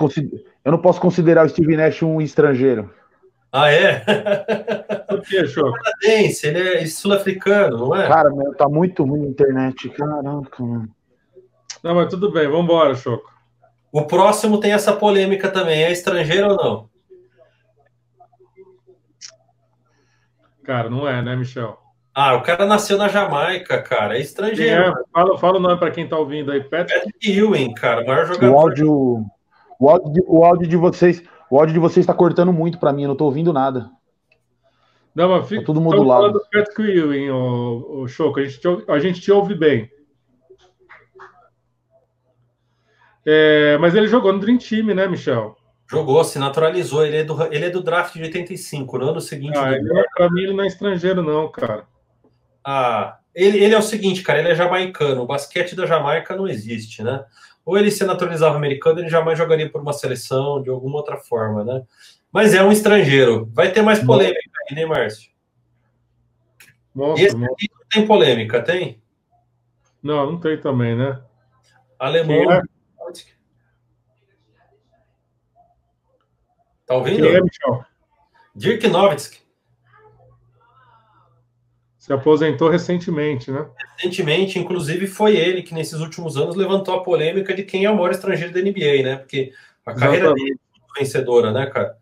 eu 0.65 0.73
não 0.73 0.79
posso 0.79 1.01
considerar 1.01 1.47
o 1.47 1.49
Steve 1.49 1.77
Nash 1.77 2.03
um 2.03 2.21
estrangeiro. 2.21 2.93
Ah, 3.53 3.71
é? 3.71 4.01
Por 5.09 5.23
que, 5.23 5.47
Choco? 5.47 5.73
Canadense, 6.01 6.47
ele 6.47 6.79
é 6.79 6.87
sul-africano, 6.87 7.79
não 7.79 7.97
é? 7.97 8.07
Cara, 8.07 8.31
meu, 8.31 8.55
tá 8.55 8.69
muito 8.69 9.05
ruim 9.05 9.25
a 9.25 9.29
internet. 9.29 9.89
Caraca, 9.91 10.63
mano. 10.63 10.89
Não, 11.83 11.95
mas 11.95 12.09
tudo 12.09 12.31
bem, 12.31 12.47
vamos 12.47 12.65
embora, 12.65 12.95
Choco. 12.95 13.29
O 13.93 14.03
próximo 14.03 14.61
tem 14.61 14.73
essa 14.73 14.93
polêmica 14.93 15.49
também. 15.49 15.83
É 15.83 15.91
estrangeiro 15.91 16.51
ou 16.51 16.57
não? 16.57 16.90
Cara, 20.71 20.89
não 20.89 21.09
é, 21.09 21.21
né, 21.21 21.35
Michel? 21.35 21.77
Ah, 22.15 22.35
o 22.35 22.43
cara 22.43 22.65
nasceu 22.65 22.97
na 22.97 23.09
Jamaica, 23.09 23.83
cara. 23.83 24.17
É 24.17 24.21
estrangeiro. 24.21 24.85
É, 24.85 24.95
fala, 25.13 25.37
fala 25.37 25.57
o 25.57 25.61
nome 25.61 25.77
para 25.81 25.91
quem 25.91 26.09
tá 26.09 26.17
ouvindo 26.17 26.53
aí. 26.53 26.63
Patrick, 26.63 26.95
Patrick 26.95 27.29
Ewing, 27.29 27.75
cara, 27.75 28.05
o 28.05 28.07
maior 28.07 28.27
jogador. 28.27 28.55
O 28.55 28.61
áudio, 28.61 29.27
o 29.81 29.91
áudio, 29.91 30.25
o 30.29 30.45
áudio 30.45 30.69
de 30.69 30.77
vocês 30.77 31.25
o 31.51 31.59
áudio 31.59 31.75
de 31.75 31.81
vocês 31.81 32.05
está 32.05 32.15
cortando 32.15 32.53
muito 32.53 32.79
para 32.79 32.93
mim, 32.93 33.03
eu 33.03 33.09
não 33.09 33.15
estou 33.15 33.27
ouvindo 33.27 33.53
nada. 33.53 33.91
Não, 35.13 35.29
mas 35.29 35.49
fica, 35.49 35.65
tá 35.65 35.73
mundo 35.73 36.05
lá. 36.05 36.19
falando 36.19 36.35
do 36.35 36.41
Patrick 36.53 36.83
Ewing, 36.83 37.31
o, 37.31 38.03
o 38.03 38.07
Choco, 38.07 38.39
a 38.39 38.45
gente, 38.45 38.61
te, 38.61 38.69
a 38.93 38.99
gente 39.01 39.21
te 39.21 39.33
ouve 39.33 39.57
bem. 39.57 39.91
É, 43.27 43.77
mas 43.79 43.97
ele 43.97 44.07
jogou 44.07 44.33
no 44.33 44.39
Dream 44.39 44.57
Team, 44.57 44.95
né, 44.95 45.09
Michel? 45.09 45.57
Jogou, 45.91 46.23
se 46.23 46.39
naturalizou. 46.39 47.05
Ele 47.05 47.17
é 47.19 47.25
do, 47.25 47.43
ele 47.53 47.65
é 47.65 47.71
do 47.71 47.83
draft 47.83 48.15
de 48.15 48.23
85, 48.23 48.99
no 48.99 49.09
ano 49.09 49.21
seguinte. 49.21 49.59
Ah, 49.59 49.73
ele, 49.73 49.99
é, 49.99 50.05
pra 50.15 50.31
mim, 50.31 50.43
ele 50.43 50.53
não 50.53 50.65
é 50.65 50.67
estrangeiro, 50.67 51.23
não, 51.23 51.51
cara. 51.51 51.85
Ah, 52.65 53.19
ele, 53.35 53.59
ele 53.59 53.75
é 53.75 53.79
o 53.79 53.83
seguinte, 53.83 54.23
cara, 54.23 54.39
ele 54.39 54.49
é 54.49 54.55
jamaicano. 54.55 55.23
O 55.23 55.27
basquete 55.27 55.75
da 55.75 55.87
Jamaica 55.87 56.37
não 56.37 56.47
existe, 56.47 57.03
né? 57.03 57.25
ou 57.65 57.79
ele 57.79 57.91
se 57.91 58.05
naturalizava 58.05 58.57
americano, 58.57 59.01
ele 59.01 59.09
jamais 59.09 59.39
jogaria 59.39 59.71
por 59.71 59.81
uma 59.81 59.93
seleção 59.93 60.63
de 60.63 60.71
alguma 60.71 60.97
outra 60.97 61.17
forma, 61.17 61.65
né? 61.65 61.83
Mas 62.33 62.55
é 62.55 62.63
um 62.63 62.73
estrangeiro. 62.73 63.49
Vai 63.53 63.71
ter 63.73 63.83
mais 63.83 64.03
polêmica 64.03 64.41
aí, 64.69 64.77
né, 64.77 64.87
Márcio? 64.87 65.31
Nossa, 66.95 67.23
Esse 67.23 67.37
aqui 67.37 67.69
não 67.73 67.87
tem 67.89 68.07
polêmica, 68.07 68.63
tem? 68.63 69.01
Não, 70.03 70.33
não 70.33 70.41
tem 70.41 70.59
também, 70.59 70.97
né? 70.97 71.21
Alemão. 71.99 72.51
É? 72.53 72.63
Tá 76.91 76.97
ouvindo? 76.97 77.23
Quem 77.23 77.37
é, 77.37 77.41
Michel? 77.41 77.85
Dirk 78.53 78.89
Nowitzki. 78.89 79.39
Se 81.97 82.13
aposentou 82.13 82.69
recentemente, 82.69 83.53
né? 83.53 83.65
Recentemente, 83.97 84.59
inclusive, 84.59 85.07
foi 85.07 85.37
ele 85.37 85.63
que, 85.63 85.73
nesses 85.73 86.01
últimos 86.01 86.37
anos, 86.37 86.57
levantou 86.57 86.97
a 86.97 87.05
polêmica 87.05 87.55
de 87.55 87.63
quem 87.63 87.85
é 87.85 87.91
o 87.91 87.95
maior 87.95 88.11
estrangeiro 88.11 88.53
da 88.53 88.61
NBA, 88.61 89.05
né? 89.05 89.17
Porque 89.19 89.53
a 89.87 89.95
carreira 89.95 90.27
Exatamente. 90.27 90.45
dele 90.47 90.61
é 90.97 90.99
vencedora, 90.99 91.53
né, 91.53 91.67
cara? 91.67 91.97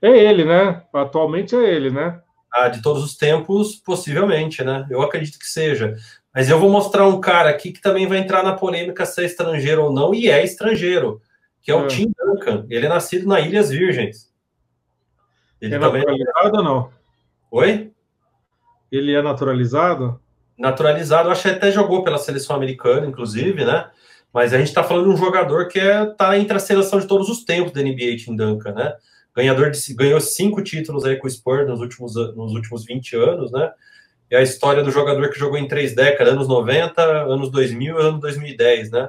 É 0.00 0.18
ele, 0.18 0.44
né? 0.44 0.84
Atualmente 0.92 1.56
é 1.56 1.74
ele, 1.74 1.90
né? 1.90 2.20
Ah, 2.52 2.68
de 2.68 2.80
todos 2.80 3.02
os 3.02 3.16
tempos, 3.16 3.74
possivelmente, 3.74 4.62
né? 4.62 4.86
Eu 4.88 5.02
acredito 5.02 5.36
que 5.36 5.46
seja. 5.46 5.96
Mas 6.32 6.48
eu 6.48 6.60
vou 6.60 6.70
mostrar 6.70 7.08
um 7.08 7.20
cara 7.20 7.50
aqui 7.50 7.72
que 7.72 7.80
também 7.80 8.06
vai 8.06 8.18
entrar 8.18 8.44
na 8.44 8.52
polêmica 8.52 9.04
se 9.04 9.20
é 9.20 9.26
estrangeiro 9.26 9.82
ou 9.82 9.92
não, 9.92 10.14
e 10.14 10.30
é 10.30 10.44
estrangeiro, 10.44 11.20
que 11.64 11.72
é 11.72 11.74
o 11.74 11.86
é. 11.86 11.88
Tim 11.88 12.12
Duncan. 12.16 12.66
Ele 12.68 12.84
é 12.84 12.88
nascido 12.88 13.26
na 13.26 13.40
Ilhas 13.40 13.70
Virgens. 13.70 14.30
Ele 15.60 15.74
é 15.74 15.78
também... 15.78 16.02
naturalizado 16.04 16.56
ou 16.58 16.62
não? 16.62 16.90
Oi? 17.50 17.90
Ele 18.92 19.14
é 19.14 19.22
naturalizado? 19.22 20.20
Naturalizado, 20.58 21.30
acho 21.30 21.42
que 21.42 21.48
até 21.48 21.72
jogou 21.72 22.04
pela 22.04 22.18
seleção 22.18 22.54
americana, 22.54 23.06
inclusive, 23.06 23.64
né? 23.64 23.90
Mas 24.32 24.52
a 24.52 24.58
gente 24.58 24.68
está 24.68 24.84
falando 24.84 25.08
de 25.08 25.14
um 25.14 25.16
jogador 25.16 25.66
que 25.68 25.80
é, 25.80 26.04
tá 26.04 26.38
entre 26.38 26.54
a 26.54 26.60
seleção 26.60 27.00
de 27.00 27.06
todos 27.06 27.28
os 27.30 27.44
tempos 27.44 27.72
da 27.72 27.80
NBA, 27.80 28.16
Tim 28.18 28.36
Duncan, 28.36 28.72
né? 28.72 28.94
Ganhador 29.34 29.70
de, 29.70 29.94
ganhou 29.94 30.20
cinco 30.20 30.62
títulos 30.62 31.04
aí 31.04 31.16
com 31.16 31.26
o 31.26 31.30
Spurs 31.30 31.66
nos 31.66 31.80
últimos, 31.80 32.14
nos 32.14 32.52
últimos 32.52 32.84
20 32.84 33.16
anos, 33.16 33.50
né? 33.50 33.72
E 34.30 34.36
a 34.36 34.42
história 34.42 34.82
do 34.82 34.90
jogador 34.90 35.30
que 35.30 35.38
jogou 35.38 35.56
em 35.56 35.66
três 35.66 35.94
décadas, 35.94 36.34
anos 36.34 36.46
90, 36.46 37.02
anos 37.02 37.50
2000 37.50 37.96
e 37.96 38.00
anos 38.00 38.20
2010, 38.20 38.90
né? 38.90 39.08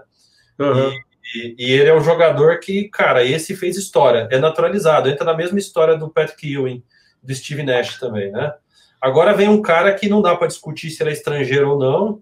Uhum. 0.57 0.91
E, 0.91 0.99
e, 1.33 1.55
e, 1.57 1.71
ele 1.71 1.89
é 1.89 1.95
um 1.95 2.03
jogador 2.03 2.59
que, 2.59 2.87
cara, 2.89 3.23
esse 3.23 3.55
fez 3.55 3.77
história, 3.77 4.27
é 4.31 4.37
naturalizado, 4.37 5.09
entra 5.09 5.25
na 5.25 5.33
mesma 5.33 5.57
história 5.57 5.97
do 5.97 6.09
Patrick 6.09 6.53
Ewing, 6.53 6.83
do 7.23 7.33
Steve 7.33 7.63
Nash 7.63 7.97
também, 7.97 8.31
né? 8.31 8.53
Agora 9.01 9.33
vem 9.33 9.47
um 9.47 9.61
cara 9.61 9.93
que 9.93 10.07
não 10.07 10.21
dá 10.21 10.35
para 10.35 10.47
discutir 10.47 10.89
se 10.89 11.01
ele 11.01 11.11
é 11.11 11.13
estrangeiro 11.13 11.71
ou 11.71 11.79
não. 11.79 12.21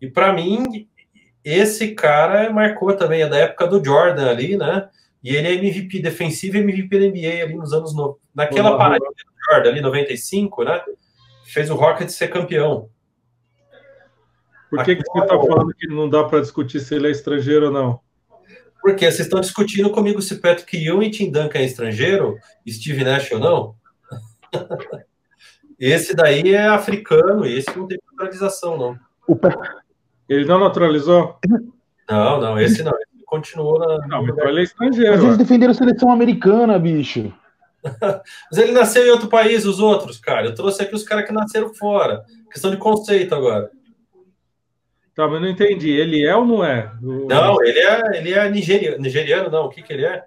E 0.00 0.08
para 0.08 0.32
mim, 0.32 0.88
esse 1.44 1.94
cara 1.94 2.50
marcou 2.50 2.94
também, 2.96 3.22
é 3.22 3.28
da 3.28 3.38
época 3.38 3.66
do 3.66 3.84
Jordan 3.84 4.30
ali, 4.30 4.56
né? 4.56 4.88
E 5.22 5.34
ele 5.34 5.48
é 5.48 5.54
MVP 5.54 6.00
defensivo 6.00 6.56
e 6.56 6.60
MVP 6.60 6.98
da 6.98 7.06
NBA 7.06 7.42
ali 7.42 7.54
nos 7.54 7.72
anos. 7.72 7.94
No... 7.94 8.18
Naquela 8.34 8.72
uhum. 8.72 8.78
parada 8.78 9.04
do 9.04 9.52
Jordan 9.52 9.70
ali, 9.70 9.80
95, 9.80 10.64
né? 10.64 10.82
Fez 11.46 11.70
o 11.70 11.74
Rockets 11.74 12.14
ser 12.14 12.28
campeão. 12.28 12.88
Por 14.70 14.84
que, 14.84 14.96
que 14.96 15.02
você 15.04 15.20
está 15.20 15.38
falando 15.38 15.72
que 15.74 15.86
não 15.86 16.08
dá 16.08 16.24
para 16.24 16.40
discutir 16.40 16.80
se 16.80 16.94
ele 16.96 17.06
é 17.06 17.10
estrangeiro 17.10 17.66
ou 17.66 17.72
não? 17.72 18.00
Porque 18.84 19.10
vocês 19.10 19.20
estão 19.20 19.40
discutindo 19.40 19.88
comigo 19.88 20.20
se 20.20 20.34
Patrick 20.42 20.76
Ewing 20.76 21.06
e 21.06 21.10
Tim 21.10 21.30
Duncan 21.30 21.58
é 21.58 21.64
estrangeiro, 21.64 22.36
Steve 22.68 23.02
Nash 23.02 23.32
ou 23.32 23.38
não. 23.38 23.74
esse 25.80 26.14
daí 26.14 26.54
é 26.54 26.66
africano, 26.66 27.46
esse 27.46 27.74
não 27.74 27.86
tem 27.86 27.98
naturalização, 28.12 28.76
não. 28.76 28.98
Ele 30.28 30.44
não 30.44 30.60
naturalizou? 30.60 31.38
Não, 32.10 32.38
não, 32.38 32.60
esse 32.60 32.82
não. 32.82 32.92
Ele 32.92 33.24
continuou 33.24 33.78
na. 33.78 34.06
Não, 34.06 34.28
então 34.28 34.46
ele 34.46 34.60
é 34.60 34.64
estrangeiro. 34.64 35.12
Mas 35.12 35.24
eles 35.24 35.38
defenderam 35.38 35.72
a 35.72 35.74
seleção 35.74 36.10
americana, 36.10 36.78
bicho. 36.78 37.32
Mas 38.52 38.58
ele 38.58 38.72
nasceu 38.72 39.06
em 39.06 39.10
outro 39.10 39.28
país, 39.28 39.64
os 39.64 39.80
outros, 39.80 40.18
cara. 40.18 40.48
Eu 40.48 40.54
trouxe 40.54 40.82
aqui 40.82 40.94
os 40.94 41.04
caras 41.04 41.24
que 41.24 41.32
nasceram 41.32 41.72
fora. 41.72 42.22
Questão 42.52 42.70
de 42.70 42.76
conceito 42.76 43.34
agora. 43.34 43.70
Tá, 45.14 45.28
mas 45.28 45.40
não 45.40 45.48
entendi. 45.48 45.90
Ele 45.90 46.24
é 46.24 46.34
ou 46.34 46.44
não 46.44 46.64
é? 46.64 46.92
O... 47.02 47.26
Não, 47.26 47.62
ele 47.62 47.78
é, 47.78 48.18
ele 48.18 48.32
é 48.32 48.50
nigeriano, 48.50 48.98
nigeriano, 48.98 49.50
não. 49.50 49.66
O 49.66 49.68
que, 49.68 49.82
que 49.82 49.92
ele 49.92 50.04
é? 50.04 50.24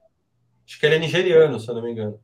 Acho 0.65 0.79
que 0.79 0.85
ele 0.85 0.95
é 0.95 0.99
nigeriano, 0.99 1.59
se 1.59 1.67
eu 1.67 1.75
não 1.75 1.81
me 1.81 1.91
engano. 1.91 2.19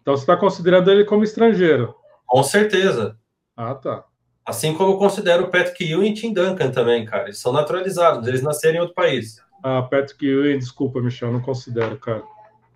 Então 0.00 0.16
você 0.16 0.22
está 0.22 0.36
considerando 0.36 0.90
ele 0.90 1.04
como 1.04 1.24
estrangeiro? 1.24 1.94
Com 2.26 2.42
certeza. 2.42 3.18
Ah, 3.56 3.74
tá. 3.74 4.04
Assim 4.44 4.74
como 4.74 4.92
eu 4.92 4.98
considero 4.98 5.44
o 5.44 5.50
Patrick 5.50 5.82
Ewing 5.84 6.10
e 6.10 6.14
Tim 6.14 6.32
Duncan 6.32 6.70
também, 6.70 7.04
cara. 7.04 7.24
Eles 7.24 7.38
são 7.38 7.52
naturalizados, 7.52 8.28
eles 8.28 8.42
nasceram 8.42 8.76
em 8.76 8.80
outro 8.80 8.94
país. 8.94 9.42
Ah, 9.62 9.82
Patrick 9.82 10.24
Ewing, 10.24 10.58
desculpa, 10.58 11.00
Michel, 11.00 11.32
não 11.32 11.40
considero, 11.40 11.98
cara. 11.98 12.22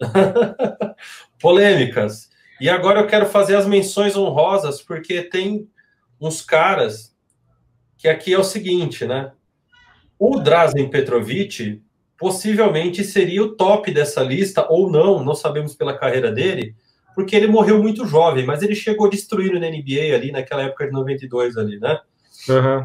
Polêmicas. 1.39 2.31
E 2.61 2.69
agora 2.69 3.01
eu 3.01 3.07
quero 3.07 3.27
fazer 3.27 3.57
as 3.57 3.67
menções 3.67 4.17
honrosas, 4.17 4.81
porque 4.81 5.23
tem 5.23 5.69
uns 6.21 6.41
caras 6.41 7.15
que 7.99 8.09
aqui 8.09 8.33
é 8.33 8.39
o 8.39 8.45
seguinte, 8.45 9.05
né? 9.05 9.33
O 10.19 10.39
Drazen 10.39 10.89
Petrovic 10.89 11.83
possivelmente 12.17 13.05
seria 13.05 13.43
o 13.43 13.55
top 13.55 13.93
dessa 13.93 14.23
lista, 14.23 14.67
ou 14.71 14.91
não, 14.91 15.23
não 15.23 15.35
sabemos 15.35 15.75
pela 15.75 15.97
carreira 15.97 16.33
dele, 16.33 16.75
porque 17.15 17.37
ele 17.37 17.47
morreu 17.47 17.83
muito 17.83 18.07
jovem, 18.07 18.47
mas 18.47 18.63
ele 18.63 18.75
chegou 18.75 19.11
destruindo 19.11 19.61
na 19.61 19.69
NBA 19.69 20.15
ali 20.15 20.33
naquela 20.33 20.63
época 20.63 20.87
de 20.87 20.93
92 20.93 21.57
ali, 21.57 21.79
né? 21.79 22.01
Uhum. 22.49 22.85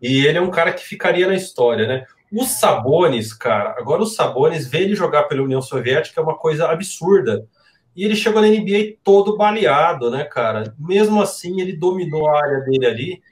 E 0.00 0.26
ele 0.26 0.38
é 0.38 0.40
um 0.40 0.50
cara 0.50 0.72
que 0.72 0.84
ficaria 0.84 1.26
na 1.26 1.34
história, 1.34 1.86
né? 1.86 2.06
O 2.32 2.44
Sabonis, 2.44 3.32
cara, 3.32 3.76
agora 3.78 4.02
o 4.02 4.06
Sabonis, 4.06 4.68
ver 4.68 4.82
ele 4.82 4.94
jogar 4.94 5.24
pela 5.24 5.42
União 5.42 5.62
Soviética 5.62 6.20
é 6.20 6.24
uma 6.24 6.36
coisa 6.36 6.68
absurda. 6.68 7.46
E 7.94 8.04
ele 8.04 8.14
chegou 8.14 8.42
na 8.42 8.48
NBA 8.48 8.96
todo 9.02 9.36
baleado, 9.36 10.10
né, 10.10 10.24
cara? 10.24 10.74
Mesmo 10.78 11.22
assim, 11.22 11.60
ele 11.60 11.72
dominou 11.72 12.28
a 12.28 12.36
área 12.36 12.60
dele 12.60 12.86
ali. 12.86 13.22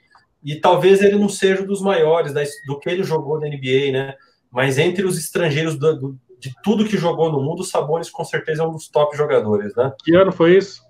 E 0.45 0.55
talvez 0.55 1.01
ele 1.01 1.17
não 1.17 1.27
seja 1.27 1.63
um 1.63 1.65
dos 1.65 1.81
maiores 1.81 2.33
do 2.67 2.77
que 2.79 2.87
ele 2.87 3.03
jogou 3.03 3.39
na 3.39 3.47
NBA, 3.47 3.91
né? 3.91 4.13
Mas 4.51 4.77
entre 4.77 5.03
os 5.03 5.17
estrangeiros 5.17 5.75
do, 5.75 5.99
do, 5.99 6.17
de 6.39 6.53
tudo 6.63 6.85
que 6.85 6.97
jogou 6.97 7.31
no 7.31 7.41
mundo, 7.41 7.61
o 7.61 7.65
Sabonis 7.65 8.11
com 8.11 8.23
certeza 8.23 8.61
é 8.61 8.65
um 8.65 8.71
dos 8.71 8.87
top 8.87 9.17
jogadores, 9.17 9.75
né? 9.75 9.91
Que 10.03 10.15
ano 10.15 10.31
foi 10.31 10.55
isso? 10.55 10.83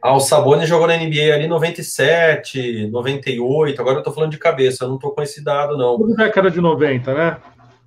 Ah, 0.00 0.14
o 0.14 0.20
Sabonis 0.20 0.68
jogou 0.68 0.86
na 0.86 0.96
NBA 0.96 1.34
ali 1.34 1.46
97, 1.46 2.88
98, 2.88 3.80
agora 3.80 3.98
eu 3.98 4.02
tô 4.02 4.10
falando 4.10 4.32
de 4.32 4.38
cabeça, 4.38 4.84
eu 4.84 4.88
não 4.88 4.98
tô 4.98 5.10
com 5.10 5.22
esse 5.22 5.44
dado, 5.44 5.76
não. 5.76 5.98
Tudo 5.98 6.16
década 6.16 6.50
de 6.50 6.60
90, 6.60 7.14
né? 7.14 7.36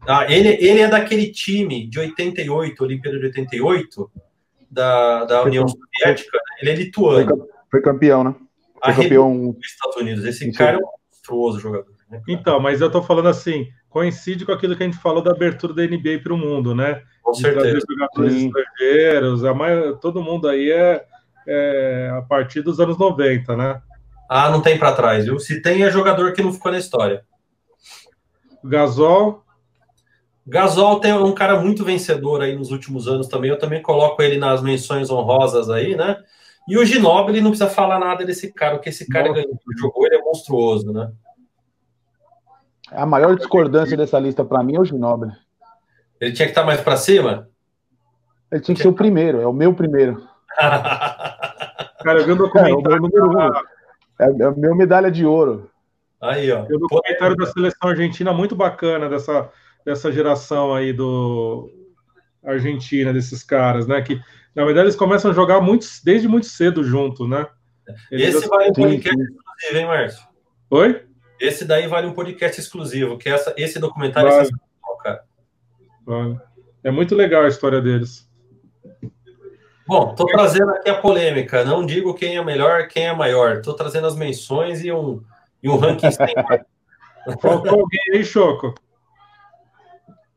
Ah, 0.07 0.31
ele, 0.31 0.49
ele 0.49 0.81
é 0.81 0.87
daquele 0.87 1.31
time 1.31 1.87
de 1.87 1.99
88, 1.99 2.83
Olimpíada 2.83 3.17
de 3.17 3.25
88, 3.25 4.11
da, 4.69 5.25
da 5.25 5.43
União 5.43 5.67
Soviética, 5.67 6.37
né? 6.37 6.57
ele 6.61 6.71
é 6.71 6.75
lituano. 6.75 7.47
Foi 7.71 7.81
campeão, 7.81 8.23
né? 8.23 8.35
Foi 8.85 8.93
a 8.93 8.95
campeão 8.95 9.51
dos 9.51 9.65
Estados 9.65 9.97
Unidos. 9.97 10.25
Esse 10.25 10.51
cara 10.51 10.77
é 10.77 10.79
um 10.79 10.89
monstruoso 11.09 11.59
jogador. 11.59 11.93
Né, 12.09 12.21
então, 12.27 12.59
mas 12.59 12.81
eu 12.81 12.91
tô 12.91 13.01
falando 13.01 13.29
assim, 13.29 13.67
coincide 13.89 14.45
com 14.45 14.51
aquilo 14.51 14.75
que 14.75 14.83
a 14.83 14.85
gente 14.85 14.99
falou 14.99 15.21
da 15.21 15.31
abertura 15.31 15.73
da 15.73 15.83
NBA 15.83 16.19
para 16.23 16.33
o 16.33 16.37
mundo, 16.37 16.75
né? 16.75 17.01
Com 17.23 17.33
certeza. 17.33 17.79
jogadores 17.89 18.33
Sim. 18.33 18.47
estrangeiros, 18.47 19.43
a 19.43 19.53
maioria, 19.53 19.95
todo 19.95 20.21
mundo 20.21 20.47
aí 20.47 20.71
é 20.71 21.05
é, 21.47 22.11
a 22.17 22.21
partir 22.21 22.61
dos 22.61 22.79
anos 22.79 22.97
90, 22.97 23.55
né? 23.55 23.81
Ah, 24.29 24.49
não 24.49 24.61
tem 24.61 24.77
para 24.77 24.93
trás, 24.93 25.25
viu? 25.25 25.39
Se 25.39 25.61
tem, 25.61 25.83
é 25.83 25.91
jogador 25.91 26.33
que 26.33 26.41
não 26.41 26.51
ficou 26.51 26.71
na 26.71 26.79
história. 26.79 27.23
Gasol. 28.63 29.43
Gasol 30.47 30.99
tem 30.99 31.13
um 31.13 31.33
cara 31.33 31.59
muito 31.59 31.83
vencedor 31.83 32.41
aí 32.41 32.55
nos 32.55 32.71
últimos 32.71 33.07
anos 33.07 33.27
também. 33.27 33.51
Eu 33.51 33.59
também 33.59 33.81
coloco 33.81 34.21
ele 34.21 34.37
nas 34.37 34.61
menções 34.61 35.09
honrosas 35.11 35.69
aí, 35.69 35.95
né? 35.95 36.17
E 36.67 36.77
o 36.77 36.85
Ginobili 36.85 37.41
não 37.41 37.51
precisa 37.51 37.69
falar 37.69 37.99
nada 37.99 38.25
desse 38.25 38.51
cara, 38.51 38.75
porque 38.75 38.89
esse 38.89 39.07
cara 39.07 39.31
ganhou, 39.31 39.59
jogou, 39.77 40.05
ele 40.05 40.15
é 40.15 40.21
monstruoso, 40.21 40.91
né? 40.91 41.11
A 42.91 43.05
maior 43.05 43.35
discordância 43.35 43.95
dessa 43.95 44.19
lista 44.19 44.43
para 44.43 44.63
mim 44.63 44.75
é 44.75 44.79
o 44.79 44.85
Ginobili. 44.85 45.31
Ele 46.19 46.33
tinha 46.33 46.45
que 46.45 46.51
estar 46.51 46.61
tá 46.61 46.67
mais 46.67 46.81
para 46.81 46.97
cima? 46.97 47.47
Ele 48.51 48.61
tinha 48.61 48.75
que 48.75 48.81
ser 48.81 48.87
o 48.87 48.93
primeiro, 48.93 49.41
é 49.41 49.47
o 49.47 49.53
meu 49.53 49.73
primeiro. 49.73 50.27
Cara, 50.57 52.19
eu 52.19 52.25
vi 52.25 52.31
um 52.33 52.37
documentário. 52.37 52.95
É, 52.95 52.97
o 52.97 53.01
meu 53.01 53.01
número 53.01 53.29
um. 53.29 53.41
É, 54.19 54.43
é 54.43 54.45
a 54.45 54.51
minha 54.51 54.75
medalha 54.75 55.11
de 55.11 55.25
ouro. 55.25 55.69
Aí, 56.21 56.51
ó. 56.51 56.63
Tem 56.65 56.77
um 56.77 56.79
documentário 56.79 57.35
da 57.35 57.45
seleção 57.47 57.89
argentina 57.89 58.31
muito 58.31 58.55
bacana 58.55 59.09
dessa, 59.09 59.49
dessa 59.83 60.11
geração 60.11 60.73
aí 60.73 60.93
do 60.93 61.69
Argentina, 62.43 63.11
desses 63.11 63.43
caras, 63.43 63.87
né? 63.87 64.01
Que 64.01 64.21
na 64.55 64.63
verdade 64.63 64.85
eles 64.85 64.95
começam 64.95 65.31
a 65.31 65.33
jogar 65.33 65.59
muito, 65.61 65.85
desde 66.03 66.27
muito 66.27 66.47
cedo 66.47 66.83
juntos, 66.83 67.29
né? 67.29 67.45
Eles 68.09 68.35
Esse 68.35 68.47
vale 68.47 68.69
um 68.69 68.73
podcast 68.73 69.21
exclusivo, 69.21 69.77
hein, 69.77 69.85
Márcio? 69.85 70.27
Oi? 70.71 71.05
Esse 71.39 71.65
daí 71.65 71.87
vale 71.87 72.07
um 72.07 72.13
podcast 72.13 72.59
exclusivo, 72.59 73.17
que 73.17 73.29
essa, 73.29 73.53
esse 73.57 73.77
documentário 73.79 74.29
é 74.29 74.37
vale. 74.37 74.49
é 74.49 75.03
cara. 75.03 75.23
Vale. 76.05 76.39
É 76.83 76.91
muito 76.91 77.13
legal 77.13 77.43
a 77.43 77.47
história 77.47 77.81
deles. 77.81 78.29
Bom, 79.87 80.11
estou 80.11 80.25
trazendo 80.25 80.71
aqui 80.71 80.89
a 80.89 80.99
polêmica. 80.99 81.63
Não 81.63 81.85
digo 81.85 82.13
quem 82.15 82.37
é 82.37 82.43
melhor, 82.43 82.87
quem 82.87 83.07
é 83.07 83.13
maior. 83.13 83.57
Estou 83.57 83.75
trazendo 83.75 84.07
as 84.07 84.15
menções 84.15 84.83
e 84.83 84.91
um, 84.91 85.21
e 85.61 85.69
um 85.69 85.77
ranking. 85.77 86.09
Faltou 87.39 87.81
alguém 87.81 88.01
aí, 88.13 88.23
Choco? 88.23 88.73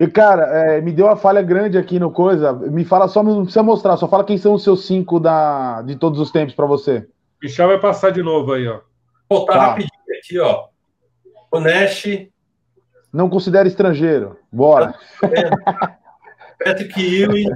E, 0.01 0.07
cara, 0.07 0.45
é, 0.45 0.81
me 0.81 0.93
deu 0.93 1.07
uma 1.07 1.17
falha 1.17 1.43
grande 1.43 1.77
aqui 1.77 1.99
no 1.99 2.11
coisa. 2.11 2.53
Me 2.53 2.85
fala 2.85 3.09
só, 3.09 3.23
não 3.23 3.43
precisa 3.43 3.63
mostrar, 3.63 3.97
só 3.97 4.07
fala 4.07 4.25
quem 4.25 4.39
são 4.39 4.55
os 4.55 4.63
seus 4.63 4.87
cinco 4.87 5.19
da, 5.19 5.83
de 5.83 5.97
todos 5.97 6.21
os 6.21 6.31
tempos 6.31 6.55
para 6.55 6.67
você. 6.67 7.09
Michel 7.43 7.69
vai 7.69 7.81
passar 7.81 8.11
de 8.11 8.23
novo 8.23 8.53
aí, 8.53 8.69
ó. 8.69 8.81
Vou 9.29 9.45
tá, 9.45 9.53
tá 9.55 9.61
rapidinho 9.61 9.91
aqui, 10.19 10.39
ó. 10.39 10.67
O 11.51 11.61
Nash. 11.61 12.29
Não 13.13 13.29
considera 13.29 13.67
estrangeiro. 13.67 14.37
Bora. 14.53 14.95
Patrick 16.65 17.01
Ewing. 17.01 17.49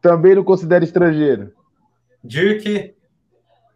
Também 0.00 0.34
não 0.34 0.44
considero 0.44 0.84
estrangeiro. 0.84 1.52
Dirk. 2.22 2.94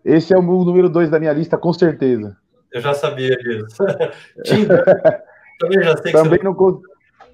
Esse 0.04 0.32
é 0.32 0.38
o 0.38 0.42
número 0.42 0.88
dois 0.88 1.10
da 1.10 1.18
minha 1.18 1.32
lista, 1.32 1.58
com 1.58 1.72
certeza. 1.72 2.36
Eu 2.72 2.80
já 2.80 2.94
sabia 2.94 3.36
disso. 3.36 3.84
também 5.58 5.82
já 5.82 5.96
sei 5.96 6.12
que 6.12 6.18
também 6.18 6.38
você... 6.38 6.44
não, 6.44 6.54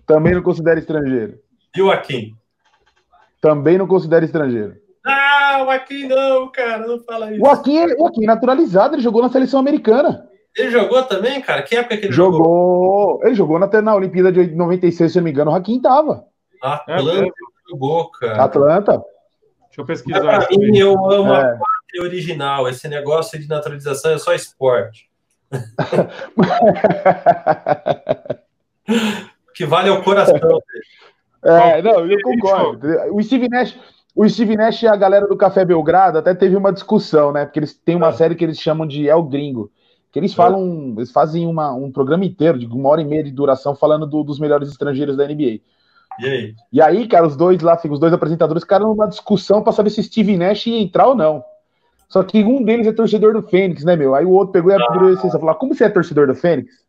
também 0.07 0.35
não 0.35 0.43
considero 0.43 0.79
estrangeiro. 0.79 1.39
E 1.77 1.83
o 1.83 1.91
Akin? 1.91 2.35
Também 3.41 3.77
não 3.77 3.87
considero 3.87 4.25
estrangeiro. 4.25 4.77
Ah, 5.05 5.65
o 5.67 5.71
Akin 5.71 6.09
não, 6.09 6.51
cara, 6.51 6.87
não 6.87 6.99
fala 7.01 7.33
isso. 7.33 7.43
O 7.43 7.49
Akin, 7.49 7.79
é, 7.79 7.95
o 7.99 8.07
Akin 8.07 8.25
é 8.25 8.27
naturalizado, 8.27 8.95
ele 8.95 9.03
jogou 9.03 9.23
na 9.23 9.29
seleção 9.29 9.61
americana. 9.61 10.27
Ele 10.57 10.71
jogou 10.71 11.03
também, 11.03 11.41
cara? 11.43 11.63
Que 11.63 11.77
época 11.77 11.99
que 11.99 12.07
ele 12.07 12.13
jogou? 12.13 12.39
jogou? 12.39 13.21
Ele 13.25 13.35
jogou 13.35 13.59
na, 13.59 13.67
na 13.83 13.95
Olimpíada 13.95 14.33
de 14.33 14.55
96, 14.55 15.13
se 15.13 15.19
eu 15.19 15.21
não 15.21 15.25
me 15.25 15.31
engano, 15.31 15.51
o 15.51 15.55
Hakim 15.55 15.81
tava. 15.81 16.25
Atlanta, 16.63 17.31
jogou, 17.69 18.11
cara. 18.13 18.45
Atlanta. 18.45 18.93
Deixa 19.67 19.81
eu 19.81 19.85
pesquisar. 19.85 20.47
Pra 20.47 20.59
mim, 20.59 20.79
eu 20.79 20.93
amo 21.11 21.35
é. 21.35 21.41
a 21.41 21.59
parte 21.59 22.01
original. 22.01 22.69
Esse 22.69 22.89
negócio 22.89 23.39
de 23.39 23.47
naturalização 23.47 24.13
é 24.13 24.19
só 24.19 24.33
esporte. 24.33 25.11
que 29.57 29.65
vale 29.65 29.89
é 29.89 29.93
o 29.93 30.03
coração. 30.03 30.37
É, 31.43 31.81
não, 31.81 32.07
eu 32.07 32.19
concordo. 32.23 32.87
O 33.13 33.23
Steve 33.23 33.49
Nash, 33.49 33.77
o 34.15 34.29
Steve 34.29 34.55
Nash 34.55 34.83
e 34.83 34.87
a 34.87 34.95
galera 34.95 35.27
do 35.27 35.37
Café 35.37 35.65
Belgrado 35.65 36.19
até 36.19 36.35
teve 36.35 36.55
uma 36.55 36.73
discussão, 36.73 37.33
né? 37.33 37.47
Porque 37.47 37.59
eles 37.59 37.75
têm 37.75 37.97
uma 37.97 38.09
é. 38.09 38.13
série 38.13 38.35
que 38.35 38.45
eles 38.45 38.61
chamam 38.61 38.87
de 38.87 39.09
El 39.09 39.23
Gringo. 39.23 39.71
Que 40.13 40.19
eles 40.19 40.35
falam, 40.35 40.95
eles 40.97 41.11
fazem 41.11 41.47
uma, 41.47 41.73
um 41.73 41.91
programa 41.91 42.25
inteiro 42.25 42.59
de 42.59 42.67
uma 42.67 42.89
hora 42.91 43.01
e 43.01 43.05
meia 43.05 43.25
de 43.25 43.31
duração 43.31 43.75
falando 43.75 44.07
do, 44.07 44.23
dos 44.23 44.39
melhores 44.39 44.69
estrangeiros 44.69 45.17
da 45.17 45.27
NBA. 45.27 45.61
E 46.19 46.27
aí? 46.27 46.55
E 46.73 46.83
aí, 46.83 47.09
cara, 47.09 47.27
os 47.27 47.37
dois 47.37 47.61
lá, 47.63 47.81
os 47.91 47.99
dois 47.99 48.13
apresentadores 48.13 48.63
ficaram 48.63 48.89
numa 48.89 49.07
discussão 49.07 49.63
para 49.63 49.73
saber 49.73 49.91
se 49.91 50.03
Steve 50.03 50.37
Nash 50.37 50.67
ia 50.67 50.81
entrar 50.81 51.09
ou 51.09 51.15
não. 51.15 51.43
Só 52.09 52.23
que 52.23 52.43
um 52.45 52.63
deles 52.63 52.87
é 52.87 52.93
torcedor 52.93 53.33
do 53.33 53.43
Fênix, 53.43 53.85
né, 53.85 53.97
meu? 53.97 54.15
Aí 54.15 54.25
o 54.25 54.31
outro 54.31 54.53
pegou 54.53 54.71
e 54.71 54.75
abriu 54.75 55.09
a 55.09 55.13
exceção. 55.13 55.41
Falou: 55.41 55.51
ah, 55.51 55.55
como 55.55 55.75
você 55.75 55.85
é 55.85 55.89
torcedor 55.89 56.27
do 56.27 56.35
Fênix? 56.35 56.86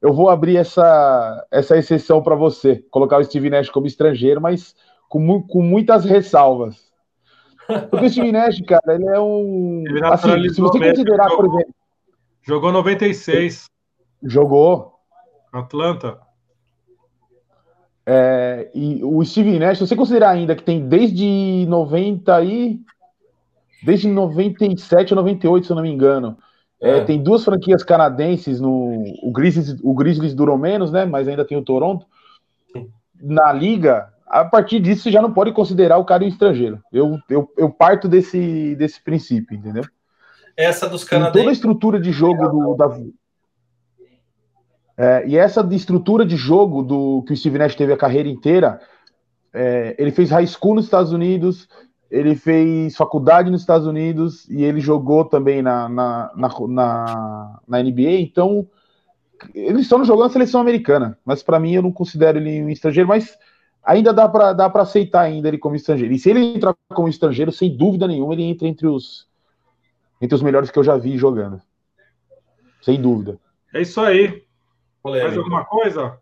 Eu 0.00 0.12
vou 0.12 0.28
abrir 0.28 0.56
essa, 0.56 1.46
essa 1.50 1.76
exceção 1.76 2.22
para 2.22 2.34
você. 2.34 2.84
Colocar 2.90 3.18
o 3.18 3.24
Steve 3.24 3.50
Nash 3.50 3.70
como 3.70 3.86
estrangeiro, 3.86 4.40
mas 4.40 4.74
com, 5.08 5.42
com 5.42 5.62
muitas 5.62 6.04
ressalvas. 6.04 6.92
Porque 7.90 8.06
o 8.06 8.10
Steve 8.10 8.32
Nash, 8.32 8.60
cara, 8.62 8.94
ele 8.94 9.08
é 9.08 9.18
um. 9.18 9.82
Ele 9.86 10.04
assim, 10.04 10.48
se 10.50 10.60
você 10.60 10.78
considerar, 10.78 11.28
jogou, 11.28 11.36
por 11.36 11.46
exemplo. 11.46 11.74
Jogou 12.42 12.72
96. 12.72 13.64
Jogou. 14.22 14.92
Atlanta. 15.52 16.18
É, 18.04 18.70
e 18.72 19.02
o 19.02 19.24
Steve 19.24 19.58
Nash, 19.58 19.78
se 19.78 19.86
você 19.86 19.96
considerar 19.96 20.30
ainda 20.30 20.54
que 20.54 20.62
tem 20.62 20.86
desde 20.88 21.66
90 21.68 22.44
e. 22.44 22.80
Desde 23.82 24.08
97 24.08 25.12
ou 25.12 25.16
98, 25.16 25.66
se 25.66 25.72
eu 25.72 25.76
não 25.76 25.82
me 25.82 25.90
engano. 25.90 26.38
É, 26.86 26.98
é. 26.98 27.04
tem 27.04 27.22
duas 27.22 27.44
franquias 27.44 27.82
canadenses 27.82 28.60
no. 28.60 29.04
O 29.22 29.30
Grizzlies, 29.30 29.78
o 29.82 29.94
Grizzlies 29.94 30.34
durou 30.34 30.56
menos, 30.56 30.90
né? 30.92 31.04
Mas 31.04 31.28
ainda 31.28 31.44
tem 31.44 31.56
o 31.56 31.64
Toronto. 31.64 32.06
Na 33.20 33.52
liga, 33.52 34.08
a 34.26 34.44
partir 34.44 34.80
disso 34.80 35.04
você 35.04 35.10
já 35.10 35.22
não 35.22 35.32
pode 35.32 35.52
considerar 35.52 35.98
o 35.98 36.04
cara 36.04 36.24
um 36.24 36.28
estrangeiro. 36.28 36.80
Eu, 36.92 37.18
eu, 37.28 37.50
eu 37.56 37.70
parto 37.70 38.08
desse, 38.08 38.74
desse 38.76 39.02
princípio, 39.02 39.56
entendeu? 39.56 39.84
Essa 40.56 40.88
dos 40.88 41.04
canadenses. 41.04 41.40
toda 41.40 41.50
a 41.50 41.52
estrutura 41.52 42.00
de 42.00 42.12
jogo 42.12 42.48
do, 42.48 42.74
da, 42.74 42.98
é, 44.96 45.24
e 45.26 45.36
essa 45.36 45.62
de 45.62 45.76
estrutura 45.76 46.24
de 46.24 46.36
jogo 46.36 46.82
do 46.82 47.22
que 47.26 47.32
o 47.34 47.36
Steve 47.36 47.58
Nash 47.58 47.74
teve 47.74 47.92
a 47.92 47.96
carreira 47.96 48.28
inteira, 48.28 48.80
é, 49.52 49.94
ele 49.98 50.10
fez 50.10 50.30
high 50.30 50.46
school 50.46 50.74
nos 50.74 50.86
Estados 50.86 51.12
Unidos, 51.12 51.68
ele 52.10 52.34
fez 52.36 52.96
faculdade 52.96 53.50
nos 53.50 53.60
Estados 53.60 53.86
Unidos 53.86 54.48
e 54.48 54.62
ele 54.64 54.80
jogou 54.80 55.24
também 55.24 55.62
na, 55.62 55.88
na, 55.88 56.32
na, 56.36 56.48
na, 56.68 57.60
na 57.66 57.82
NBA, 57.82 58.20
então 58.20 58.66
ele 59.54 59.82
só 59.82 59.98
não 59.98 60.04
jogou 60.04 60.24
na 60.24 60.30
seleção 60.30 60.60
americana, 60.60 61.18
mas 61.24 61.42
para 61.42 61.58
mim 61.58 61.74
eu 61.74 61.82
não 61.82 61.92
considero 61.92 62.38
ele 62.38 62.62
um 62.62 62.70
estrangeiro, 62.70 63.08
mas 63.08 63.36
ainda 63.84 64.12
dá 64.12 64.28
para 64.28 64.52
dá 64.52 64.66
aceitar 64.66 65.22
ainda 65.22 65.48
ele 65.48 65.58
como 65.58 65.76
estrangeiro. 65.76 66.14
E 66.14 66.18
se 66.18 66.30
ele 66.30 66.40
entrar 66.40 66.74
como 66.88 67.08
estrangeiro, 67.08 67.52
sem 67.52 67.76
dúvida 67.76 68.06
nenhuma, 68.06 68.34
ele 68.34 68.44
entra 68.44 68.66
entre 68.66 68.86
os 68.86 69.26
entre 70.20 70.34
os 70.34 70.42
melhores 70.42 70.70
que 70.70 70.78
eu 70.78 70.84
já 70.84 70.96
vi 70.96 71.18
jogando. 71.18 71.60
Sem 72.80 73.00
dúvida. 73.00 73.38
É 73.74 73.82
isso 73.82 74.00
aí. 74.00 74.44
Polêmica. 75.02 75.28
Mais 75.28 75.38
alguma 75.38 75.64
coisa? 75.64 76.18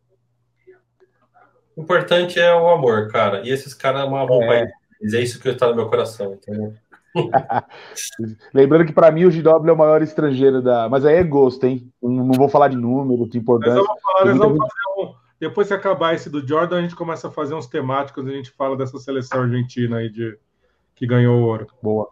O 1.76 1.82
importante 1.82 2.39
é 2.39 2.55
o 2.55 2.68
amor, 2.68 3.11
cara. 3.11 3.43
E 3.47 3.51
esses 3.51 3.74
caras 3.74 4.03
amavam 4.03 4.43
é. 4.43 4.70
É 5.12 5.20
isso 5.20 5.40
que 5.40 5.48
está 5.48 5.68
no 5.68 5.76
meu 5.76 5.88
coração, 5.88 6.34
entendeu? 6.34 6.72
Lembrando 8.52 8.86
que 8.86 8.92
para 8.92 9.11
mim 9.11 9.24
o 9.24 9.30
GW 9.30 9.68
é 9.68 9.72
o 9.72 9.76
maior 9.76 10.02
estrangeiro 10.02 10.62
da. 10.62 10.88
Mas 10.88 11.05
aí 11.05 11.16
é 11.16 11.22
gosto, 11.22 11.64
hein? 11.64 11.90
Não 12.02 12.32
vou 12.32 12.48
falar 12.48 12.68
de 12.68 12.76
número, 12.76 13.28
de 13.28 13.38
importância. 13.38 13.74
Nós 13.74 13.86
vamos 13.86 14.02
falar, 14.02 14.24
nós 14.24 14.38
vamos 14.38 14.59
fazer 14.59 15.09
um... 15.11 15.14
Depois 15.38 15.68
que 15.68 15.74
acabar 15.74 16.14
esse 16.14 16.30
do 16.30 16.46
Jordan, 16.46 16.78
a 16.78 16.82
gente 16.82 16.96
começa 16.96 17.28
a 17.28 17.30
fazer 17.30 17.55
uns 17.55 17.66
temáticos, 17.66 18.26
a 18.26 18.30
gente 18.30 18.50
fala 18.50 18.76
dessa 18.76 18.98
seleção 18.98 19.42
argentina 19.42 19.98
aí 19.98 20.09
de... 20.09 20.38
que 20.94 21.07
ganhou 21.07 21.38
o 21.38 21.44
ouro. 21.44 21.66
Boa. 21.82 22.09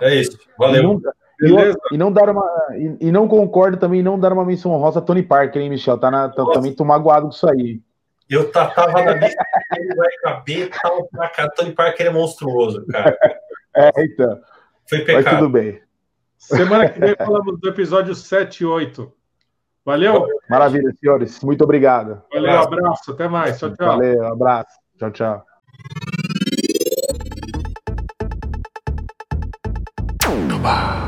É 0.00 0.14
isso. 0.14 0.38
Valeu. 0.58 1.00
Beleza. 1.40 1.78
E, 1.90 1.96
não 1.96 2.12
dar 2.12 2.28
uma. 2.28 2.46
E, 2.74 3.08
e, 3.08 3.10
não 3.10 3.26
concordo 3.26 3.78
também 3.78 4.02
não 4.02 4.18
dar 4.18 4.32
uma 4.32 4.44
menção 4.44 4.72
honrosa 4.72 4.98
a 4.98 5.02
Tony 5.02 5.22
Parker, 5.22 5.60
hein, 5.60 5.70
Michel? 5.70 5.96
Tá, 5.96 6.10
na, 6.10 6.28
tá 6.28 6.44
também 6.52 6.74
tô 6.74 6.84
magoado 6.84 7.26
com 7.26 7.32
isso 7.32 7.48
aí. 7.48 7.80
Eu 8.30 8.50
tava 8.52 9.02
na 9.02 9.12
lista 9.14 9.44
ele 9.76 9.94
vai 9.94 10.08
caber, 10.22 10.70
tal, 10.70 11.08
cara. 11.34 11.50
Tony 11.50 11.72
Parker 11.72 12.06
é 12.06 12.10
monstruoso, 12.10 12.86
cara. 12.86 13.18
É, 13.76 13.90
então. 13.98 14.40
Foi 14.88 15.00
pecado. 15.00 15.24
Mas 15.24 15.34
tudo 15.34 15.48
bem. 15.48 15.82
Semana 16.38 16.88
que 16.88 16.98
vem 16.98 17.14
falamos 17.16 17.60
do 17.60 17.68
episódio 17.68 18.14
7 18.14 18.62
e 18.62 18.66
8. 18.66 19.12
Valeu? 19.84 20.26
Maravilha, 20.48 20.92
senhores. 20.98 21.42
Muito 21.42 21.64
obrigado. 21.64 22.22
Valeu, 22.32 22.50
abraço. 22.50 22.74
abraço. 22.74 23.12
Até 23.12 23.28
mais. 23.28 23.58
Tchau, 23.58 23.74
tchau. 23.74 23.86
Valeu, 23.86 24.24
abraço. 24.26 24.78
Tchau, 24.98 25.10
tchau. 25.10 25.46
Goodbye. 30.60 30.99